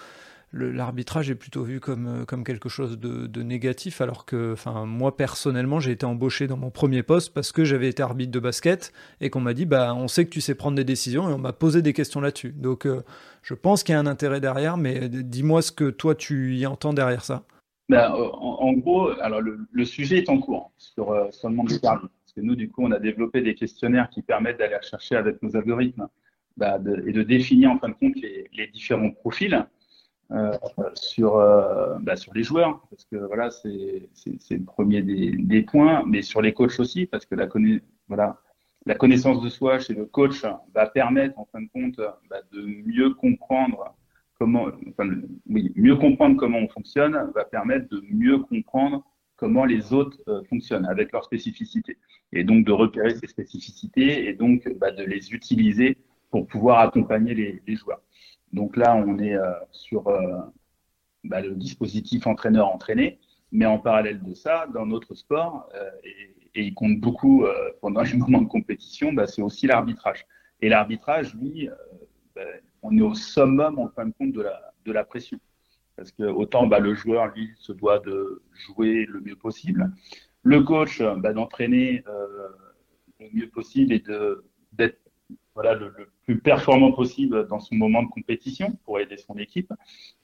l'arbitrage 0.54 1.30
est 1.30 1.36
plutôt 1.36 1.64
vu 1.64 1.80
comme, 1.80 2.08
euh, 2.08 2.26
comme 2.26 2.44
quelque 2.44 2.70
chose 2.70 3.00
de, 3.00 3.44
négatif, 3.44 4.00
alors 4.02 4.26
que 4.26 4.54
enfin, 4.54 4.86
moi 4.86 5.18
personnellement 5.18 5.80
j'ai 5.80 5.92
été 5.92 6.06
embauché 6.06 6.48
dans 6.48 6.58
mon 6.58 6.70
premier 6.70 7.04
poste 7.04 7.34
parce 7.34 7.52
que 7.52 7.66
j'avais 7.66 7.90
été 7.90 8.02
arbitre 8.02 8.32
de 8.32 8.40
basket 8.40 8.94
et 9.20 9.30
qu'on 9.30 9.42
m'a 9.42 9.54
dit 9.54 9.66
bah 9.66 9.94
on 9.96 10.08
sait 10.08 10.26
que 10.26 10.30
tu 10.30 10.40
sais 10.40 10.56
prendre 10.56 10.78
des 10.78 10.84
décisions 10.84 11.30
et 11.30 11.34
on 11.34 11.38
m'a 11.38 11.52
posé 11.54 11.82
des 11.82 11.94
questions 11.94 12.22
là-dessus. 12.22 12.52
Donc 12.52 12.86
euh, 12.86 13.02
je 13.42 13.54
pense 13.54 13.84
qu'il 13.84 13.94
y 13.94 13.96
a 13.96 14.00
un 14.00 14.06
intérêt 14.06 14.40
derrière, 14.40 14.78
mais 14.78 15.10
dis-moi 15.10 15.62
ce 15.62 15.72
que 15.72 15.90
toi 15.90 16.16
tu 16.16 16.56
y 16.56 16.66
entends 16.66 16.94
derrière 16.94 17.24
ça. 17.24 17.44
Ben, 17.90 18.12
en, 18.12 18.74
gros, 18.74 19.10
alors 19.20 19.42
le, 19.42 19.86
sujet 19.86 20.20
est 20.20 20.30
en 20.30 20.40
cours 20.40 20.72
sur, 20.78 21.12
euh, 21.12 21.30
sur 21.32 21.50
le 21.50 21.56
monde. 21.56 21.68
Parce 21.82 22.34
que 22.36 22.42
nous, 22.42 22.56
du 22.56 22.72
coup, 22.72 22.84
on 22.84 22.92
a 22.92 23.00
développé 23.00 23.42
des 23.42 23.56
questionnaires 23.56 24.10
qui 24.10 24.22
permettent 24.22 24.58
d'aller 24.58 24.78
chercher 24.82 25.16
avec 25.16 25.44
nos 25.44 25.56
algorithmes 25.56 26.08
bah, 26.56 26.80
et 27.06 27.12
de 27.12 27.24
définir 27.24 27.72
en 27.72 27.80
fin 27.80 27.90
de 27.90 27.94
compte 27.94 28.16
les, 28.16 28.50
les 28.54 28.68
différents 28.68 29.12
profils. 29.12 29.68
Euh, 30.32 30.52
sur, 30.96 31.36
euh, 31.36 31.98
bah, 32.00 32.16
sur 32.16 32.34
les 32.34 32.44
joueurs, 32.44 32.80
parce 32.90 33.06
que 33.06 33.18
voilà, 33.18 33.52
c'est 33.52 34.10
le 34.26 34.64
premier 34.66 35.02
des, 35.04 35.62
points, 35.62 36.04
mais 36.08 36.22
sur 36.22 36.42
les 36.42 36.54
coachs 36.54 36.80
aussi, 36.80 37.06
parce 37.06 37.26
que 37.26 37.36
la, 37.36 37.46
connaissance 38.96 39.42
de 39.44 39.50
soi 39.50 39.80
chez 39.80 39.94
le 39.94 40.06
coach 40.06 40.44
va 40.74 40.88
permettre, 40.88 41.38
en 41.38 41.46
fin 41.46 41.62
de 41.62 41.68
compte, 41.68 42.02
bah, 42.30 42.38
de 42.52 42.62
mieux 42.62 43.14
comprendre 43.14 43.96
comment, 44.40 44.68
enfin, 44.90 45.10
oui, 45.50 45.72
mieux 45.76 45.98
comprendre 45.98 46.38
comment 46.38 46.60
on 46.60 46.70
fonctionne, 46.70 47.32
va 47.36 47.44
permettre 47.44 47.88
de 47.90 48.02
mieux 48.10 48.40
comprendre 48.40 49.06
comment 49.36 49.66
les 49.66 49.94
autres 49.94 50.18
euh, 50.30 50.42
fonctionnent 50.46 50.88
avec 50.88 51.12
leurs 51.12 51.26
spécificités. 51.26 51.98
Et 52.32 52.44
donc 52.44 52.66
de 52.66 52.72
repérer 52.72 53.14
ces 53.14 53.28
spécificités 53.28 54.28
et 54.30 54.34
donc 54.34 54.68
bah, 54.80 54.92
de 54.92 55.04
les 55.04 55.34
utiliser 55.34 55.98
pour 56.32 56.48
pouvoir 56.48 56.80
accompagner 56.80 57.62
les 57.68 57.76
joueurs. 57.76 58.02
Donc 58.54 58.78
là, 58.78 58.96
on 58.96 59.18
est 59.18 59.36
euh, 59.36 59.52
sur 59.72 60.08
euh, 60.08 60.38
bah, 61.24 61.42
le 61.42 61.56
dispositif 61.56 62.28
entraîneur-entraîné, 62.28 63.20
mais 63.52 63.66
en 63.66 63.80
parallèle 63.80 64.22
de 64.22 64.34
ça, 64.36 64.68
dans 64.74 64.86
notre 64.86 65.16
sport, 65.16 65.68
euh, 65.76 65.90
et, 66.04 66.30
il 66.56 66.76
compte 66.76 67.00
beaucoup 67.00 67.48
pendant 67.82 68.04
les 68.04 68.14
moments 68.18 68.44
de 68.44 68.48
compétition, 68.48 69.12
bah, 69.12 69.26
c'est 69.26 69.42
aussi 69.42 69.66
l'arbitrage. 69.66 70.28
Et 70.62 70.70
l'arbitrage, 70.70 71.34
lui, 71.34 71.68
bah, 72.36 72.44
on 72.84 72.96
est 72.96 73.02
au 73.02 73.16
summum 73.16 73.80
en 73.80 73.90
fin 73.90 74.06
de 74.06 74.14
compte 74.14 74.34
de 74.34 74.92
la, 74.92 75.04
pression. 75.04 75.40
Parce 75.96 76.12
que 76.12 76.22
autant 76.24 76.68
le 76.68 76.94
joueur, 76.94 77.34
lui, 77.34 77.50
se 77.56 77.72
doit 77.72 77.98
de 77.98 78.44
jouer 78.54 79.08
le 79.08 79.20
mieux 79.20 79.36
possible. 79.36 79.92
Le 80.44 80.62
coach, 80.62 81.02
d'entraîner 81.02 82.04
le 83.20 83.30
mieux 83.34 83.50
possible 83.50 83.94
et 83.94 84.04
d'être 84.74 85.03
voilà, 85.56 85.76
le, 85.76 85.94
plus 86.24 86.40
performant 86.40 86.92
possible 86.92 87.48
dans 87.48 87.60
son 87.60 87.76
moment 87.76 88.04
de 88.04 88.10
compétition 88.10 88.78
pour 88.86 89.00
aider 89.00 89.18
son 89.18 89.38
équipe. 89.38 89.72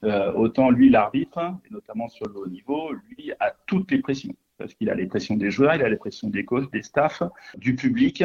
Euh, 0.04 0.32
autant 0.32 0.70
lui, 0.70 0.90
l'arbitre, 0.90 1.38
et 1.64 1.72
notamment 1.72 2.08
sur 2.08 2.26
le 2.28 2.36
haut 2.36 2.48
niveau, 2.48 2.92
lui 2.92 3.32
a 3.38 3.54
toutes 3.66 3.90
les 3.90 4.00
pressions. 4.00 4.34
Parce 4.58 4.74
qu'il 4.74 4.90
a 4.90 4.94
les 4.94 5.06
pressions 5.06 5.36
des 5.36 5.50
joueurs, 5.50 5.74
il 5.74 5.82
a 5.82 5.88
les 5.88 5.96
pressions 5.96 6.28
des 6.28 6.44
coachs, 6.44 6.70
des 6.72 6.82
staffs, 6.82 7.22
du 7.56 7.76
public. 7.76 8.24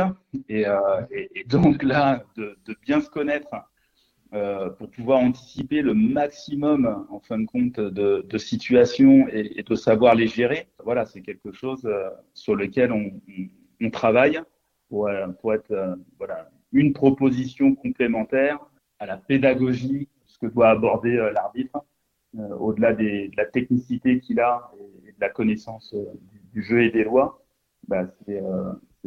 Et, 0.50 0.68
euh, 0.68 1.02
donc 1.48 1.84
là, 1.84 2.24
de, 2.36 2.58
bien 2.82 3.00
se 3.02 3.10
connaître 3.10 3.56
euh, 4.34 4.70
pour 4.72 4.90
pouvoir 4.90 5.20
anticiper 5.20 5.82
le 5.82 5.94
maximum, 5.94 7.06
en 7.10 7.20
fin 7.20 7.40
de 7.40 7.46
compte, 7.46 7.80
de, 7.80 8.38
situations 8.38 9.28
et, 9.30 9.64
de 9.64 9.76
savoir 9.76 10.16
les 10.16 10.28
gérer, 10.28 10.68
voilà, 10.84 11.06
c'est 11.06 11.22
quelque 11.22 11.52
chose 11.52 11.88
sur 12.34 12.56
lequel 12.56 12.92
on, 12.92 13.90
travaille 13.92 14.42
pour, 14.90 15.10
pour 15.40 15.54
être 15.54 15.98
voilà, 16.18 16.50
une 16.76 16.92
proposition 16.92 17.74
complémentaire 17.74 18.60
à 19.00 19.06
la 19.06 19.18
pédagogie, 19.18 20.10
ce 20.26 20.38
que 20.38 20.46
doit 20.48 20.70
aborder 20.70 21.16
euh, 21.16 21.32
l'arbitre, 21.32 21.84
euh, 22.38 22.50
au-delà 22.58 22.94
de 22.94 23.32
la 23.38 23.46
technicité 23.46 24.20
qu'il 24.20 24.42
a 24.42 24.72
et, 25.08 25.12
de 25.14 25.20
la 25.20 25.30
connaissance 25.30 25.94
euh, 25.94 26.04
du, 26.54 26.62
jeu 26.62 26.84
et 26.84 26.92
des 26.92 27.06
lois. 27.06 27.42
Bah, 27.88 28.06
c'est 28.26 28.42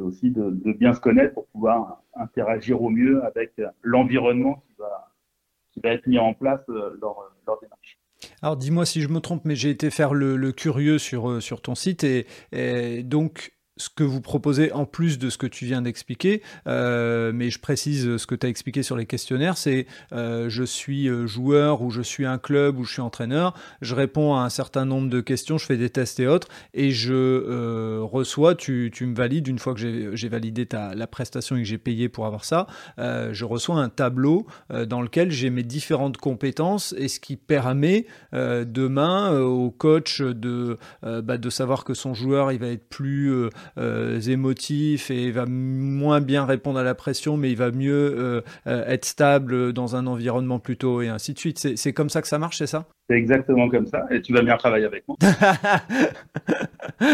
aussi 0.00 0.30
de, 0.30 0.50
bien 0.72 0.94
se 0.94 1.00
connaître 1.00 1.34
pour 1.34 1.46
pouvoir 1.48 2.02
interagir 2.14 2.80
au 2.80 2.88
mieux 2.90 3.24
avec 3.24 3.60
l'environnement 3.82 4.62
qui 4.68 5.80
va, 5.82 5.90
être 5.90 6.06
mis 6.06 6.18
en 6.18 6.32
place 6.32 6.60
lors, 6.68 7.28
lors 7.44 7.60
des 7.60 7.66
matchs. 7.66 7.98
Alors 8.40 8.56
dis-moi 8.56 8.86
si 8.86 9.00
je 9.00 9.08
me 9.08 9.18
trompe, 9.18 9.44
mais 9.44 9.56
j'ai 9.56 9.70
été 9.70 9.90
faire 9.90 10.14
le, 10.14 10.52
curieux 10.52 10.98
sur, 10.98 11.40
ton 11.60 11.74
site 11.74 12.04
et 12.04 13.02
donc 13.02 13.57
ce 13.78 13.88
que 13.88 14.04
vous 14.04 14.20
proposez 14.20 14.72
en 14.72 14.84
plus 14.84 15.18
de 15.18 15.30
ce 15.30 15.38
que 15.38 15.46
tu 15.46 15.64
viens 15.64 15.82
d'expliquer, 15.82 16.42
euh, 16.66 17.32
mais 17.34 17.50
je 17.50 17.58
précise 17.58 18.16
ce 18.16 18.26
que 18.26 18.34
tu 18.34 18.46
as 18.46 18.50
expliqué 18.50 18.82
sur 18.82 18.96
les 18.96 19.06
questionnaires, 19.06 19.56
c'est 19.56 19.86
euh, 20.12 20.48
je 20.48 20.64
suis 20.64 21.08
euh, 21.08 21.26
joueur 21.26 21.82
ou 21.82 21.90
je 21.90 22.02
suis 22.02 22.26
un 22.26 22.38
club 22.38 22.78
ou 22.78 22.84
je 22.84 22.92
suis 22.92 23.02
entraîneur, 23.02 23.54
je 23.80 23.94
réponds 23.94 24.34
à 24.34 24.40
un 24.40 24.48
certain 24.50 24.84
nombre 24.84 25.08
de 25.08 25.20
questions, 25.20 25.58
je 25.58 25.64
fais 25.64 25.76
des 25.76 25.90
tests 25.90 26.20
et 26.20 26.26
autres, 26.26 26.48
et 26.74 26.90
je 26.90 28.00
reçois, 28.00 28.54
tu, 28.54 28.90
tu, 28.92 29.06
me 29.06 29.14
valides, 29.14 29.46
une 29.46 29.58
fois 29.58 29.74
que 29.74 30.14
j'ai 30.14 30.28
validé 30.28 30.66
ta, 30.66 30.94
la 30.94 31.06
prestation 31.06 31.56
et 31.56 31.60
que 31.60 31.68
j'ai 31.68 31.78
payé 31.78 32.08
pour 32.08 32.26
avoir 32.26 32.44
ça, 32.44 32.66
je 32.98 33.44
reçois 33.44 33.76
un 33.76 33.88
tableau 33.88 34.46
dans 34.86 35.00
lequel 35.00 35.30
j'ai 35.30 35.50
mes 35.50 35.62
différentes 35.62 36.16
compétences 36.16 36.94
et 36.98 37.08
ce 37.08 37.20
qui 37.20 37.36
permet 37.36 38.06
demain 38.32 39.38
au 39.40 39.70
coach 39.70 40.20
de, 40.20 40.78
bah, 41.02 41.38
de 41.38 41.50
savoir 41.50 41.84
que 41.84 41.94
son 41.94 42.14
joueur 42.14 42.52
il 42.52 42.58
va 42.58 42.68
être 42.68 42.88
plus 42.88 43.48
euh, 43.76 44.20
émotif 44.20 45.10
et 45.10 45.24
il 45.24 45.32
va 45.32 45.46
moins 45.46 46.20
bien 46.20 46.44
répondre 46.44 46.78
à 46.78 46.82
la 46.82 46.94
pression, 46.94 47.36
mais 47.36 47.50
il 47.50 47.56
va 47.56 47.70
mieux 47.70 48.14
euh, 48.18 48.40
euh, 48.66 48.84
être 48.86 49.04
stable 49.04 49.72
dans 49.72 49.96
un 49.96 50.06
environnement 50.06 50.58
plutôt 50.58 51.02
et 51.02 51.08
ainsi 51.08 51.34
de 51.34 51.38
suite. 51.38 51.58
C'est 51.58 51.92
comme 51.92 52.08
ça 52.08 52.22
que 52.22 52.28
ça 52.28 52.38
marche, 52.38 52.58
c'est 52.58 52.66
ça? 52.66 52.86
C'est 53.08 53.16
exactement 53.16 53.68
comme 53.68 53.86
ça. 53.86 54.04
Et 54.10 54.20
tu 54.20 54.32
vas 54.32 54.42
bien 54.42 54.56
travailler 54.56 54.84
avec 54.84 55.04
moi. 55.08 55.16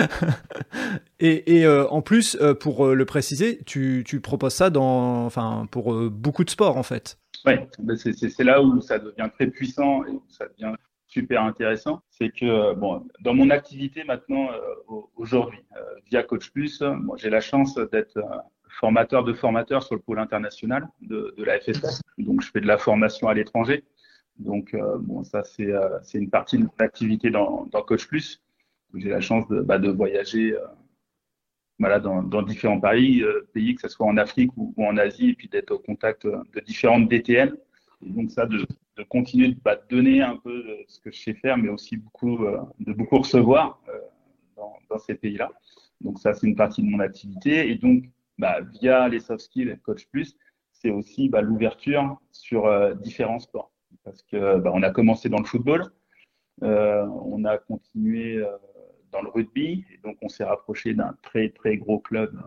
et, 1.20 1.60
et 1.60 1.68
en 1.68 2.02
plus, 2.02 2.36
pour 2.60 2.88
le 2.88 3.04
préciser, 3.04 3.60
tu, 3.64 4.02
tu, 4.06 4.20
proposes 4.20 4.54
ça 4.54 4.70
dans, 4.70 5.24
enfin, 5.24 5.66
pour 5.70 5.94
beaucoup 6.10 6.44
de 6.44 6.50
sports 6.50 6.76
en 6.76 6.82
fait. 6.82 7.18
Oui, 7.46 7.54
c'est 7.96 8.44
là 8.44 8.62
où 8.62 8.80
ça 8.80 8.98
devient 8.98 9.28
très 9.34 9.46
puissant 9.46 10.04
et 10.04 10.10
où 10.10 10.22
ça 10.28 10.46
devient 10.48 10.74
super 11.14 11.42
intéressant, 11.44 12.02
c'est 12.10 12.30
que 12.30 12.74
bon, 12.74 13.06
dans 13.20 13.34
mon 13.34 13.50
activité 13.50 14.02
maintenant 14.02 14.50
euh, 14.50 15.00
aujourd'hui 15.14 15.60
euh, 15.76 15.80
via 16.10 16.24
Coach 16.24 16.50
Plus, 16.50 16.80
moi 16.80 17.16
j'ai 17.16 17.30
la 17.30 17.40
chance 17.40 17.76
d'être 17.92 18.18
formateur 18.80 19.22
de 19.22 19.32
formateurs 19.32 19.84
sur 19.84 19.94
le 19.94 20.00
pôle 20.00 20.18
international 20.18 20.88
de, 21.02 21.32
la 21.38 21.60
FSS. 21.60 22.00
Donc 22.18 22.42
je 22.42 22.50
fais 22.50 22.60
de 22.60 22.66
la 22.66 22.78
formation 22.78 23.28
à 23.28 23.34
l'étranger. 23.34 23.84
Donc 24.40 24.74
euh, 24.74 24.98
bon, 24.98 25.22
ça 25.22 25.44
c'est 25.44 25.72
c'est 26.02 26.18
une 26.18 26.30
partie 26.30 26.58
de 26.58 26.64
mon 26.64 26.78
activité 26.78 27.30
dans, 27.30 27.66
dans 27.66 27.82
Coach 27.82 28.08
Plus. 28.08 28.42
J'ai 28.96 29.10
la 29.10 29.20
chance 29.20 29.46
de, 29.48 29.60
bah, 29.60 29.78
voyager 29.78 30.56
voilà, 31.78 31.98
dans, 32.00 32.42
différents 32.42 32.80
pays, 32.80 33.24
pays, 33.52 33.74
que 33.76 33.82
ce 33.82 33.88
soit 33.88 34.06
en 34.06 34.16
Afrique 34.16 34.50
ou, 34.56 34.74
ou 34.76 34.84
en 34.84 34.96
Asie, 34.96 35.30
et 35.30 35.34
puis 35.34 35.48
d'être 35.48 35.72
au 35.72 35.78
contact 35.78 36.26
de 36.26 36.60
différentes 36.60 37.08
DTN. 37.08 37.56
Et 38.06 38.10
donc 38.10 38.30
ça, 38.30 38.46
de, 38.46 38.64
de 38.96 39.02
continuer 39.02 39.48
de 39.48 39.60
bah, 39.60 39.78
donner 39.90 40.22
un 40.22 40.36
peu 40.36 40.62
de 40.62 40.84
ce 40.86 41.00
que 41.00 41.10
je 41.10 41.20
sais 41.20 41.34
faire, 41.34 41.56
mais 41.56 41.68
aussi 41.68 41.96
beaucoup, 41.96 42.44
euh, 42.44 42.60
de 42.80 42.92
beaucoup 42.92 43.18
recevoir 43.18 43.80
euh, 43.88 43.98
dans, 44.88 44.98
ces 44.98 45.14
pays-là. 45.14 45.50
Donc 46.00 46.18
ça, 46.18 46.34
c'est 46.34 46.46
une 46.46 46.54
partie 46.54 46.82
de 46.82 46.88
mon 46.88 47.00
activité. 47.00 47.70
Et 47.70 47.74
donc, 47.74 48.04
bah, 48.38 48.60
via 48.80 49.08
les 49.08 49.20
soft 49.20 49.40
skills 49.40 49.76
Coach 49.82 50.06
Plus, 50.06 50.36
c'est 50.72 50.90
aussi 50.90 51.28
bah, 51.28 51.40
l'ouverture 51.40 52.16
sur 52.30 52.94
différents 52.96 53.40
sports. 53.40 53.72
Parce 54.04 54.22
que 54.22 54.58
bah, 54.58 54.70
on 54.72 54.82
a 54.82 54.90
commencé 54.90 55.28
dans 55.28 55.38
le 55.38 55.44
football, 55.44 55.90
on 56.60 57.44
a 57.44 57.58
continué 57.58 58.44
dans 59.10 59.22
le 59.22 59.28
rugby, 59.30 59.84
et 59.92 59.98
donc 60.04 60.16
on 60.22 60.28
s'est 60.28 60.44
rapproché 60.44 60.94
d'un 60.94 61.16
très 61.22 61.48
très 61.48 61.76
gros 61.76 61.98
club 61.98 62.40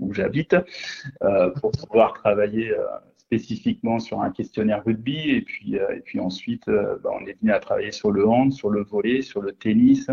où 0.00 0.12
j'habite 0.12 0.56
pour 1.60 1.70
pouvoir 1.72 2.12
travailler 2.12 2.74
spécifiquement 3.28 3.98
sur 3.98 4.22
un 4.22 4.30
questionnaire 4.30 4.82
rugby 4.84 5.30
et 5.30 5.42
puis 5.42 5.78
euh, 5.78 5.94
et 5.94 6.00
puis 6.00 6.18
ensuite 6.18 6.66
euh, 6.68 6.96
bah, 7.02 7.10
on 7.12 7.26
est 7.26 7.38
venu 7.38 7.52
à 7.52 7.60
travailler 7.60 7.92
sur 7.92 8.10
le 8.10 8.26
hand, 8.26 8.54
sur 8.54 8.70
le 8.70 8.82
volley, 8.82 9.20
sur 9.20 9.42
le 9.42 9.52
tennis, 9.52 10.10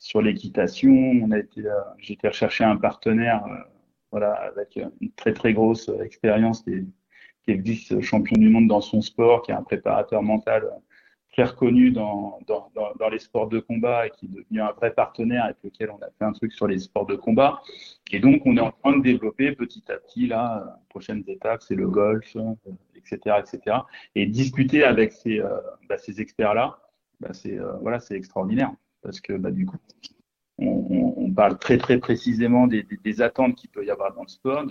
sur 0.00 0.20
l'équitation. 0.20 0.92
On 0.92 1.30
a 1.30 1.38
été 1.38 1.64
euh, 1.64 1.74
j'ai 1.98 2.14
été 2.14 2.26
rechercher 2.26 2.64
un 2.64 2.76
partenaire 2.76 3.44
voilà 4.10 4.32
avec 4.32 4.80
une 5.00 5.12
très 5.12 5.32
très 5.32 5.52
grosse 5.52 5.88
expérience 6.04 6.64
qui 6.64 7.52
est 7.52 7.54
vice-champion 7.54 8.36
du 8.36 8.48
monde 8.48 8.66
dans 8.66 8.80
son 8.80 9.00
sport, 9.00 9.42
qui 9.42 9.52
est 9.52 9.54
un 9.54 9.62
préparateur 9.62 10.24
mental 10.24 10.68
très 11.36 11.44
reconnu 11.44 11.90
dans, 11.90 12.38
dans, 12.46 12.70
dans, 12.98 13.08
les 13.10 13.18
sports 13.18 13.48
de 13.48 13.60
combat 13.60 14.06
et 14.06 14.10
qui 14.10 14.24
est 14.24 14.28
devenu 14.28 14.62
un 14.62 14.72
vrai 14.72 14.90
partenaire 14.90 15.44
avec 15.44 15.58
lequel 15.62 15.90
on 15.90 16.02
a 16.02 16.08
fait 16.18 16.24
un 16.24 16.32
truc 16.32 16.50
sur 16.52 16.66
les 16.66 16.78
sports 16.78 17.04
de 17.04 17.14
combat. 17.14 17.60
Et 18.10 18.20
donc, 18.20 18.46
on 18.46 18.56
est 18.56 18.60
en 18.60 18.72
train 18.72 18.96
de 18.96 19.02
développer 19.02 19.52
petit 19.52 19.84
à 19.92 19.98
petit, 19.98 20.26
là, 20.26 20.80
prochaines 20.88 21.24
étapes, 21.26 21.62
c'est 21.62 21.74
le 21.74 21.88
golf, 21.88 22.36
etc., 22.94 23.18
euh, 23.26 23.40
etc. 23.40 23.76
Et 24.14 24.24
discuter 24.26 24.82
avec 24.82 25.12
ces, 25.12 25.40
euh, 25.40 25.60
bah, 25.90 25.98
ces 25.98 26.22
experts-là, 26.22 26.78
bah, 27.20 27.34
c'est 27.34 27.58
euh, 27.58 27.72
voilà, 27.82 27.98
extraordinaire 28.10 28.72
parce 29.02 29.20
que 29.20 29.34
bah, 29.34 29.50
du 29.50 29.66
coup, 29.66 29.76
on, 30.58 31.30
parle 31.36 31.58
très 31.58 31.76
très 31.76 31.98
précisément 31.98 32.66
des, 32.66 32.86
des, 33.04 33.20
attentes 33.20 33.56
qu'il 33.56 33.68
peut 33.68 33.84
y 33.84 33.90
avoir 33.90 34.14
dans 34.14 34.22
le 34.22 34.28
sport, 34.28 34.64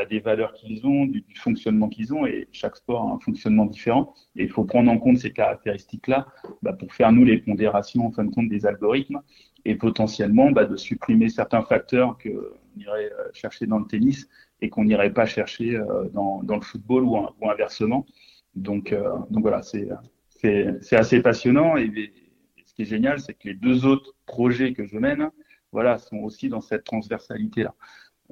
bah, 0.00 0.06
des 0.06 0.20
valeurs 0.20 0.54
qu'ils 0.54 0.86
ont, 0.86 1.04
du, 1.04 1.22
fonctionnement 1.34 1.90
qu'ils 1.90 2.14
ont, 2.14 2.24
et 2.24 2.48
chaque 2.52 2.76
sport 2.76 3.02
a 3.02 3.12
un 3.12 3.18
fonctionnement 3.18 3.66
différent. 3.66 4.14
Et 4.34 4.44
il 4.44 4.48
faut 4.48 4.64
prendre 4.64 4.90
en 4.90 4.96
compte 4.96 5.18
ces 5.18 5.30
caractéristiques-là 5.30 6.26
bah, 6.62 6.72
pour 6.72 6.94
faire, 6.94 7.12
nous, 7.12 7.22
les 7.22 7.36
pondérations, 7.36 8.06
en 8.06 8.10
fin 8.10 8.24
de 8.24 8.30
compte, 8.30 8.48
des 8.48 8.64
algorithmes, 8.64 9.20
et 9.66 9.74
potentiellement 9.74 10.52
bah, 10.52 10.64
de 10.64 10.76
supprimer 10.76 11.28
certains 11.28 11.60
facteurs 11.62 12.16
qu'on 12.16 12.80
irait 12.80 13.12
euh, 13.12 13.28
chercher 13.34 13.66
dans 13.66 13.78
le 13.78 13.84
tennis 13.84 14.26
et 14.62 14.70
qu'on 14.70 14.84
n'irait 14.84 15.12
pas 15.12 15.26
chercher 15.26 15.76
euh, 15.76 16.08
dans, 16.14 16.40
le 16.48 16.62
football 16.62 17.04
ou, 17.04 17.18
ou 17.18 17.50
inversement. 17.50 18.06
Donc, 18.54 18.92
euh, 18.92 19.10
donc 19.28 19.42
voilà, 19.42 19.60
c'est 19.60 20.94
assez 20.96 21.20
passionnant. 21.20 21.76
Et, 21.76 21.84
et, 21.94 22.12
ce 22.64 22.72
qui 22.72 22.82
est 22.82 22.86
génial, 22.86 23.20
c'est 23.20 23.34
que 23.34 23.48
les 23.48 23.54
deux 23.54 23.84
autres 23.84 24.14
projets 24.24 24.72
que 24.72 24.86
je 24.86 24.96
mène, 24.96 25.28
voilà, 25.72 25.98
sont 25.98 26.18
aussi 26.18 26.48
dans 26.48 26.62
cette 26.62 26.84
transversalité-là. 26.84 27.74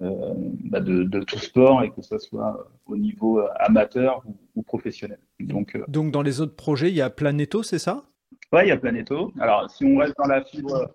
Euh, 0.01 0.33
bah, 0.65 0.79
de, 0.79 1.03
de, 1.03 1.21
tout 1.21 1.41
sport 1.41 1.83
et 1.83 1.91
que 1.91 2.03
ce 2.03 2.19
soit 2.19 2.71
au 2.87 2.97
niveau 2.97 3.41
euh, 3.41 3.49
amateur 3.57 4.23
ou, 4.55 4.63
professionnel. 4.63 5.19
Donc, 5.41 5.75
euh, 5.75 5.85
Donc 5.89 6.13
dans 6.13 6.23
les 6.23 6.41
autres 6.41 6.55
projets, 6.55 6.91
il 6.91 6.95
y 6.95 7.01
a 7.01 7.11
Planeto, 7.11 7.65
c'est 7.65 7.81
ça? 7.81 8.05
Oui, 8.53 8.61
il 8.63 8.69
y 8.69 8.71
a 8.71 8.77
Planeto. 8.77 9.33
Alors 9.41 9.69
si 9.69 9.85
on 9.85 9.97
reste 9.99 10.15
dans 10.17 10.29
la 10.29 10.45
fibre, 10.45 10.95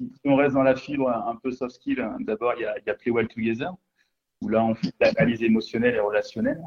si 0.00 0.20
on 0.24 0.36
reste 0.36 0.54
dans 0.54 0.62
la 0.62 0.76
fibre 0.76 1.10
un 1.10 1.36
peu 1.42 1.50
soft 1.50 1.74
skill, 1.74 2.00
hein, 2.00 2.16
d'abord 2.20 2.54
il 2.56 2.62
y 2.62 2.64
a, 2.64 2.78
il 2.78 2.84
y 2.86 2.90
a 2.90 2.94
Play 2.94 3.12
Well 3.12 3.28
Together 3.28 3.70
où 4.40 4.48
là 4.48 4.64
on 4.64 4.74
fait 4.74 4.94
l'analyse 4.98 5.42
émotionnelle 5.42 5.94
et 5.94 6.00
relationnelle 6.00 6.62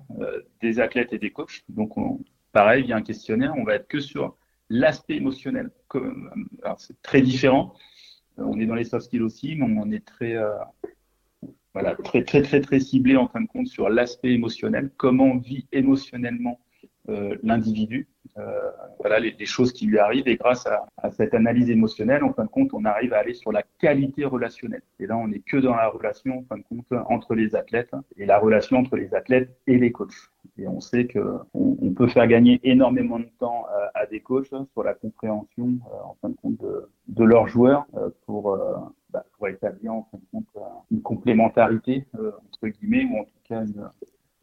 des 0.62 0.80
athlètes 0.80 1.14
et 1.14 1.18
des 1.18 1.32
coachs. 1.32 1.64
Donc 1.70 1.98
on, 1.98 2.20
pareil, 2.52 2.84
il 2.84 2.90
y 2.90 2.94
a 2.94 2.96
un 2.96 3.02
questionnaire, 3.02 3.54
on 3.58 3.64
va 3.64 3.74
être 3.74 3.88
que 3.88 4.00
sur 4.00 4.38
l'aspect 4.70 5.16
émotionnel. 5.16 5.72
Alors 6.62 6.80
c'est 6.80 7.02
très 7.02 7.22
différent. 7.22 7.74
On 8.38 8.60
est 8.60 8.68
dans 8.68 8.76
les 8.76 8.84
soft 8.84 9.06
skills 9.06 9.24
aussi, 9.24 9.56
mais 9.56 9.80
on 9.82 9.92
est 9.92 10.06
très 10.06 10.38
voilà, 11.76 11.94
très, 12.06 12.24
très, 12.24 12.42
très, 12.42 12.62
très 12.62 12.80
ciblé 12.80 13.18
en 13.18 13.28
fin 13.28 13.42
de 13.42 13.48
compte 13.48 13.68
sur 13.68 13.90
l'aspect 13.90 14.32
émotionnel, 14.32 14.92
comment 14.96 15.36
vit 15.36 15.68
émotionnellement 15.74 16.62
l'individu, 17.08 18.08
euh, 18.38 18.70
voilà 19.00 19.20
les, 19.20 19.34
les, 19.40 19.46
choses 19.46 19.72
qui 19.72 19.86
lui 19.86 19.98
arrivent 19.98 20.28
et 20.28 20.36
grâce 20.36 20.66
à, 20.68 20.86
à, 20.98 21.10
cette 21.12 21.34
analyse 21.34 21.70
émotionnelle, 21.70 22.24
en 22.24 22.34
fin 22.34 22.44
de 22.44 22.50
compte, 22.50 22.74
on 22.74 22.84
arrive 22.84 23.14
à 23.14 23.20
aller 23.20 23.34
sur 23.34 23.52
la 23.52 23.64
qualité 23.80 24.26
relationnelle. 24.26 24.82
Et 25.00 25.08
là, 25.08 25.16
on 25.16 25.30
n'est 25.30 25.40
que 25.40 25.56
dans 25.58 25.76
la 25.76 25.88
relation, 25.88 26.40
en 26.40 26.44
fin 26.44 26.58
de 26.58 26.64
compte, 26.64 26.86
entre 27.10 27.34
les 27.34 27.56
athlètes 27.56 27.92
et 28.18 28.26
la 28.26 28.38
relation 28.38 28.78
entre 28.78 28.98
les 28.98 29.14
athlètes 29.14 29.50
et 29.68 29.78
les 29.78 29.92
coachs. 29.92 30.32
Et 30.58 30.68
on 30.68 30.82
sait 30.82 31.06
que 31.06 31.38
on, 31.54 31.94
peut 31.94 32.08
faire 32.08 32.28
gagner 32.28 32.60
énormément 32.64 33.20
de 33.20 33.30
temps 33.40 33.66
euh, 33.74 33.88
à 33.94 34.06
des 34.06 34.20
coachs 34.20 34.48
sur 34.48 34.84
la 34.84 34.94
compréhension, 34.94 35.78
euh, 35.88 36.04
en 36.04 36.18
fin 36.22 36.30
de 36.30 36.36
compte, 36.36 36.58
de, 36.58 36.90
de 37.08 37.24
leurs 37.24 37.48
joueurs 37.48 37.86
euh, 37.96 38.10
pour 38.26 38.58
bah, 39.12 39.26
pour 39.38 39.48
établir 39.48 39.94
en 39.94 40.08
fin 40.12 40.18
de 40.18 40.24
compte 40.32 40.64
une 40.92 41.02
complémentarité 41.02 42.06
entre 42.14 42.68
guillemets 42.68 43.06
ou 43.06 43.20
en 43.20 43.24
tout 43.24 43.40
cas 43.48 43.64
une, 43.64 43.90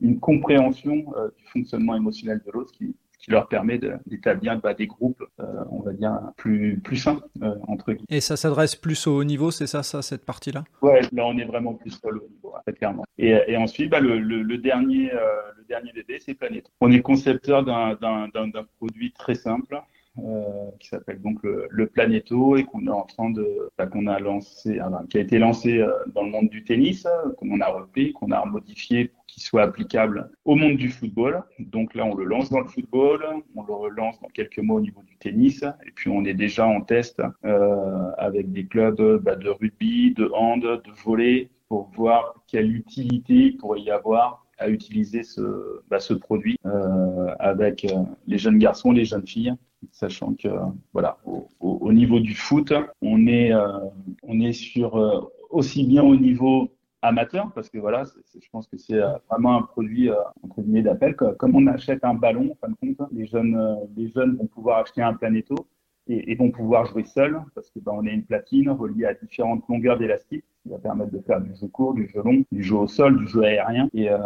une 0.02 0.20
compréhension 0.20 1.04
euh, 1.16 1.28
du 1.38 1.44
fonctionnement 1.46 1.94
émotionnel 1.96 2.40
de 2.44 2.50
l'autre 2.52 2.72
qui, 2.72 2.94
qui 3.18 3.30
leur 3.30 3.48
permet 3.48 3.78
d'établir 4.06 4.60
bah, 4.60 4.74
des 4.74 4.88
groupes, 4.88 5.22
euh, 5.40 5.44
on 5.70 5.80
va 5.80 5.92
dire, 5.92 6.18
plus, 6.36 6.80
plus 6.80 6.96
sains, 6.96 7.20
euh, 7.42 7.54
entre 7.68 7.92
guillemets. 7.92 8.06
Et 8.10 8.20
ça 8.20 8.36
s'adresse 8.36 8.74
plus 8.74 9.06
au 9.06 9.16
haut 9.16 9.24
niveau, 9.24 9.50
c'est 9.52 9.68
ça, 9.68 9.82
ça, 9.82 10.02
cette 10.02 10.24
partie-là? 10.24 10.64
Ouais, 10.82 11.00
là, 11.12 11.24
on 11.26 11.38
est 11.38 11.44
vraiment 11.44 11.74
plus 11.74 11.90
sur 11.90 12.10
le 12.10 12.18
haut 12.20 12.28
niveau, 12.28 12.52
très 12.66 12.74
clairement. 12.74 13.04
Et, 13.18 13.38
et 13.46 13.56
ensuite, 13.56 13.90
bah, 13.90 14.00
le, 14.00 14.18
le, 14.18 14.42
le, 14.42 14.58
dernier, 14.58 15.10
le 15.56 15.64
dernier 15.68 15.92
bébé, 15.92 16.18
c'est 16.18 16.34
Planète. 16.34 16.66
On 16.80 16.90
est 16.90 17.00
concepteur 17.00 17.64
d'un 17.64 18.64
produit 18.78 19.12
très 19.12 19.36
simple, 19.36 19.80
euh, 20.18 20.70
qui 20.78 20.88
s'appelle 20.88 21.22
donc 21.22 21.42
le, 21.42 21.66
le, 21.70 21.86
Planeto 21.86 22.56
et 22.56 22.64
qu'on 22.64 22.86
est 22.86 22.90
en 22.90 23.06
train 23.06 23.30
de, 23.30 23.70
bah, 23.78 23.86
qu'on 23.86 24.06
a 24.06 24.18
lancé, 24.18 24.78
enfin, 24.82 25.06
qui 25.08 25.16
a 25.16 25.20
été 25.22 25.38
lancé 25.38 25.78
euh, 25.78 25.90
dans 26.14 26.22
le 26.22 26.30
monde 26.30 26.50
du 26.50 26.64
tennis, 26.64 27.06
qu'on 27.38 27.60
a 27.60 27.68
repris, 27.68 28.12
qu'on 28.12 28.30
a 28.30 28.44
modifié 28.44 29.06
pour 29.06 29.24
qu'il 29.24 29.42
soit 29.42 29.62
applicable 29.62 30.30
au 30.44 30.54
monde 30.54 30.76
du 30.76 30.90
football. 30.90 31.42
Donc 31.58 31.94
là, 31.94 32.04
on 32.04 32.14
le 32.14 32.24
lance 32.24 32.50
dans 32.50 32.60
le 32.60 32.68
football, 32.68 33.24
on 33.54 33.62
le 33.62 33.72
relance 33.72 34.20
dans 34.20 34.28
quelques 34.28 34.58
mois 34.58 34.76
au 34.76 34.80
niveau 34.82 35.02
du 35.02 35.16
tennis, 35.16 35.62
et 35.62 35.90
puis 35.94 36.10
on 36.10 36.26
est 36.26 36.34
déjà 36.34 36.66
en 36.66 36.82
test 36.82 37.22
euh, 37.46 38.10
avec 38.18 38.52
des 38.52 38.66
clubs 38.66 39.00
bah, 39.22 39.36
de 39.36 39.48
rugby, 39.48 40.12
de 40.12 40.30
hand, 40.34 40.60
de 40.60 40.92
volley, 41.04 41.48
pour 41.68 41.88
voir 41.96 42.34
quelle 42.48 42.76
utilité 42.76 43.32
il 43.32 43.56
pourrait 43.56 43.80
y 43.80 43.90
avoir 43.90 44.41
à 44.62 44.68
utiliser 44.68 45.22
ce, 45.22 45.80
bah, 45.90 45.98
produit 46.20 46.56
euh, 46.66 47.34
avec 47.38 47.84
euh, 47.84 48.02
les 48.26 48.38
jeunes 48.38 48.58
garçons, 48.58 48.92
les 48.92 49.04
jeunes 49.04 49.26
filles, 49.26 49.54
sachant 49.90 50.34
que 50.34 50.48
voilà, 50.92 51.18
au, 51.26 51.48
au, 51.60 51.92
niveau 51.92 52.20
du 52.20 52.34
foot, 52.34 52.72
on 53.02 53.26
est, 53.26 53.52
euh, 53.52 53.78
on 54.22 54.40
est 54.40 54.52
sur 54.52 55.30
aussi 55.50 55.84
bien 55.84 56.02
au 56.02 56.16
niveau 56.16 56.68
amateur, 57.02 57.50
parce 57.52 57.68
que 57.68 57.78
voilà, 57.78 58.04
je 58.34 58.48
pense 58.52 58.68
que 58.68 58.76
c'est 58.78 59.00
vraiment 59.28 59.56
un 59.56 59.62
produit 59.62 60.08
entre 60.42 60.60
d'appel. 60.60 61.16
Comme 61.16 61.56
on 61.56 61.66
achète 61.66 62.04
un 62.04 62.14
ballon, 62.14 62.52
en 62.52 62.54
fin 62.54 62.68
de 62.68 62.94
compte, 62.94 63.08
les 63.12 63.26
jeunes, 63.26 63.76
les 63.96 64.08
jeunes 64.08 64.36
vont 64.36 64.46
pouvoir 64.46 64.78
acheter 64.78 65.02
un 65.02 65.14
planéto 65.14 65.66
et, 66.08 66.32
et 66.32 66.34
vont 66.34 66.50
pouvoir 66.50 66.86
jouer 66.86 67.04
seuls, 67.04 67.40
parce 67.54 67.70
que 67.70 67.78
ben, 67.78 67.92
on 67.94 68.06
a 68.06 68.10
une 68.10 68.24
platine 68.24 68.70
reliée 68.70 69.06
à 69.06 69.14
différentes 69.14 69.62
longueurs 69.68 69.98
d'élastique 69.98 70.44
qui 70.62 70.68
va 70.68 70.78
permettre 70.78 71.12
de 71.12 71.20
faire 71.20 71.40
du 71.40 71.54
jeu 71.54 71.68
court, 71.68 71.94
du 71.94 72.08
jeu 72.08 72.22
long, 72.22 72.44
du 72.52 72.62
jeu 72.62 72.76
au 72.76 72.86
sol, 72.86 73.18
du 73.18 73.26
jeu 73.26 73.42
aérien, 73.42 73.88
et, 73.94 74.10
euh, 74.10 74.18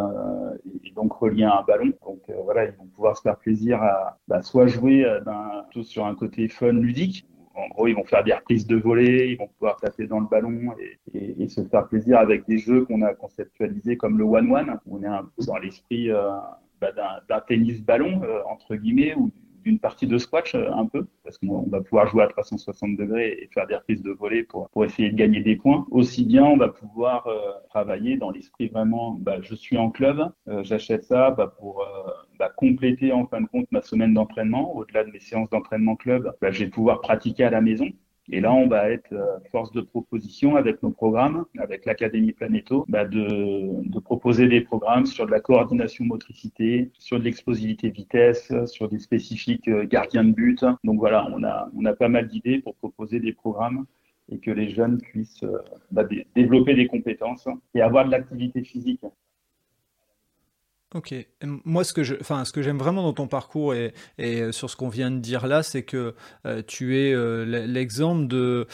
et 0.83 0.91
donc 0.91 1.13
relié 1.13 1.43
à 1.43 1.59
un 1.59 1.63
ballon. 1.63 1.91
Donc 2.05 2.21
euh, 2.29 2.33
voilà, 2.43 2.65
ils 2.65 2.73
vont 2.73 2.87
pouvoir 2.87 3.17
se 3.17 3.21
faire 3.21 3.37
plaisir 3.37 3.81
à 3.81 4.17
bah, 4.27 4.41
soit 4.41 4.67
jouer 4.67 5.05
euh, 5.05 5.19
tout 5.71 5.83
sur 5.83 6.05
un 6.05 6.15
côté 6.15 6.47
fun, 6.47 6.73
ludique, 6.73 7.25
en 7.57 7.67
gros, 7.69 7.87
ils 7.87 7.95
vont 7.95 8.03
faire 8.03 8.23
des 8.23 8.33
reprises 8.33 8.67
de 8.67 8.75
volée, 8.75 9.31
ils 9.31 9.37
vont 9.37 9.47
pouvoir 9.47 9.77
taper 9.77 10.05
dans 10.05 10.19
le 10.19 10.27
ballon 10.27 10.75
et, 10.79 11.17
et, 11.17 11.41
et 11.41 11.47
se 11.47 11.61
faire 11.65 11.87
plaisir 11.87 12.19
avec 12.19 12.45
des 12.47 12.59
jeux 12.59 12.85
qu'on 12.85 13.01
a 13.01 13.15
conceptualisés 13.15 13.97
comme 13.97 14.19
le 14.19 14.25
one-one. 14.25 14.77
On 14.85 15.01
est 15.01 15.07
un 15.07 15.23
peu 15.23 15.43
dans 15.45 15.57
l'esprit 15.57 16.11
euh, 16.11 16.29
bah, 16.79 16.91
d'un 17.27 17.41
tennis 17.41 17.81
ballon, 17.81 18.21
euh, 18.23 18.41
entre 18.47 18.75
guillemets, 18.75 19.15
ou 19.15 19.31
une 19.67 19.79
partie 19.79 20.07
de 20.07 20.17
squash 20.17 20.55
euh, 20.55 20.71
un 20.71 20.85
peu, 20.85 21.05
parce 21.23 21.37
qu'on 21.37 21.63
va 21.63 21.81
pouvoir 21.81 22.07
jouer 22.07 22.23
à 22.23 22.27
360 22.27 22.95
degrés 22.95 23.37
et 23.41 23.49
faire 23.53 23.67
des 23.67 23.75
reprises 23.75 24.01
de 24.01 24.11
volée 24.11 24.43
pour, 24.43 24.69
essayer 24.83 25.09
de 25.09 25.15
gagner 25.15 25.41
des 25.41 25.55
points. 25.55 25.85
Aussi 25.91 26.25
bien, 26.25 26.43
on 26.45 26.57
va 26.57 26.69
pouvoir 26.69 27.27
euh, 27.27 27.51
travailler 27.69 28.17
dans 28.17 28.31
l'esprit 28.31 28.67
vraiment, 28.67 29.17
bah, 29.19 29.37
je 29.41 29.55
suis 29.55 29.77
en 29.77 29.89
club, 29.89 30.31
euh, 30.47 30.63
j'achète 30.63 31.03
ça 31.03 31.31
bah, 31.31 31.53
pour 31.59 31.85
bah, 32.39 32.51
compléter 32.55 33.11
en 33.11 33.25
fin 33.25 33.41
de 33.41 33.47
compte 33.47 33.67
ma 33.71 33.81
semaine 33.81 34.13
d'entraînement. 34.13 34.75
Au-delà 34.75 35.03
de 35.03 35.11
mes 35.11 35.19
séances 35.19 35.49
d'entraînement 35.49 35.95
club, 35.95 36.33
je 36.41 36.63
vais 36.63 36.69
pouvoir 36.69 37.01
pratiquer 37.01 37.43
à 37.43 37.49
la 37.49 37.61
maison. 37.61 37.87
Et 38.29 38.41
là, 38.41 38.53
on 38.53 38.67
va 38.67 38.89
être 38.89 39.13
euh, 39.13 39.39
force 39.51 39.71
de 39.71 39.81
proposition 39.81 40.57
avec 40.57 40.83
nos 40.83 40.91
programmes, 40.91 41.45
avec 41.59 41.85
l'Académie 41.85 42.33
Planéto, 42.33 42.85
bah 42.89 43.05
de, 43.05 43.87
de, 43.89 43.99
proposer 43.99 44.47
des 44.47 44.61
programmes 44.61 45.05
sur 45.05 45.25
de 45.25 45.31
la 45.31 45.39
coordination 45.39 46.03
motricité, 46.03 46.91
sur 46.99 47.19
de 47.19 47.23
l'explosivité 47.23 47.89
vitesse, 47.89 48.51
sur 48.65 48.89
des 48.89 48.99
spécifiques 48.99 49.69
euh, 49.69 49.85
gardiens 49.85 50.25
de 50.25 50.31
but. 50.31 50.65
Donc 50.83 50.99
voilà, 50.99 51.27
on 51.33 51.43
a, 51.43 51.69
on 51.75 51.85
a 51.85 51.93
pas 51.93 52.09
mal 52.09 52.27
d'idées 52.27 52.59
pour 52.59 52.75
proposer 52.75 53.19
des 53.19 53.31
programmes 53.33 53.85
et 54.29 54.39
que 54.39 54.51
les 54.51 54.69
jeunes 54.69 54.99
puissent 54.99 55.43
euh, 55.43 55.59
bah, 55.91 56.03
développer 56.35 56.73
des 56.73 56.87
compétences 56.87 57.47
et 57.73 57.81
avoir 57.81 58.05
de 58.05 58.11
l'activité 58.11 58.63
physique 58.63 59.05
Ok. 60.97 61.13
Moi, 61.43 61.83
ce 61.83 61.93
que 61.93 62.03
je, 62.03 62.15
enfin, 62.19 62.43
ce 62.43 62.51
que 62.51 62.63
j'aime 62.63 62.79
vraiment 62.79 63.03
dans 63.03 63.13
ton 63.13 63.27
parcours 63.27 63.75
et, 63.75 63.93
euh, 64.19 64.51
sur 64.51 64.67
ce 64.67 64.75
qu'on 64.75 64.89
vient 64.89 65.11
de 65.11 65.19
dire 65.19 65.45
là, 65.45 65.61
c'est 65.61 65.83
que 65.83 66.15
euh, 66.47 66.63
tu 66.65 66.97
es 66.97 67.13
euh, 67.13 67.45
l'exemple 67.67 68.25
de 68.25 68.65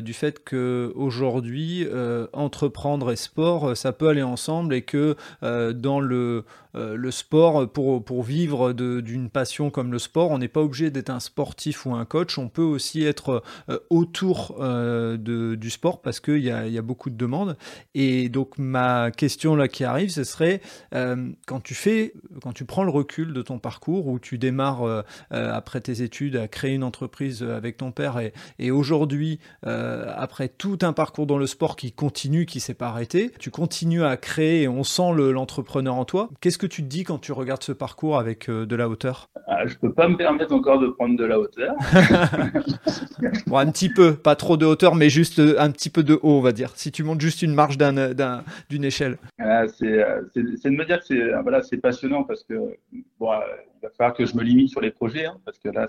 du 0.00 0.12
fait 0.12 0.44
que 0.44 0.92
aujourd'hui, 0.94 1.88
entreprendre 2.32 3.10
et 3.10 3.16
sport, 3.16 3.76
ça 3.76 3.92
peut 3.92 4.08
aller 4.08 4.22
ensemble 4.22 4.74
et 4.74 4.82
que 4.82 5.16
dans 5.42 5.98
le 5.98 6.44
le 6.74 7.10
sport, 7.10 7.72
pour, 7.72 8.04
pour 8.04 8.22
vivre 8.22 8.74
d'une 8.74 9.30
passion 9.30 9.70
comme 9.70 9.92
le 9.92 9.98
sport, 9.98 10.30
on 10.30 10.36
n'est 10.36 10.46
pas 10.46 10.60
obligé 10.60 10.90
d'être 10.90 11.08
un 11.08 11.20
sportif 11.20 11.86
ou 11.86 11.94
un 11.94 12.04
coach. 12.04 12.36
On 12.36 12.50
peut 12.50 12.60
aussi 12.60 13.02
être 13.02 13.42
autour 13.88 14.56
de, 14.60 15.54
du 15.54 15.70
sport 15.70 16.02
parce 16.02 16.20
qu'il 16.20 16.44
y 16.44 16.50
a, 16.50 16.68
y 16.68 16.76
a 16.76 16.82
beaucoup 16.82 17.08
de 17.08 17.16
demandes. 17.16 17.56
Et 17.94 18.28
donc 18.28 18.58
ma 18.58 19.10
question 19.10 19.56
là 19.56 19.68
qui 19.68 19.84
arrive, 19.84 20.10
ce 20.10 20.24
serait 20.24 20.60
quand 20.92 21.55
quand 21.56 21.62
tu 21.62 21.74
fais, 21.74 22.12
quand 22.42 22.52
tu 22.52 22.66
prends 22.66 22.84
le 22.84 22.90
recul 22.90 23.32
de 23.32 23.40
ton 23.40 23.58
parcours, 23.58 24.08
où 24.08 24.18
tu 24.18 24.36
démarres 24.36 24.82
euh, 24.82 25.00
euh, 25.32 25.54
après 25.54 25.80
tes 25.80 26.02
études 26.02 26.36
à 26.36 26.48
créer 26.48 26.74
une 26.74 26.84
entreprise 26.84 27.42
euh, 27.42 27.56
avec 27.56 27.78
ton 27.78 27.92
père, 27.92 28.20
et, 28.58 28.70
aujourd'hui, 28.70 29.40
après 29.62 30.48
tout 30.48 30.78
un 30.82 30.92
parcours 30.92 31.26
dans 31.26 31.38
le 31.38 31.46
sport 31.46 31.76
qui 31.76 31.92
continue, 31.92 32.44
qui 32.44 32.60
s'est 32.60 32.74
pas 32.74 32.88
arrêté, 32.88 33.30
tu 33.38 33.50
continues 33.50 34.04
à 34.04 34.18
créer 34.18 34.62
et 34.62 34.68
on 34.68 34.82
sent 34.82 35.14
l'entrepreneur 35.14 35.94
en 35.94 36.04
toi. 36.04 36.28
Qu'est-ce 36.40 36.58
que 36.58 36.66
tu 36.66 36.82
te 36.82 36.88
dis 36.88 37.04
quand 37.04 37.18
tu 37.18 37.32
regardes 37.32 37.62
ce 37.62 37.72
parcours 37.72 38.18
avec 38.18 38.50
de 38.50 38.76
la 38.76 38.88
hauteur? 38.88 39.30
Ah, 39.46 39.66
Je 39.66 39.76
peux 39.76 39.92
pas 39.92 40.08
me 40.08 40.16
permettre 40.16 40.52
encore 40.52 40.80
de 40.80 40.88
prendre 40.88 41.16
de 41.16 41.24
la 41.24 41.38
hauteur. 41.38 41.74
bon, 43.46 43.56
un 43.56 43.70
petit 43.70 43.88
peu, 43.88 44.14
pas 44.14 44.34
trop 44.34 44.56
de 44.56 44.66
hauteur, 44.66 44.94
mais 44.94 45.08
juste 45.08 45.40
un 45.40 45.70
petit 45.70 45.90
peu 45.90 46.02
de 46.02 46.14
haut, 46.14 46.38
on 46.38 46.42
va 46.42 46.52
dire. 46.52 46.72
Si 46.74 46.90
tu 46.90 47.02
montes 47.02 47.20
juste 47.20 47.42
une 47.42 47.54
marche 47.54 47.78
d'une 47.78 48.84
échelle. 48.84 49.16
Ah, 49.38 49.66
c'est 49.68 49.86
de 49.86 50.70
me 50.70 50.84
dire 50.84 50.98
que 50.98 51.06
c'est 51.06 51.32
voilà, 51.42 51.62
c'est 51.62 51.78
passionnant 51.78 52.24
parce 52.24 52.44
que 52.44 52.76
bon, 53.18 53.32
euh, 53.32 53.40
il 53.76 53.82
va 53.82 53.90
falloir 53.90 54.14
que 54.14 54.24
je 54.24 54.36
me 54.36 54.42
limite 54.42 54.70
sur 54.70 54.80
les 54.80 54.90
projets, 54.90 55.26
hein, 55.26 55.38
parce 55.44 55.58
que 55.58 55.68
là, 55.68 55.86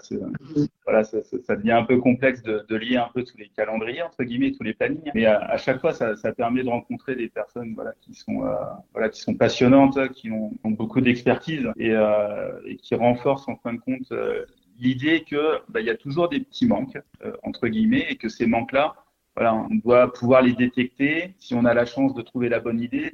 voilà, 0.86 1.04
ça, 1.04 1.56
devient 1.56 1.72
un 1.72 1.84
peu 1.84 1.98
complexe 1.98 2.42
de, 2.44 2.76
lier 2.76 2.98
un 2.98 3.10
peu 3.14 3.24
tous 3.24 3.38
les 3.38 3.50
calendriers 3.50 4.02
entre 4.02 4.24
guillemets, 4.24 4.52
tous 4.52 4.64
les 4.64 4.74
plannings. 4.74 5.12
Mais 5.14 5.26
à, 5.26 5.58
chaque 5.58 5.80
fois, 5.80 5.94
ça, 5.94 6.16
ça, 6.16 6.32
permet 6.34 6.64
de 6.64 6.70
rencontrer 6.70 7.16
des 7.16 7.30
personnes, 7.30 7.74
voilà, 7.76 7.94
qui 8.02 8.14
sont, 8.14 8.46
euh, 8.46 8.54
voilà, 8.94 9.10
qui 9.10 9.22
sont 9.22 9.34
passionnantes, 9.34 10.12
qui 10.14 10.32
ont, 10.32 10.52
beaucoup 10.64 11.02
d'expertise 11.02 11.68
et, 11.78 11.92
euh, 11.92 12.52
qui 12.82 12.94
renforcent 12.94 13.48
en 13.48 13.56
fin 13.56 13.74
de 13.74 13.80
compte 13.80 14.12
euh, 14.12 14.46
l'idée 14.78 15.24
que 15.24 15.60
bah, 15.70 15.80
il 15.80 15.88
y 15.88 15.90
a 15.90 15.96
toujours 15.96 16.30
des 16.30 16.42
petits 16.42 16.68
manques 16.68 17.00
entre 17.42 17.68
guillemets 17.68 18.06
et 18.10 18.16
que 18.16 18.30
ces 18.30 18.46
manques-là 18.46 18.96
voilà, 19.38 19.56
on 19.56 19.76
doit 19.76 20.12
pouvoir 20.12 20.42
les 20.42 20.54
détecter 20.54 21.36
si 21.38 21.54
on 21.54 21.64
a 21.66 21.74
la 21.74 21.86
chance 21.86 22.16
de 22.16 22.24
trouver 22.24 22.50
la 22.50 22.60
bonne 22.60 22.80
idée, 22.80 23.12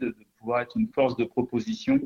être 0.62 0.78
une 0.78 0.88
force 0.88 1.16
de 1.18 1.24
proposition 1.24 2.00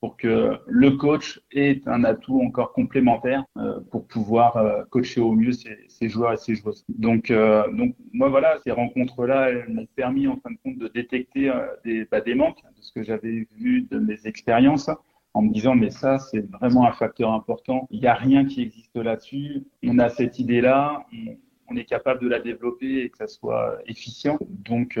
pour 0.00 0.16
que 0.16 0.58
le 0.66 0.90
coach 0.92 1.40
ait 1.52 1.80
un 1.86 2.04
atout 2.04 2.40
encore 2.40 2.72
complémentaire 2.72 3.44
euh, 3.56 3.80
pour 3.90 4.06
pouvoir 4.06 4.56
euh, 4.56 4.84
coacher 4.90 5.20
au 5.20 5.32
mieux 5.32 5.52
ses, 5.52 6.08
joueurs 6.08 6.32
et 6.32 6.36
ses 6.36 6.54
joueuses. 6.54 6.84
Donc, 6.88 7.30
euh, 7.30 7.70
donc 7.72 7.96
moi 8.12 8.28
voilà, 8.28 8.58
ces 8.62 8.72
rencontres-là 8.72 9.50
m'ont 9.68 9.86
permis 9.96 10.28
en 10.28 10.36
fin 10.36 10.50
de 10.50 10.58
compte 10.62 10.78
de 10.78 10.88
détecter 10.88 11.50
des, 11.84 12.04
bah, 12.04 12.20
des 12.20 12.34
manques 12.34 12.62
de 12.76 12.82
ce 12.82 12.92
que 12.92 13.02
j'avais 13.02 13.48
vu 13.56 13.82
de 13.90 13.98
mes 13.98 14.26
expériences 14.26 14.90
en 15.32 15.42
me 15.42 15.52
disant 15.52 15.74
mais 15.74 15.90
ça 15.90 16.18
c'est 16.18 16.48
vraiment 16.52 16.86
un 16.86 16.92
facteur 16.92 17.32
important. 17.32 17.86
Il 17.90 18.00
n'y 18.00 18.06
a 18.06 18.14
rien 18.14 18.44
qui 18.44 18.62
existe 18.62 18.96
là-dessus. 18.96 19.66
On 19.82 19.98
a 19.98 20.08
cette 20.08 20.38
idée-là, 20.38 21.06
on, 21.12 21.36
on, 21.68 21.76
est 21.76 21.84
capable 21.84 22.20
de 22.20 22.28
la 22.28 22.40
développer 22.40 23.00
et 23.00 23.10
que 23.10 23.16
ça 23.16 23.26
soit 23.26 23.78
efficient. 23.86 24.38
Donc 24.50 24.98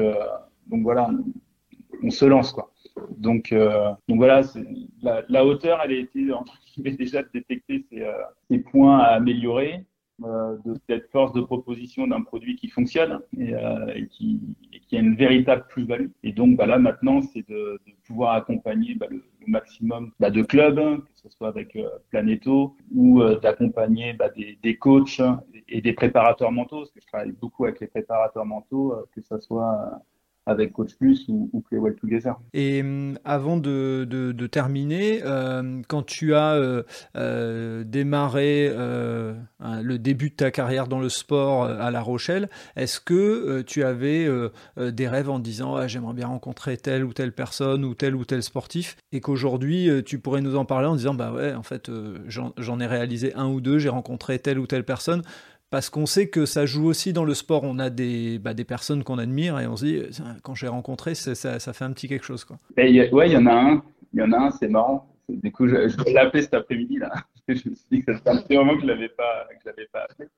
donc 0.66 0.82
voilà, 0.82 1.10
on 2.02 2.10
se 2.10 2.24
lance 2.24 2.52
quoi. 2.52 2.72
Donc, 3.18 3.52
euh, 3.52 3.90
donc 4.08 4.18
voilà, 4.18 4.42
la, 5.02 5.22
la, 5.28 5.44
hauteur, 5.44 5.80
elle 5.84 5.92
a 5.92 5.98
été 5.98 6.32
entre 6.32 6.58
guillemets 6.66 6.92
déjà 6.96 7.22
de 7.22 7.28
détecter 7.32 7.84
ces, 7.90 8.02
euh, 8.02 8.58
points 8.70 8.98
à 8.98 9.08
améliorer, 9.08 9.84
euh, 10.24 10.56
de 10.64 10.74
cette 10.88 11.10
force 11.10 11.34
de 11.34 11.42
proposition 11.42 12.06
d'un 12.06 12.22
produit 12.22 12.56
qui 12.56 12.68
fonctionne 12.68 13.20
et, 13.36 13.52
euh, 13.52 13.92
et, 13.94 14.06
qui, 14.06 14.40
et, 14.72 14.80
qui, 14.80 14.96
a 14.96 15.00
une 15.00 15.14
véritable 15.14 15.66
plus-value. 15.68 16.08
Et 16.22 16.32
donc 16.32 16.56
bah 16.56 16.64
là 16.64 16.78
maintenant, 16.78 17.20
c'est 17.20 17.46
de, 17.46 17.78
de, 17.86 17.92
pouvoir 18.06 18.32
accompagner 18.32 18.94
bah, 18.94 19.08
le, 19.10 19.16
le, 19.16 19.46
maximum 19.46 20.12
bah, 20.18 20.30
de 20.30 20.40
clubs, 20.40 21.04
que 21.04 21.10
ce 21.16 21.28
soit 21.28 21.48
avec 21.48 21.76
euh, 21.76 21.90
Planeto, 22.08 22.74
ou 22.94 23.20
euh, 23.20 23.38
d'accompagner 23.40 24.14
bah, 24.14 24.30
des, 24.30 24.58
des, 24.62 24.78
coachs 24.78 25.20
et 25.68 25.82
des 25.82 25.92
préparateurs 25.92 26.50
mentaux, 26.50 26.78
parce 26.78 26.92
que 26.92 27.00
je 27.02 27.06
travaille 27.08 27.32
beaucoup 27.32 27.66
avec 27.66 27.80
les 27.80 27.86
préparateurs 27.86 28.46
mentaux, 28.46 28.94
que 29.14 29.20
ce 29.20 29.38
soit 29.38 30.00
avec 30.46 30.72
Coach 30.72 30.94
Plus 30.94 31.24
ou, 31.28 31.50
ou 31.52 31.60
Play 31.60 31.78
Well 31.78 31.96
Together. 31.96 32.36
Et 32.54 32.80
hum, 32.80 33.18
avant 33.24 33.56
de, 33.56 34.46
terminer, 34.50 35.20
euh, 35.24 35.82
quand 35.88 36.04
tu 36.04 36.34
as 36.34 36.54
euh, 36.54 36.82
euh, 37.16 37.84
démarré 37.84 38.68
euh, 38.70 39.34
le 39.82 39.98
début 39.98 40.30
de 40.30 40.36
ta 40.36 40.50
carrière 40.52 40.86
dans 40.86 41.00
le 41.00 41.08
sport 41.08 41.64
à 41.64 41.90
La 41.90 42.00
Rochelle, 42.00 42.48
est-ce 42.76 43.00
que 43.00 43.62
tu 43.62 43.82
avais 43.82 44.28
des 44.76 45.08
rêves 45.08 45.28
en 45.28 45.38
disant 45.38 45.74
ah, 45.74 45.88
j'aimerais 45.88 46.14
bien 46.14 46.28
rencontrer 46.28 46.76
telle 46.76 47.04
ou 47.04 47.12
telle 47.12 47.32
personne 47.32 47.84
ou 47.84 47.94
tel 47.94 48.14
ou 48.14 48.24
tel 48.24 48.42
sportif 48.42 48.96
et 49.12 49.20
qu'aujourd'hui 49.20 49.90
tu 50.04 50.18
pourrais 50.18 50.40
nous 50.40 50.56
en 50.56 50.64
parler 50.64 50.86
en 50.86 50.94
disant 50.94 51.14
bah 51.14 51.32
ouais 51.32 51.54
en 51.54 51.62
fait 51.62 51.90
j'en 52.28 52.80
ai 52.80 52.86
réalisé 52.86 53.34
un 53.34 53.48
ou 53.48 53.60
deux, 53.60 53.78
j'ai 53.78 53.88
rencontré 53.88 54.38
telle 54.38 54.58
ou 54.58 54.66
telle 54.66 54.84
personne 54.84 55.22
parce 55.70 55.90
qu'on 55.90 56.06
sait 56.06 56.28
que 56.28 56.46
ça 56.46 56.66
joue 56.66 56.86
aussi 56.86 57.12
dans 57.12 57.24
le 57.24 57.34
sport. 57.34 57.64
On 57.64 57.78
a 57.78 57.90
des, 57.90 58.38
bah, 58.38 58.54
des 58.54 58.64
personnes 58.64 59.04
qu'on 59.04 59.18
admire 59.18 59.58
et 59.58 59.66
on 59.66 59.76
se 59.76 59.84
dit, 59.84 60.02
quand 60.42 60.54
j'ai 60.54 60.68
rencontré, 60.68 61.14
ça, 61.14 61.34
ça, 61.34 61.72
fait 61.72 61.84
un 61.84 61.92
petit 61.92 62.08
quelque 62.08 62.24
chose. 62.24 62.44
Quoi. 62.44 62.58
Ouais, 62.76 62.90
il 62.92 63.32
y 63.32 63.36
en 63.36 63.46
a 63.46 63.54
un, 63.54 63.82
il 64.14 64.20
y 64.20 64.22
en 64.22 64.32
a 64.32 64.38
un, 64.38 64.50
c'est 64.50 64.68
marrant. 64.68 65.12
Du 65.28 65.50
coup, 65.50 65.66
je, 65.66 65.74
vais 66.04 66.12
l'appeler 66.12 66.42
cet 66.42 66.54
après-midi 66.54 67.00
je 67.48 67.68
me 67.68 67.74
suis 67.74 67.86
dit 67.90 68.04
que 68.04 68.12
ça 68.12 68.20
fait 68.20 68.30
un 68.30 68.42
petit 68.42 68.56
moment 68.56 68.74
que 68.74 68.82
je 68.82 68.86
l'avais 68.86 69.08
pas, 69.08 69.46
que 69.50 69.56
je 69.64 69.70
l'avais 69.70 69.86
pas 69.92 70.06
appelé. 70.08 70.28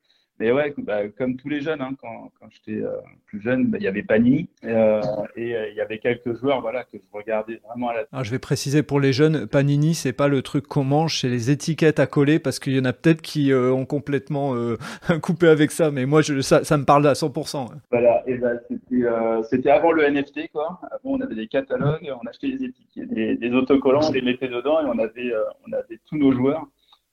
Mais 0.40 0.52
ouais, 0.52 0.72
bah, 0.78 1.08
comme 1.08 1.36
tous 1.36 1.48
les 1.48 1.60
jeunes, 1.60 1.80
hein, 1.80 1.90
quand, 2.00 2.30
quand 2.38 2.46
j'étais 2.50 2.80
euh, 2.80 2.92
plus 3.26 3.40
jeune, 3.40 3.66
bah, 3.66 3.78
il 3.80 3.84
y 3.84 3.88
avait 3.88 4.04
Panini 4.04 4.48
euh, 4.64 5.02
et 5.34 5.56
euh, 5.56 5.68
il 5.68 5.74
y 5.74 5.80
avait 5.80 5.98
quelques 5.98 6.38
joueurs 6.38 6.60
voilà, 6.60 6.84
que 6.84 6.96
je 6.96 7.02
regardais 7.12 7.60
vraiment 7.66 7.88
à 7.88 7.94
la 7.94 8.04
Alors, 8.12 8.22
je 8.22 8.30
vais 8.30 8.38
préciser 8.38 8.84
pour 8.84 9.00
les 9.00 9.12
jeunes, 9.12 9.48
Panini, 9.48 9.94
c'est 9.94 10.12
pas 10.12 10.28
le 10.28 10.42
truc 10.42 10.68
qu'on 10.68 10.84
mange, 10.84 11.20
c'est 11.20 11.28
les 11.28 11.50
étiquettes 11.50 11.98
à 11.98 12.06
coller 12.06 12.38
parce 12.38 12.60
qu'il 12.60 12.76
y 12.76 12.78
en 12.78 12.84
a 12.84 12.92
peut-être 12.92 13.20
qui 13.20 13.52
ont 13.52 13.84
complètement 13.84 14.54
coupé 15.22 15.48
avec 15.48 15.72
ça, 15.72 15.90
mais 15.90 16.06
moi, 16.06 16.22
je, 16.22 16.40
ça, 16.40 16.62
ça 16.62 16.78
me 16.78 16.84
parle 16.84 17.06
à 17.08 17.14
100%. 17.14 17.66
Voilà, 17.90 18.22
et 18.28 18.38
bah, 18.38 18.52
c'était 19.50 19.70
avant 19.70 19.90
le 19.90 20.08
NFT, 20.08 20.52
quoi. 20.52 20.80
Avant, 20.84 21.16
on 21.16 21.20
avait 21.20 21.34
des 21.34 21.48
catalogues, 21.48 22.12
on 22.22 22.26
achetait 22.28 22.52
des 22.52 22.66
étiquettes, 22.66 23.12
des, 23.12 23.36
des 23.36 23.50
autocollants, 23.50 24.08
on 24.08 24.12
les 24.12 24.22
mettait 24.22 24.48
dedans 24.48 24.80
et 24.82 24.86
on 24.86 24.98
avait, 25.00 25.32
on 25.68 25.72
avait 25.72 25.98
tous 26.06 26.16
nos 26.16 26.30
joueurs. 26.30 26.64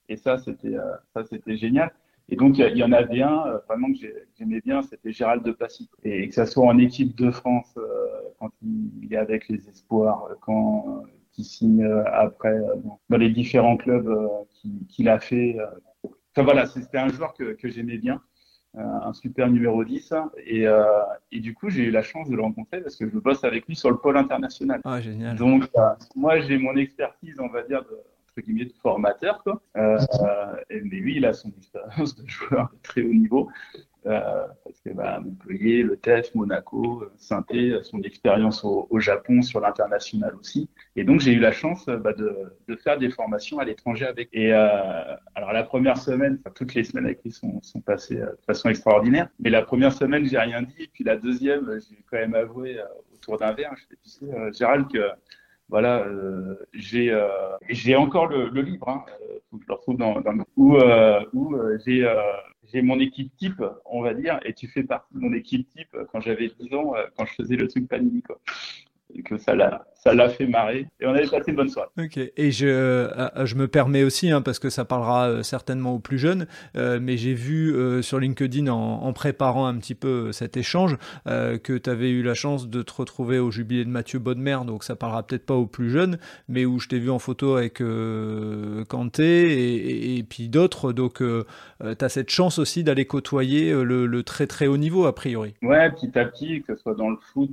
Et 0.10 0.18
ça, 0.18 0.38
c'était 0.38 0.76
ça, 1.16 1.24
c'était 1.24 1.58
génial. 1.58 1.92
Et 2.30 2.36
donc, 2.36 2.58
il 2.58 2.78
y, 2.78 2.84
en 2.84 2.92
avait 2.92 3.22
un 3.22 3.46
euh, 3.46 3.58
vraiment 3.68 3.92
que 3.92 4.00
j'aimais 4.38 4.60
bien, 4.62 4.82
c'était 4.82 5.12
Gérald 5.12 5.44
de 5.44 5.52
Passy. 5.52 5.90
Et 6.04 6.28
que 6.28 6.34
ça 6.34 6.46
soit 6.46 6.66
en 6.66 6.78
équipe 6.80 7.16
de 7.16 7.30
France, 7.30 7.72
euh, 7.78 7.84
quand 8.40 8.50
il 8.64 9.14
est 9.14 9.18
avec 9.18 9.48
les 9.48 9.70
espoirs, 9.70 10.26
euh, 10.32 10.36
quand 10.42 11.04
il 11.38 11.44
signe 11.44 11.86
après 12.14 12.58
dans 13.10 13.18
les 13.18 13.30
différents 13.30 13.76
clubs 13.76 14.10
qu'il 14.88 15.10
a 15.10 15.20
fait. 15.20 15.58
Enfin 16.04 16.44
voilà, 16.44 16.66
c'était 16.66 16.98
un 16.98 17.10
joueur 17.10 17.34
que, 17.34 17.52
que 17.56 17.68
j'aimais 17.68 17.98
bien, 17.98 18.22
un 18.74 19.12
super 19.12 19.50
numéro 19.50 19.84
10. 19.84 20.14
Et, 20.48 20.64
et 21.34 21.40
du 21.42 21.54
coup, 21.54 21.70
j'ai 21.70 21.84
eu 21.84 21.92
la 21.92 22.04
chance 22.04 22.30
de 22.30 22.38
le 22.38 22.42
rencontrer 22.42 22.80
parce 22.80 22.96
que 22.96 23.10
je 23.10 23.18
bosse 23.18 23.44
avec 23.44 23.68
lui 23.68 23.76
sur 23.76 23.92
le 23.92 23.98
pôle 23.98 24.16
international. 24.16 24.80
Ah, 24.86 25.02
génial. 25.02 25.36
Donc, 25.36 25.70
moi, 26.16 26.40
j'ai 26.40 26.58
mon 26.58 26.78
expertise, 26.78 27.38
on 27.42 27.50
va 27.50 27.64
dire, 27.64 27.84
de, 27.84 28.00
guillemets, 28.42 28.66
de 28.66 28.74
formateur. 28.82 29.44
Quoi. 29.44 29.62
Euh, 29.78 29.98
mais 30.70 30.98
lui, 30.98 31.18
il 31.18 31.26
a 31.26 31.34
son 31.34 31.52
expérience 31.58 32.16
de 32.16 32.28
joueur 32.28 32.70
de 32.72 32.78
très 32.82 33.02
haut 33.02 33.14
niveau. 33.14 33.50
Euh, 34.08 34.46
parce 34.64 34.80
que 34.82 34.92
bah, 34.92 35.20
Montpellier, 35.20 35.82
le 35.82 35.98
TEF, 35.98 36.36
Monaco, 36.36 37.04
Saint-Étienne, 37.18 37.84
son 37.84 38.02
expérience 38.04 38.64
au, 38.64 38.88
Japon 39.00 39.42
sur 39.42 39.60
l'international 39.60 40.36
aussi. 40.36 40.70
Et 40.96 41.04
donc 41.04 41.22
j'ai 41.22 41.34
eu 41.34 41.40
la 41.40 41.52
chance 41.52 41.88
bah, 41.88 42.14
de, 42.14 42.76
faire 42.76 43.00
des 43.00 43.10
formations 43.10 43.58
à 43.58 43.66
l'étranger 43.66 44.06
avec. 44.06 44.30
Et 44.32 44.54
euh, 44.54 45.16
alors 45.34 45.54
la 45.54 45.64
première 45.64 45.98
semaine, 45.98 46.38
enfin, 46.42 46.54
toutes 46.54 46.76
les 46.76 46.84
semaines 46.84 47.06
avec 47.06 47.24
lui 47.24 47.32
sont, 47.32 47.62
passées 47.84 48.22
euh, 48.22 48.28
de 48.28 48.46
façon 48.46 48.70
extraordinaire. 48.70 49.30
Mais 49.40 49.50
la 49.50 49.64
première 49.64 49.92
semaine, 49.92 50.26
j'ai 50.26 50.38
rien 50.38 50.62
dit. 50.62 50.84
Et 50.84 50.88
puis 50.88 51.04
la 51.04 51.18
deuxième, 51.18 51.80
j'ai 51.90 51.98
quand 52.10 52.18
même 52.18 52.36
avoué 52.36 52.80
euh, 52.80 52.84
autour 53.14 53.40
d'un 53.40 53.54
verre. 53.54 53.74
Je 53.76 53.86
fais, 53.88 53.96
tu 54.04 54.10
sais, 54.10 54.26
euh, 54.26 54.52
Gérald, 54.54 54.88
que 54.92 55.00
voilà, 55.70 56.06
euh, 56.06 56.56
j'ai 56.74 57.12
euh, 57.12 57.28
j'ai 57.70 57.96
encore 57.96 58.28
le, 58.28 58.50
le 58.50 58.62
livre, 58.62 58.88
hein, 58.88 59.04
euh, 59.22 59.40
je 59.52 59.66
le 59.68 59.74
retrouve 59.74 59.98
dans, 59.98 60.22
dans 60.22 60.34
où, 60.56 60.78
euh, 60.78 61.24
où 61.34 61.56
euh, 61.56 61.78
j'ai 61.86 62.08
j'ai 62.72 62.82
mon 62.82 63.00
équipe 63.00 63.36
type, 63.38 63.64
on 63.86 64.02
va 64.02 64.14
dire, 64.14 64.40
et 64.44 64.54
tu 64.54 64.68
fais 64.68 64.84
partie 64.84 65.14
de 65.14 65.20
mon 65.20 65.34
équipe 65.34 65.68
type 65.70 65.96
quand 66.12 66.20
j'avais 66.20 66.50
10 66.60 66.74
ans, 66.74 66.94
quand 67.16 67.26
je 67.26 67.34
faisais 67.34 67.56
le 67.56 67.68
truc 67.68 67.88
Panini, 67.88 68.22
quoi. 68.24 68.40
Et 69.14 69.24
que 69.24 69.38
ça 69.38 69.56
l'a 69.56 69.86
ça 70.06 70.14
l'a 70.14 70.30
fait 70.30 70.46
marrer 70.46 70.88
et 71.00 71.08
on 71.08 71.10
avait 71.10 71.28
passé 71.28 71.50
une 71.50 71.56
bonne 71.56 71.70
soirée. 71.70 71.90
Ok. 72.00 72.18
Et 72.18 72.52
je, 72.52 72.68
euh, 72.68 73.46
je 73.46 73.56
me 73.56 73.68
permets 73.68 74.04
aussi, 74.04 74.30
hein, 74.30 74.42
parce 74.42 74.60
que 74.60 74.70
ça 74.70 74.86
parlera 74.86 75.28
euh, 75.28 75.44
certainement 75.44 75.96
aux 75.96 76.00
plus 76.00 76.20
jeunes, 76.20 76.46
euh, 76.78 77.00
mais 77.02 77.18
j'ai 77.18 77.34
vu 77.34 77.74
sur 78.04 78.20
LinkedIn 78.20 78.68
en, 78.68 79.14
préparant 79.14 79.66
un 79.66 79.78
petit 79.78 79.96
peu 79.96 80.32
cet 80.32 80.58
échange 80.58 80.98
que 81.26 81.78
tu 81.78 81.90
avais 81.90 82.10
eu 82.10 82.22
la 82.22 82.34
chance 82.34 82.70
de 82.70 82.82
te 82.82 82.94
retrouver 82.94 83.40
au 83.40 83.50
jubilé 83.50 83.86
de 83.86 83.90
Mathieu 83.90 84.20
Bodmer, 84.20 84.60
donc 84.68 84.84
ça 84.84 84.96
parlera 84.96 85.24
peut-être 85.24 85.46
pas 85.46 85.56
aux 85.56 85.66
plus 85.66 85.90
jeunes, 85.90 86.18
mais 86.48 86.66
où 86.66 86.80
je 86.80 86.90
t'ai 86.90 87.00
vu 87.00 87.10
en 87.10 87.20
photo 87.20 87.56
avec 87.56 87.82
Kanté 88.90 90.18
et, 90.18 90.24
puis 90.24 90.50
d'autres. 90.50 90.92
Donc 90.92 91.20
tu 91.20 92.06
as 92.06 92.10
cette 92.10 92.30
chance 92.30 92.60
aussi 92.60 92.84
d'aller 92.84 93.06
côtoyer 93.06 93.72
le, 93.72 94.24
très 94.24 94.48
très 94.48 94.68
haut 94.68 94.78
niveau 94.78 95.06
a 95.06 95.16
priori. 95.16 95.54
Ouais, 95.62 95.90
petit 95.92 96.18
à 96.18 96.26
petit, 96.26 96.62
que 96.62 96.76
ce 96.76 96.82
soit 96.82 96.96
dans 96.96 97.10
le 97.10 97.18
foot 97.34 97.52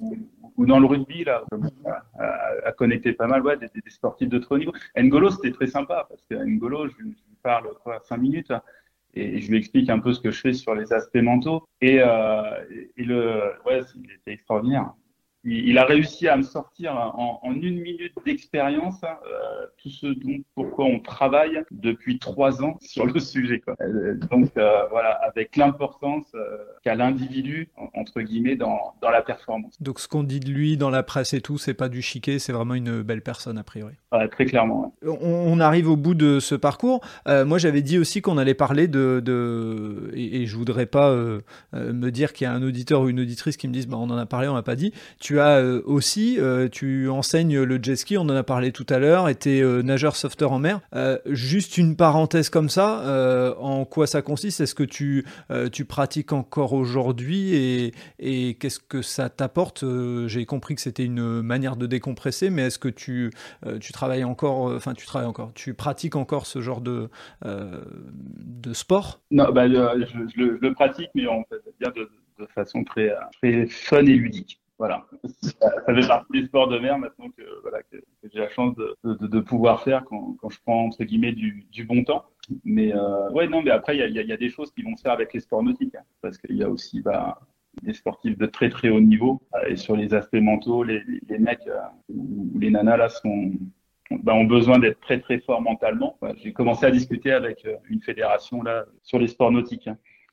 ou 0.00 0.16
ou 0.58 0.66
dans 0.66 0.80
le 0.80 0.86
rugby, 0.86 1.24
là, 1.24 1.44
à, 2.64 2.72
connecter 2.72 3.12
pas 3.12 3.26
mal 3.26 3.42
ouais, 3.42 3.56
des, 3.56 3.68
sportifs 3.86 4.28
de 4.28 4.38
trop 4.38 4.58
niveau. 4.58 4.72
N'Golo, 4.96 5.30
c'était 5.30 5.52
très 5.52 5.68
sympa, 5.68 6.06
parce 6.08 6.22
que 6.28 6.34
N'Golo, 6.34 6.88
je, 6.88 6.96
lui 6.98 7.16
parle 7.42 7.70
quoi, 7.82 8.00
cinq 8.02 8.18
minutes, 8.18 8.52
et 9.14 9.40
je 9.40 9.50
lui 9.50 9.56
explique 9.56 9.88
un 9.88 10.00
peu 10.00 10.12
ce 10.12 10.20
que 10.20 10.30
je 10.30 10.40
fais 10.40 10.52
sur 10.52 10.74
les 10.74 10.92
aspects 10.92 11.16
mentaux. 11.16 11.64
Et, 11.80 12.00
euh, 12.00 12.64
et 12.96 13.04
le, 13.04 13.52
ouais, 13.64 13.80
il 13.94 14.12
était 14.12 14.32
extraordinaire 14.32 14.92
il, 15.50 15.78
a 15.78 15.84
réussi 15.84 16.28
à 16.28 16.36
me 16.36 16.42
sortir 16.42 16.94
en, 16.94 17.40
une 17.52 17.80
minute 17.80 18.12
d'expérience 18.24 19.02
euh, 19.02 19.66
tout 19.82 19.90
ce 19.90 20.06
dont 20.06 20.38
pourquoi 20.54 20.84
on 20.84 21.00
travaille 21.00 21.62
depuis 21.70 22.18
trois 22.18 22.62
ans 22.62 22.76
sur 22.80 23.06
le 23.06 23.18
sujet. 23.20 23.60
Quoi. 23.60 23.74
Euh, 23.80 24.14
donc 24.30 24.50
euh, 24.56 24.86
voilà, 24.90 25.10
avec 25.26 25.56
l'importance 25.56 26.26
qu'a 26.82 26.94
l'individu 26.94 27.70
entre 27.94 28.20
guillemets 28.20 28.56
dans, 28.56 28.94
dans 29.02 29.10
la 29.10 29.22
performance. 29.22 29.80
Donc 29.80 30.00
ce 30.00 30.08
qu'on 30.08 30.22
dit 30.22 30.40
de 30.40 30.50
lui 30.50 30.76
dans 30.76 30.90
la 30.90 31.02
presse 31.02 31.34
et 31.34 31.40
tout, 31.40 31.58
c'est 31.58 31.74
pas 31.74 31.88
du 31.88 32.02
chiquet, 32.02 32.38
c'est 32.38 32.52
vraiment 32.52 32.74
une 32.74 33.02
belle 33.02 33.22
personne 33.22 33.58
a 33.58 33.64
priori. 33.64 33.94
très 34.30 34.46
clairement. 34.46 34.94
On, 35.02 35.58
arrive 35.60 35.88
au 35.88 35.96
bout 35.96 36.14
de 36.14 36.38
ce 36.40 36.54
parcours. 36.54 37.00
moi 37.26 37.58
j'avais 37.58 37.82
dit 37.82 37.98
aussi 37.98 38.22
qu'on 38.22 38.38
allait 38.38 38.54
parler 38.54 38.88
de, 38.88 39.20
de... 39.24 40.10
Et, 40.14 40.46
je 40.46 40.56
voudrais 40.56 40.86
pas 40.86 41.14
me 41.72 42.10
dire 42.10 42.32
qu'il 42.32 42.44
y 42.44 42.48
a 42.48 42.52
un 42.52 42.62
auditeur 42.62 43.02
ou 43.02 43.08
une 43.08 43.20
auditrice 43.20 43.56
qui 43.56 43.68
me 43.68 43.72
dise 43.72 43.86
bah, 43.86 43.96
on 43.98 44.10
en 44.10 44.16
a 44.16 44.26
parlé, 44.26 44.48
on 44.48 44.54
l'a 44.54 44.62
pas 44.62 44.76
dit. 44.76 44.92
Tu 45.18 45.37
euh, 45.46 45.82
aussi, 45.84 46.36
euh, 46.38 46.68
tu 46.68 47.08
enseignes 47.08 47.62
le 47.62 47.82
jet 47.82 47.96
ski, 47.96 48.16
on 48.18 48.22
en 48.22 48.30
a 48.30 48.42
parlé 48.42 48.72
tout 48.72 48.86
à 48.88 48.98
l'heure, 48.98 49.28
et 49.28 49.34
tu 49.34 49.50
es 49.50 49.62
euh, 49.62 49.82
nageur 49.82 50.16
sauveteur 50.16 50.52
en 50.52 50.58
mer. 50.58 50.80
juste 51.26 51.78
une 51.78 51.96
parenthèse 51.96 52.50
comme 52.50 52.68
ça, 52.68 53.54
en 53.58 53.84
quoi 53.84 54.06
ça 54.06 54.22
consiste? 54.22 54.60
Est-ce 54.60 54.74
que 54.74 54.82
tu, 54.82 55.24
tu 55.72 55.84
pratiques 55.84 56.32
encore 56.32 56.72
aujourd'hui 56.72 57.54
et, 57.54 57.94
et 58.18 58.54
qu'est-ce 58.54 58.80
que 58.80 59.02
ça 59.02 59.28
t'apporte? 59.28 59.84
J'ai 60.26 60.46
compris 60.46 60.74
que 60.74 60.80
c'était 60.80 61.04
une 61.04 61.42
manière 61.42 61.76
de 61.76 61.86
décompresser, 61.86 62.50
mais 62.50 62.62
est-ce 62.62 62.78
que 62.78 62.88
tu, 62.88 63.30
tu 63.80 63.92
travailles 63.92 64.24
encore, 64.24 64.74
enfin 64.74 64.94
tu 64.94 65.06
travailles 65.06 65.28
encore, 65.28 65.52
tu 65.54 65.74
pratiques 65.74 66.16
encore 66.16 66.46
ce 66.46 66.60
genre 66.60 66.80
de, 66.80 67.08
de 67.44 68.72
sport? 68.72 69.20
Non, 69.30 69.50
bah, 69.52 69.68
je, 69.68 69.74
le, 70.36 70.72
pratique, 70.72 71.10
mais 71.14 71.26
on 71.26 71.44
fait 71.44 71.56
bien 71.80 71.90
de, 71.94 72.08
de 72.38 72.46
façon 72.46 72.84
très, 72.84 73.12
très 73.40 73.66
fun 73.66 74.04
et 74.04 74.14
ludique. 74.14 74.60
Voilà, 74.78 75.06
ça, 75.42 75.70
fait 75.86 76.06
partie 76.06 76.32
du 76.32 76.46
sport 76.46 76.68
de 76.68 76.78
mer 76.78 76.98
maintenant 76.98 77.28
que, 77.36 77.42
voilà, 77.62 77.82
que, 77.82 77.96
j'ai 78.32 78.38
la 78.38 78.48
chance 78.48 78.76
de, 78.76 78.96
de, 79.02 79.26
de, 79.26 79.40
pouvoir 79.40 79.82
faire 79.82 80.04
quand, 80.04 80.36
quand, 80.40 80.50
je 80.50 80.58
prends 80.64 80.84
entre 80.84 81.02
guillemets 81.02 81.32
du, 81.32 81.66
du 81.72 81.84
bon 81.84 82.04
temps. 82.04 82.24
Mais 82.64 82.94
euh, 82.94 83.28
ouais, 83.30 83.48
non, 83.48 83.60
mais 83.60 83.70
après 83.70 83.96
il 83.96 84.14
y 84.14 84.18
a, 84.18 84.22
y 84.22 84.32
a, 84.32 84.36
des 84.36 84.48
choses 84.48 84.70
qui 84.70 84.82
vont 84.82 84.96
se 84.96 85.02
faire 85.02 85.12
avec 85.12 85.32
les 85.34 85.40
sports 85.40 85.64
nautiques, 85.64 85.96
hein, 85.96 86.04
parce 86.22 86.38
qu'il 86.38 86.56
y 86.56 86.62
a 86.62 86.70
aussi 86.70 87.02
bah, 87.02 87.40
des 87.82 87.92
sportifs 87.92 88.38
de 88.38 88.46
très 88.46 88.68
très 88.70 88.88
haut 88.88 89.00
niveau 89.00 89.42
euh, 89.54 89.68
et 89.68 89.76
sur 89.76 89.96
les 89.96 90.14
aspects 90.14 90.36
mentaux, 90.36 90.84
les, 90.84 91.02
les 91.28 91.38
mecs 91.38 91.66
euh, 91.66 91.80
ou 92.08 92.58
les 92.58 92.70
nanas 92.70 92.96
là 92.96 93.08
sont 93.08 93.52
bah, 94.10 94.34
ont 94.34 94.44
besoin 94.44 94.78
d'être 94.78 95.00
très 95.00 95.20
très 95.20 95.38
forts 95.40 95.60
mentalement. 95.60 96.18
J'ai 96.36 96.52
commencé 96.52 96.86
à 96.86 96.90
discuter 96.90 97.32
avec 97.32 97.64
euh, 97.66 97.76
une 97.90 98.00
fédération 98.00 98.62
là 98.62 98.86
sur 99.02 99.18
les 99.18 99.28
sports 99.28 99.52
nautiques. 99.52 99.90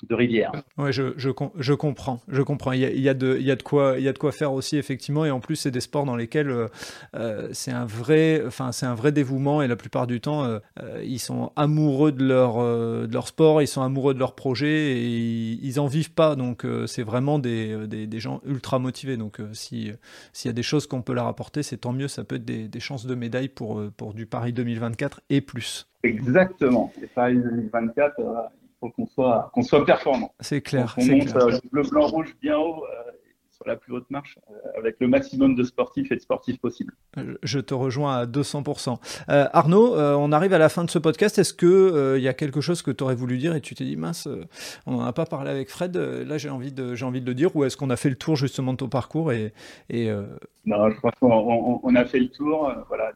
De 0.08 0.14
rivière. 0.14 0.52
Ouais, 0.78 0.92
je, 0.92 1.14
je, 1.18 1.30
je, 1.58 1.74
comprends, 1.74 2.22
je 2.28 2.42
comprends. 2.42 2.74
Il 2.74 2.82
y, 2.82 2.86
a, 2.86 2.92
il 2.92 3.00
y, 3.00 3.10
a 3.10 3.14
de, 3.14 3.38
il 3.40 3.46
y 3.46 3.52
a 3.52 3.56
de 3.56 3.64
quoi, 3.64 3.96
il 3.98 4.04
y 4.04 4.08
a 4.08 4.14
de 4.14 4.18
quoi 4.18 4.32
faire 4.32 4.54
aussi 4.54 4.78
effectivement, 4.78 5.26
et 5.26 5.32
en 5.32 5.40
plus 5.40 5.56
c'est 5.56 5.72
des 5.72 5.80
sports 5.80 6.06
dans 6.06 6.16
lesquels 6.16 6.50
euh, 6.50 6.68
euh, 7.16 7.50
c'est 7.54 7.72
un 7.72 7.86
vrai, 7.86 8.44
enfin 8.46 8.72
c'est 8.72 8.86
un 8.86 8.94
vrai 8.94 9.12
dévouement, 9.12 9.62
et 9.62 9.68
la 9.68 9.76
plupart 9.76 10.06
du 10.06 10.22
temps 10.22 10.44
euh, 10.44 10.60
ils 11.04 11.20
sont 11.20 11.52
amoureux 11.56 12.12
de 12.12 12.24
leur, 12.24 12.58
de 12.58 13.12
leur 13.12 13.28
sport, 13.28 13.62
ils 13.62 13.68
sont 13.68 13.82
amoureux 13.82 14.14
de 14.14 14.20
leur 14.20 14.36
projet, 14.36 14.98
et 14.98 15.08
ils, 15.08 15.80
en 15.80 15.88
vivent 15.88 16.14
pas. 16.14 16.36
Donc 16.36 16.66
c'est 16.86 17.04
vraiment 17.04 17.40
des, 17.40 17.88
des, 17.88 18.06
des, 18.06 18.20
gens 18.20 18.42
ultra 18.46 18.80
motivés. 18.80 19.18
Donc 19.18 19.40
si 19.54 19.92
s'il 20.34 20.50
y 20.50 20.52
a 20.52 20.54
des 20.54 20.64
choses 20.64 20.88
qu'on 20.88 21.02
peut 21.02 21.14
leur 21.14 21.28
apporter, 21.28 21.64
c'est 21.64 21.78
tant 21.78 21.94
mieux. 21.94 22.08
Ça 22.08 22.24
peut 22.24 22.36
être 22.36 22.46
des, 22.46 22.68
des 22.68 22.80
chances 22.80 23.06
de 23.06 23.16
médaille 23.16 23.50
pour 23.50 23.82
pour 23.98 24.14
du 24.14 24.26
Paris 24.26 24.54
2024 24.54 25.22
et 25.30 25.42
plus. 25.42 25.88
Exactement. 26.04 26.94
Et 27.02 27.08
Paris 27.08 27.38
2024 27.38 28.52
qu'on 28.92 29.06
soit, 29.06 29.50
qu'on 29.54 29.62
soit 29.62 29.86
performant. 29.86 30.34
C'est 30.40 30.62
clair. 30.62 30.96
On 30.98 31.06
monte 31.06 31.36
euh, 31.36 31.60
le 31.72 31.84
blanc 31.84 32.08
rouge 32.08 32.36
bien 32.42 32.58
haut 32.58 32.84
euh, 32.84 33.12
sur 33.52 33.66
la 33.68 33.76
plus 33.76 33.94
haute 33.94 34.10
marche 34.10 34.38
euh, 34.50 34.80
avec 34.80 34.98
le 35.00 35.08
maximum 35.08 35.56
de 35.56 35.64
sportifs 35.64 36.12
et 36.12 36.16
de 36.16 36.22
sportifs 36.22 36.60
possibles. 36.60 36.94
Je 37.44 37.60
te 37.60 37.74
rejoins 37.74 38.18
à 38.18 38.26
200%. 38.26 38.98
Arnaud, 39.28 39.96
on 39.98 40.32
arrive 40.32 40.54
à 40.54 40.58
la 40.58 40.70
fin 40.70 40.84
de 40.84 40.90
ce 40.90 41.00
podcast. 41.00 41.38
Est-ce 41.38 41.54
qu'il 41.54 42.18
il 42.18 42.24
y 42.24 42.28
a 42.28 42.34
quelque 42.34 42.62
chose 42.62 42.82
que 42.82 42.92
tu 42.92 43.04
aurais 43.04 43.16
voulu 43.16 43.38
dire 43.38 43.56
et 43.56 43.62
tu 43.62 43.76
t'es 43.76 43.86
dit, 43.86 43.96
mince, 43.96 44.28
on 44.86 44.94
n'en 44.94 45.06
a 45.06 45.14
pas 45.14 45.26
parlé 45.26 45.50
avec 45.50 45.70
Fred, 45.70 45.96
là 45.96 46.38
j'ai 46.38 46.50
envie, 46.50 46.72
de, 46.72 46.96
j'ai 46.96 47.06
envie 47.06 47.22
de 47.22 47.26
le 47.26 47.34
dire, 47.34 47.56
ou 47.56 47.64
est-ce 47.64 47.78
qu'on 47.78 47.90
a 47.90 47.96
fait 47.96 48.10
le 48.10 48.16
tour 48.16 48.36
justement 48.36 48.74
de 48.74 48.78
ton 48.78 48.90
parcours 48.90 49.32
et, 49.32 49.54
et 49.90 50.10
Non, 50.66 50.90
je 50.90 50.98
crois 50.98 51.12
qu'on 51.20 51.80
on, 51.82 51.96
a 51.96 52.06
fait 52.06 52.20
le 52.20 52.30
tour. 52.30 52.72
voilà, 52.90 53.14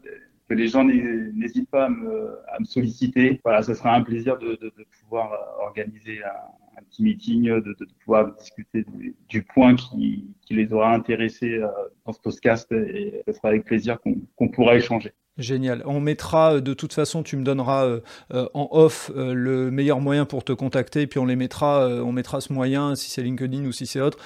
que 0.50 0.54
les 0.54 0.66
gens 0.66 0.82
n'hésitent 0.82 1.70
pas 1.70 1.84
à 1.84 1.88
me, 1.88 2.40
à 2.48 2.58
me, 2.58 2.64
solliciter. 2.64 3.40
Voilà, 3.44 3.62
ce 3.62 3.72
sera 3.72 3.94
un 3.94 4.02
plaisir 4.02 4.36
de, 4.36 4.56
de, 4.56 4.72
de 4.76 4.84
pouvoir 5.00 5.32
euh, 5.32 5.64
organiser 5.66 6.24
un, 6.24 6.82
petit 6.82 7.04
meeting, 7.04 7.44
de, 7.44 7.60
de 7.60 7.86
pouvoir 8.02 8.34
discuter 8.34 8.82
du, 8.82 9.14
du 9.28 9.42
point 9.42 9.76
qui, 9.76 10.34
qui, 10.42 10.54
les 10.54 10.72
aura 10.72 10.92
intéressés 10.92 11.58
euh, 11.58 11.68
dans 12.04 12.12
ce 12.12 12.20
podcast 12.20 12.72
et 12.72 13.22
ce 13.26 13.32
sera 13.32 13.48
avec 13.48 13.64
plaisir 13.64 13.98
qu'on 14.00 14.48
pourra 14.48 14.74
échanger. 14.74 15.12
Génial. 15.40 15.82
On 15.86 16.00
mettra, 16.00 16.54
euh, 16.54 16.60
de 16.60 16.74
toute 16.74 16.92
façon, 16.92 17.22
tu 17.22 17.36
me 17.36 17.42
donneras 17.42 17.86
euh, 17.86 18.00
euh, 18.34 18.46
en 18.54 18.68
off 18.70 19.10
le 19.16 19.70
meilleur 19.70 20.00
moyen 20.00 20.26
pour 20.26 20.44
te 20.44 20.52
contacter, 20.52 21.02
et 21.02 21.06
puis 21.06 21.18
on 21.18 21.24
les 21.24 21.36
mettra, 21.36 21.88
on 21.88 22.12
mettra 22.12 22.40
ce 22.40 22.52
moyen, 22.52 22.94
si 22.94 23.10
c'est 23.10 23.22
LinkedIn 23.22 23.64
ou 23.64 23.72
si 23.72 23.86
c'est 23.86 24.00
autre, 24.00 24.18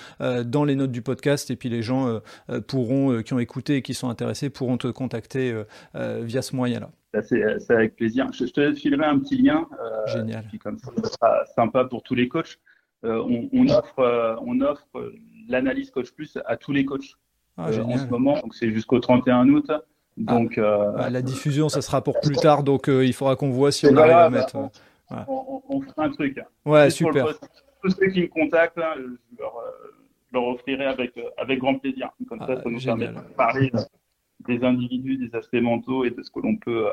dans 0.45 0.65
les 0.65 0.75
notes 0.75 0.91
du 0.91 1.03
podcast, 1.03 1.51
et 1.51 1.57
puis 1.57 1.69
les 1.69 1.83
gens 1.83 2.21
pourront, 2.67 3.23
qui 3.23 3.33
ont 3.35 3.39
écouté 3.39 3.77
et 3.77 3.83
qui 3.83 3.95
sont 3.95 4.09
intéressés, 4.09 4.51
pourront 4.51 4.77
te 4.77 4.89
contacter 4.89 5.55
via 5.95 6.43
ce 6.43 6.57
moyen-là. 6.57 6.91
C'est 7.23 7.71
avec 7.71 7.97
plaisir. 7.97 8.27
Je, 8.33 8.45
te 8.47 8.75
filerai 8.75 9.05
un 9.07 9.19
petit 9.19 9.37
lien. 9.37 9.67
Génial. 10.07 10.45
comme 10.63 10.79
ça, 10.79 10.91
ça 11.03 11.11
sera 11.11 11.45
sympa 11.55 11.85
pour 11.85 12.03
tous 12.03 12.15
les 12.15 12.29
coachs. 12.29 12.59
On, 13.03 13.49
on, 13.53 13.69
offre, 13.69 14.39
on 14.45 14.61
offre 14.61 15.13
l'analyse 15.49 15.91
Coach 15.91 16.13
Plus 16.13 16.39
à 16.47 16.57
tous 16.57 16.73
les 16.73 16.85
coachs 16.85 17.17
ah, 17.57 17.69
en 17.69 17.99
ce 17.99 18.07
moment. 18.07 18.41
Donc 18.41 18.55
c'est 18.55 18.71
jusqu'au 18.71 18.99
31 18.99 19.49
août. 19.49 19.71
Donc, 20.17 20.59
euh, 20.59 20.93
bah, 20.93 21.11
la 21.11 21.23
diffusion, 21.23 21.69
ça 21.69 21.83
sera 21.83 22.03
pour 22.03 22.21
plus 22.21 22.37
tard, 22.37 22.63
donc 22.63 22.89
euh, 22.89 23.05
il 23.05 23.13
faudra 23.13 23.35
qu'on 23.37 23.51
voit 23.51 23.73
si 23.73 23.87
on 23.87 23.97
arrive 23.97 24.13
à 24.13 24.31
mettre. 24.31 24.57
Euh, 24.57 25.17
on, 25.29 25.81
fera 25.81 26.05
un 26.05 26.11
truc. 26.11 26.41
Ouais, 26.65 26.91
super. 26.91 27.27
tous 27.83 27.91
ceux 27.91 28.09
qui 28.09 28.23
me 28.23 28.29
contactent, 28.29 28.79
hein, 28.79 28.95
je, 28.97 29.39
leur, 29.39 29.55
leur, 30.33 30.45
offrirai 30.45 30.87
avec, 30.87 31.19
avec 31.37 31.59
grand 31.59 31.75
plaisir. 31.79 32.11
Comme 32.29 32.39
ça, 32.39 32.47
ah, 32.51 32.63
ça 32.63 32.71
nous 32.71 32.81
permet 32.81 33.09
de 33.09 33.21
parler 33.37 33.73
des 34.47 34.63
individus, 34.63 35.17
des 35.17 35.35
aspects 35.37 35.55
mentaux 35.55 36.05
et 36.05 36.11
de 36.11 36.23
ce 36.23 36.31
que 36.31 36.41
l'on 36.41 36.57
peut 36.57 36.87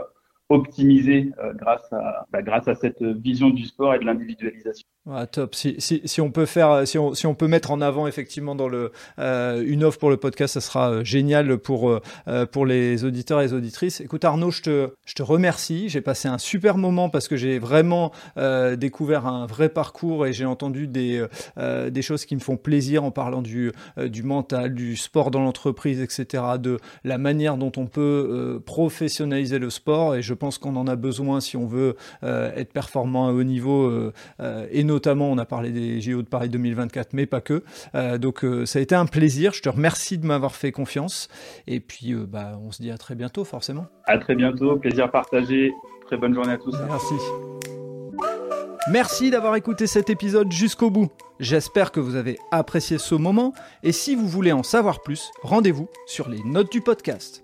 optimiser 0.51 1.31
grâce, 1.55 1.91
à, 1.91 2.25
bah, 2.31 2.41
grâce 2.41 2.67
à 2.67 2.75
cette 2.75 3.01
vision 3.01 3.49
du 3.49 3.65
sport 3.65 3.95
et 3.95 3.99
de 3.99 4.05
l'individualisation. 4.05 4.85
Ah, 5.09 5.25
top. 5.25 5.55
Si, 5.55 5.75
si, 5.79 6.01
si, 6.05 6.21
on 6.21 6.29
peut 6.29 6.45
faire, 6.45 6.87
si 6.87 6.99
on, 6.99 7.15
si 7.15 7.25
on 7.25 7.33
peut 7.33 7.47
mettre 7.47 7.71
en 7.71 7.81
avant 7.81 8.05
effectivement 8.05 8.53
dans 8.53 8.67
le 8.67 8.91
euh, 9.17 9.63
une 9.65 9.83
offre 9.83 9.97
pour 9.97 10.11
le 10.11 10.17
podcast, 10.17 10.53
ça 10.53 10.61
sera 10.61 10.91
euh, 10.91 11.03
génial 11.03 11.57
pour 11.57 11.89
euh, 12.27 12.45
pour 12.45 12.67
les 12.67 13.03
auditeurs 13.03 13.41
et 13.41 13.45
les 13.45 13.53
auditrices. 13.53 13.99
Écoute 13.99 14.23
Arnaud, 14.25 14.51
je 14.51 14.61
te 14.61 14.89
je 15.05 15.15
te 15.15 15.23
remercie. 15.23 15.89
J'ai 15.89 16.01
passé 16.01 16.27
un 16.27 16.37
super 16.37 16.77
moment 16.77 17.09
parce 17.09 17.27
que 17.27 17.35
j'ai 17.35 17.57
vraiment 17.57 18.11
euh, 18.37 18.75
découvert 18.75 19.25
un 19.25 19.47
vrai 19.47 19.69
parcours 19.69 20.27
et 20.27 20.33
j'ai 20.33 20.45
entendu 20.45 20.87
des 20.87 21.25
euh, 21.57 21.89
des 21.89 22.01
choses 22.03 22.25
qui 22.25 22.35
me 22.35 22.39
font 22.39 22.57
plaisir 22.57 23.03
en 23.03 23.11
parlant 23.11 23.41
du 23.41 23.71
du 23.97 24.21
mental, 24.21 24.75
du 24.75 24.95
sport 24.95 25.31
dans 25.31 25.41
l'entreprise, 25.41 25.99
etc. 25.99 26.43
De 26.59 26.77
la 27.03 27.17
manière 27.17 27.57
dont 27.57 27.71
on 27.77 27.87
peut 27.87 28.61
professionnaliser 28.65 29.57
le 29.57 29.69
sport 29.69 30.15
et 30.15 30.21
je 30.21 30.33
pense 30.41 30.57
qu'on 30.57 30.75
en 30.75 30.87
a 30.87 30.95
besoin 30.95 31.39
si 31.39 31.55
on 31.55 31.67
veut 31.67 31.95
être 32.23 32.73
performant 32.73 33.27
à 33.27 33.31
haut 33.31 33.43
niveau 33.43 34.11
et 34.71 34.83
notamment 34.83 35.31
on 35.31 35.37
a 35.37 35.45
parlé 35.45 35.71
des 35.71 36.01
JO 36.01 36.21
de 36.21 36.27
Paris 36.27 36.49
2024, 36.49 37.13
mais 37.13 37.25
pas 37.25 37.41
que. 37.41 37.63
Euh, 37.95 38.17
donc 38.17 38.43
euh, 38.43 38.65
ça 38.65 38.79
a 38.79 38.81
été 38.81 38.95
un 38.95 39.05
plaisir. 39.05 39.53
Je 39.53 39.61
te 39.61 39.69
remercie 39.69 40.17
de 40.17 40.25
m'avoir 40.25 40.55
fait 40.55 40.71
confiance. 40.71 41.27
Et 41.67 41.79
puis 41.79 42.13
euh, 42.13 42.25
bah, 42.27 42.59
on 42.63 42.71
se 42.71 42.81
dit 42.81 42.91
à 42.91 42.97
très 42.97 43.15
bientôt, 43.15 43.43
forcément. 43.43 43.87
À 44.05 44.17
très 44.17 44.35
bientôt. 44.35 44.77
Plaisir 44.77 45.11
partagé. 45.11 45.71
Très 46.07 46.17
bonne 46.17 46.33
journée 46.33 46.53
à 46.53 46.57
tous. 46.57 46.75
Merci. 46.87 47.15
Merci 48.91 49.29
d'avoir 49.29 49.55
écouté 49.55 49.85
cet 49.85 50.09
épisode 50.09 50.51
jusqu'au 50.51 50.89
bout. 50.89 51.09
J'espère 51.39 51.91
que 51.91 51.99
vous 51.99 52.15
avez 52.15 52.37
apprécié 52.51 52.97
ce 52.97 53.15
moment 53.15 53.53
et 53.83 53.91
si 53.91 54.15
vous 54.15 54.27
voulez 54.27 54.51
en 54.51 54.63
savoir 54.63 55.01
plus, 55.01 55.31
rendez-vous 55.43 55.87
sur 56.07 56.29
les 56.29 56.43
notes 56.43 56.71
du 56.71 56.81
podcast. 56.81 57.43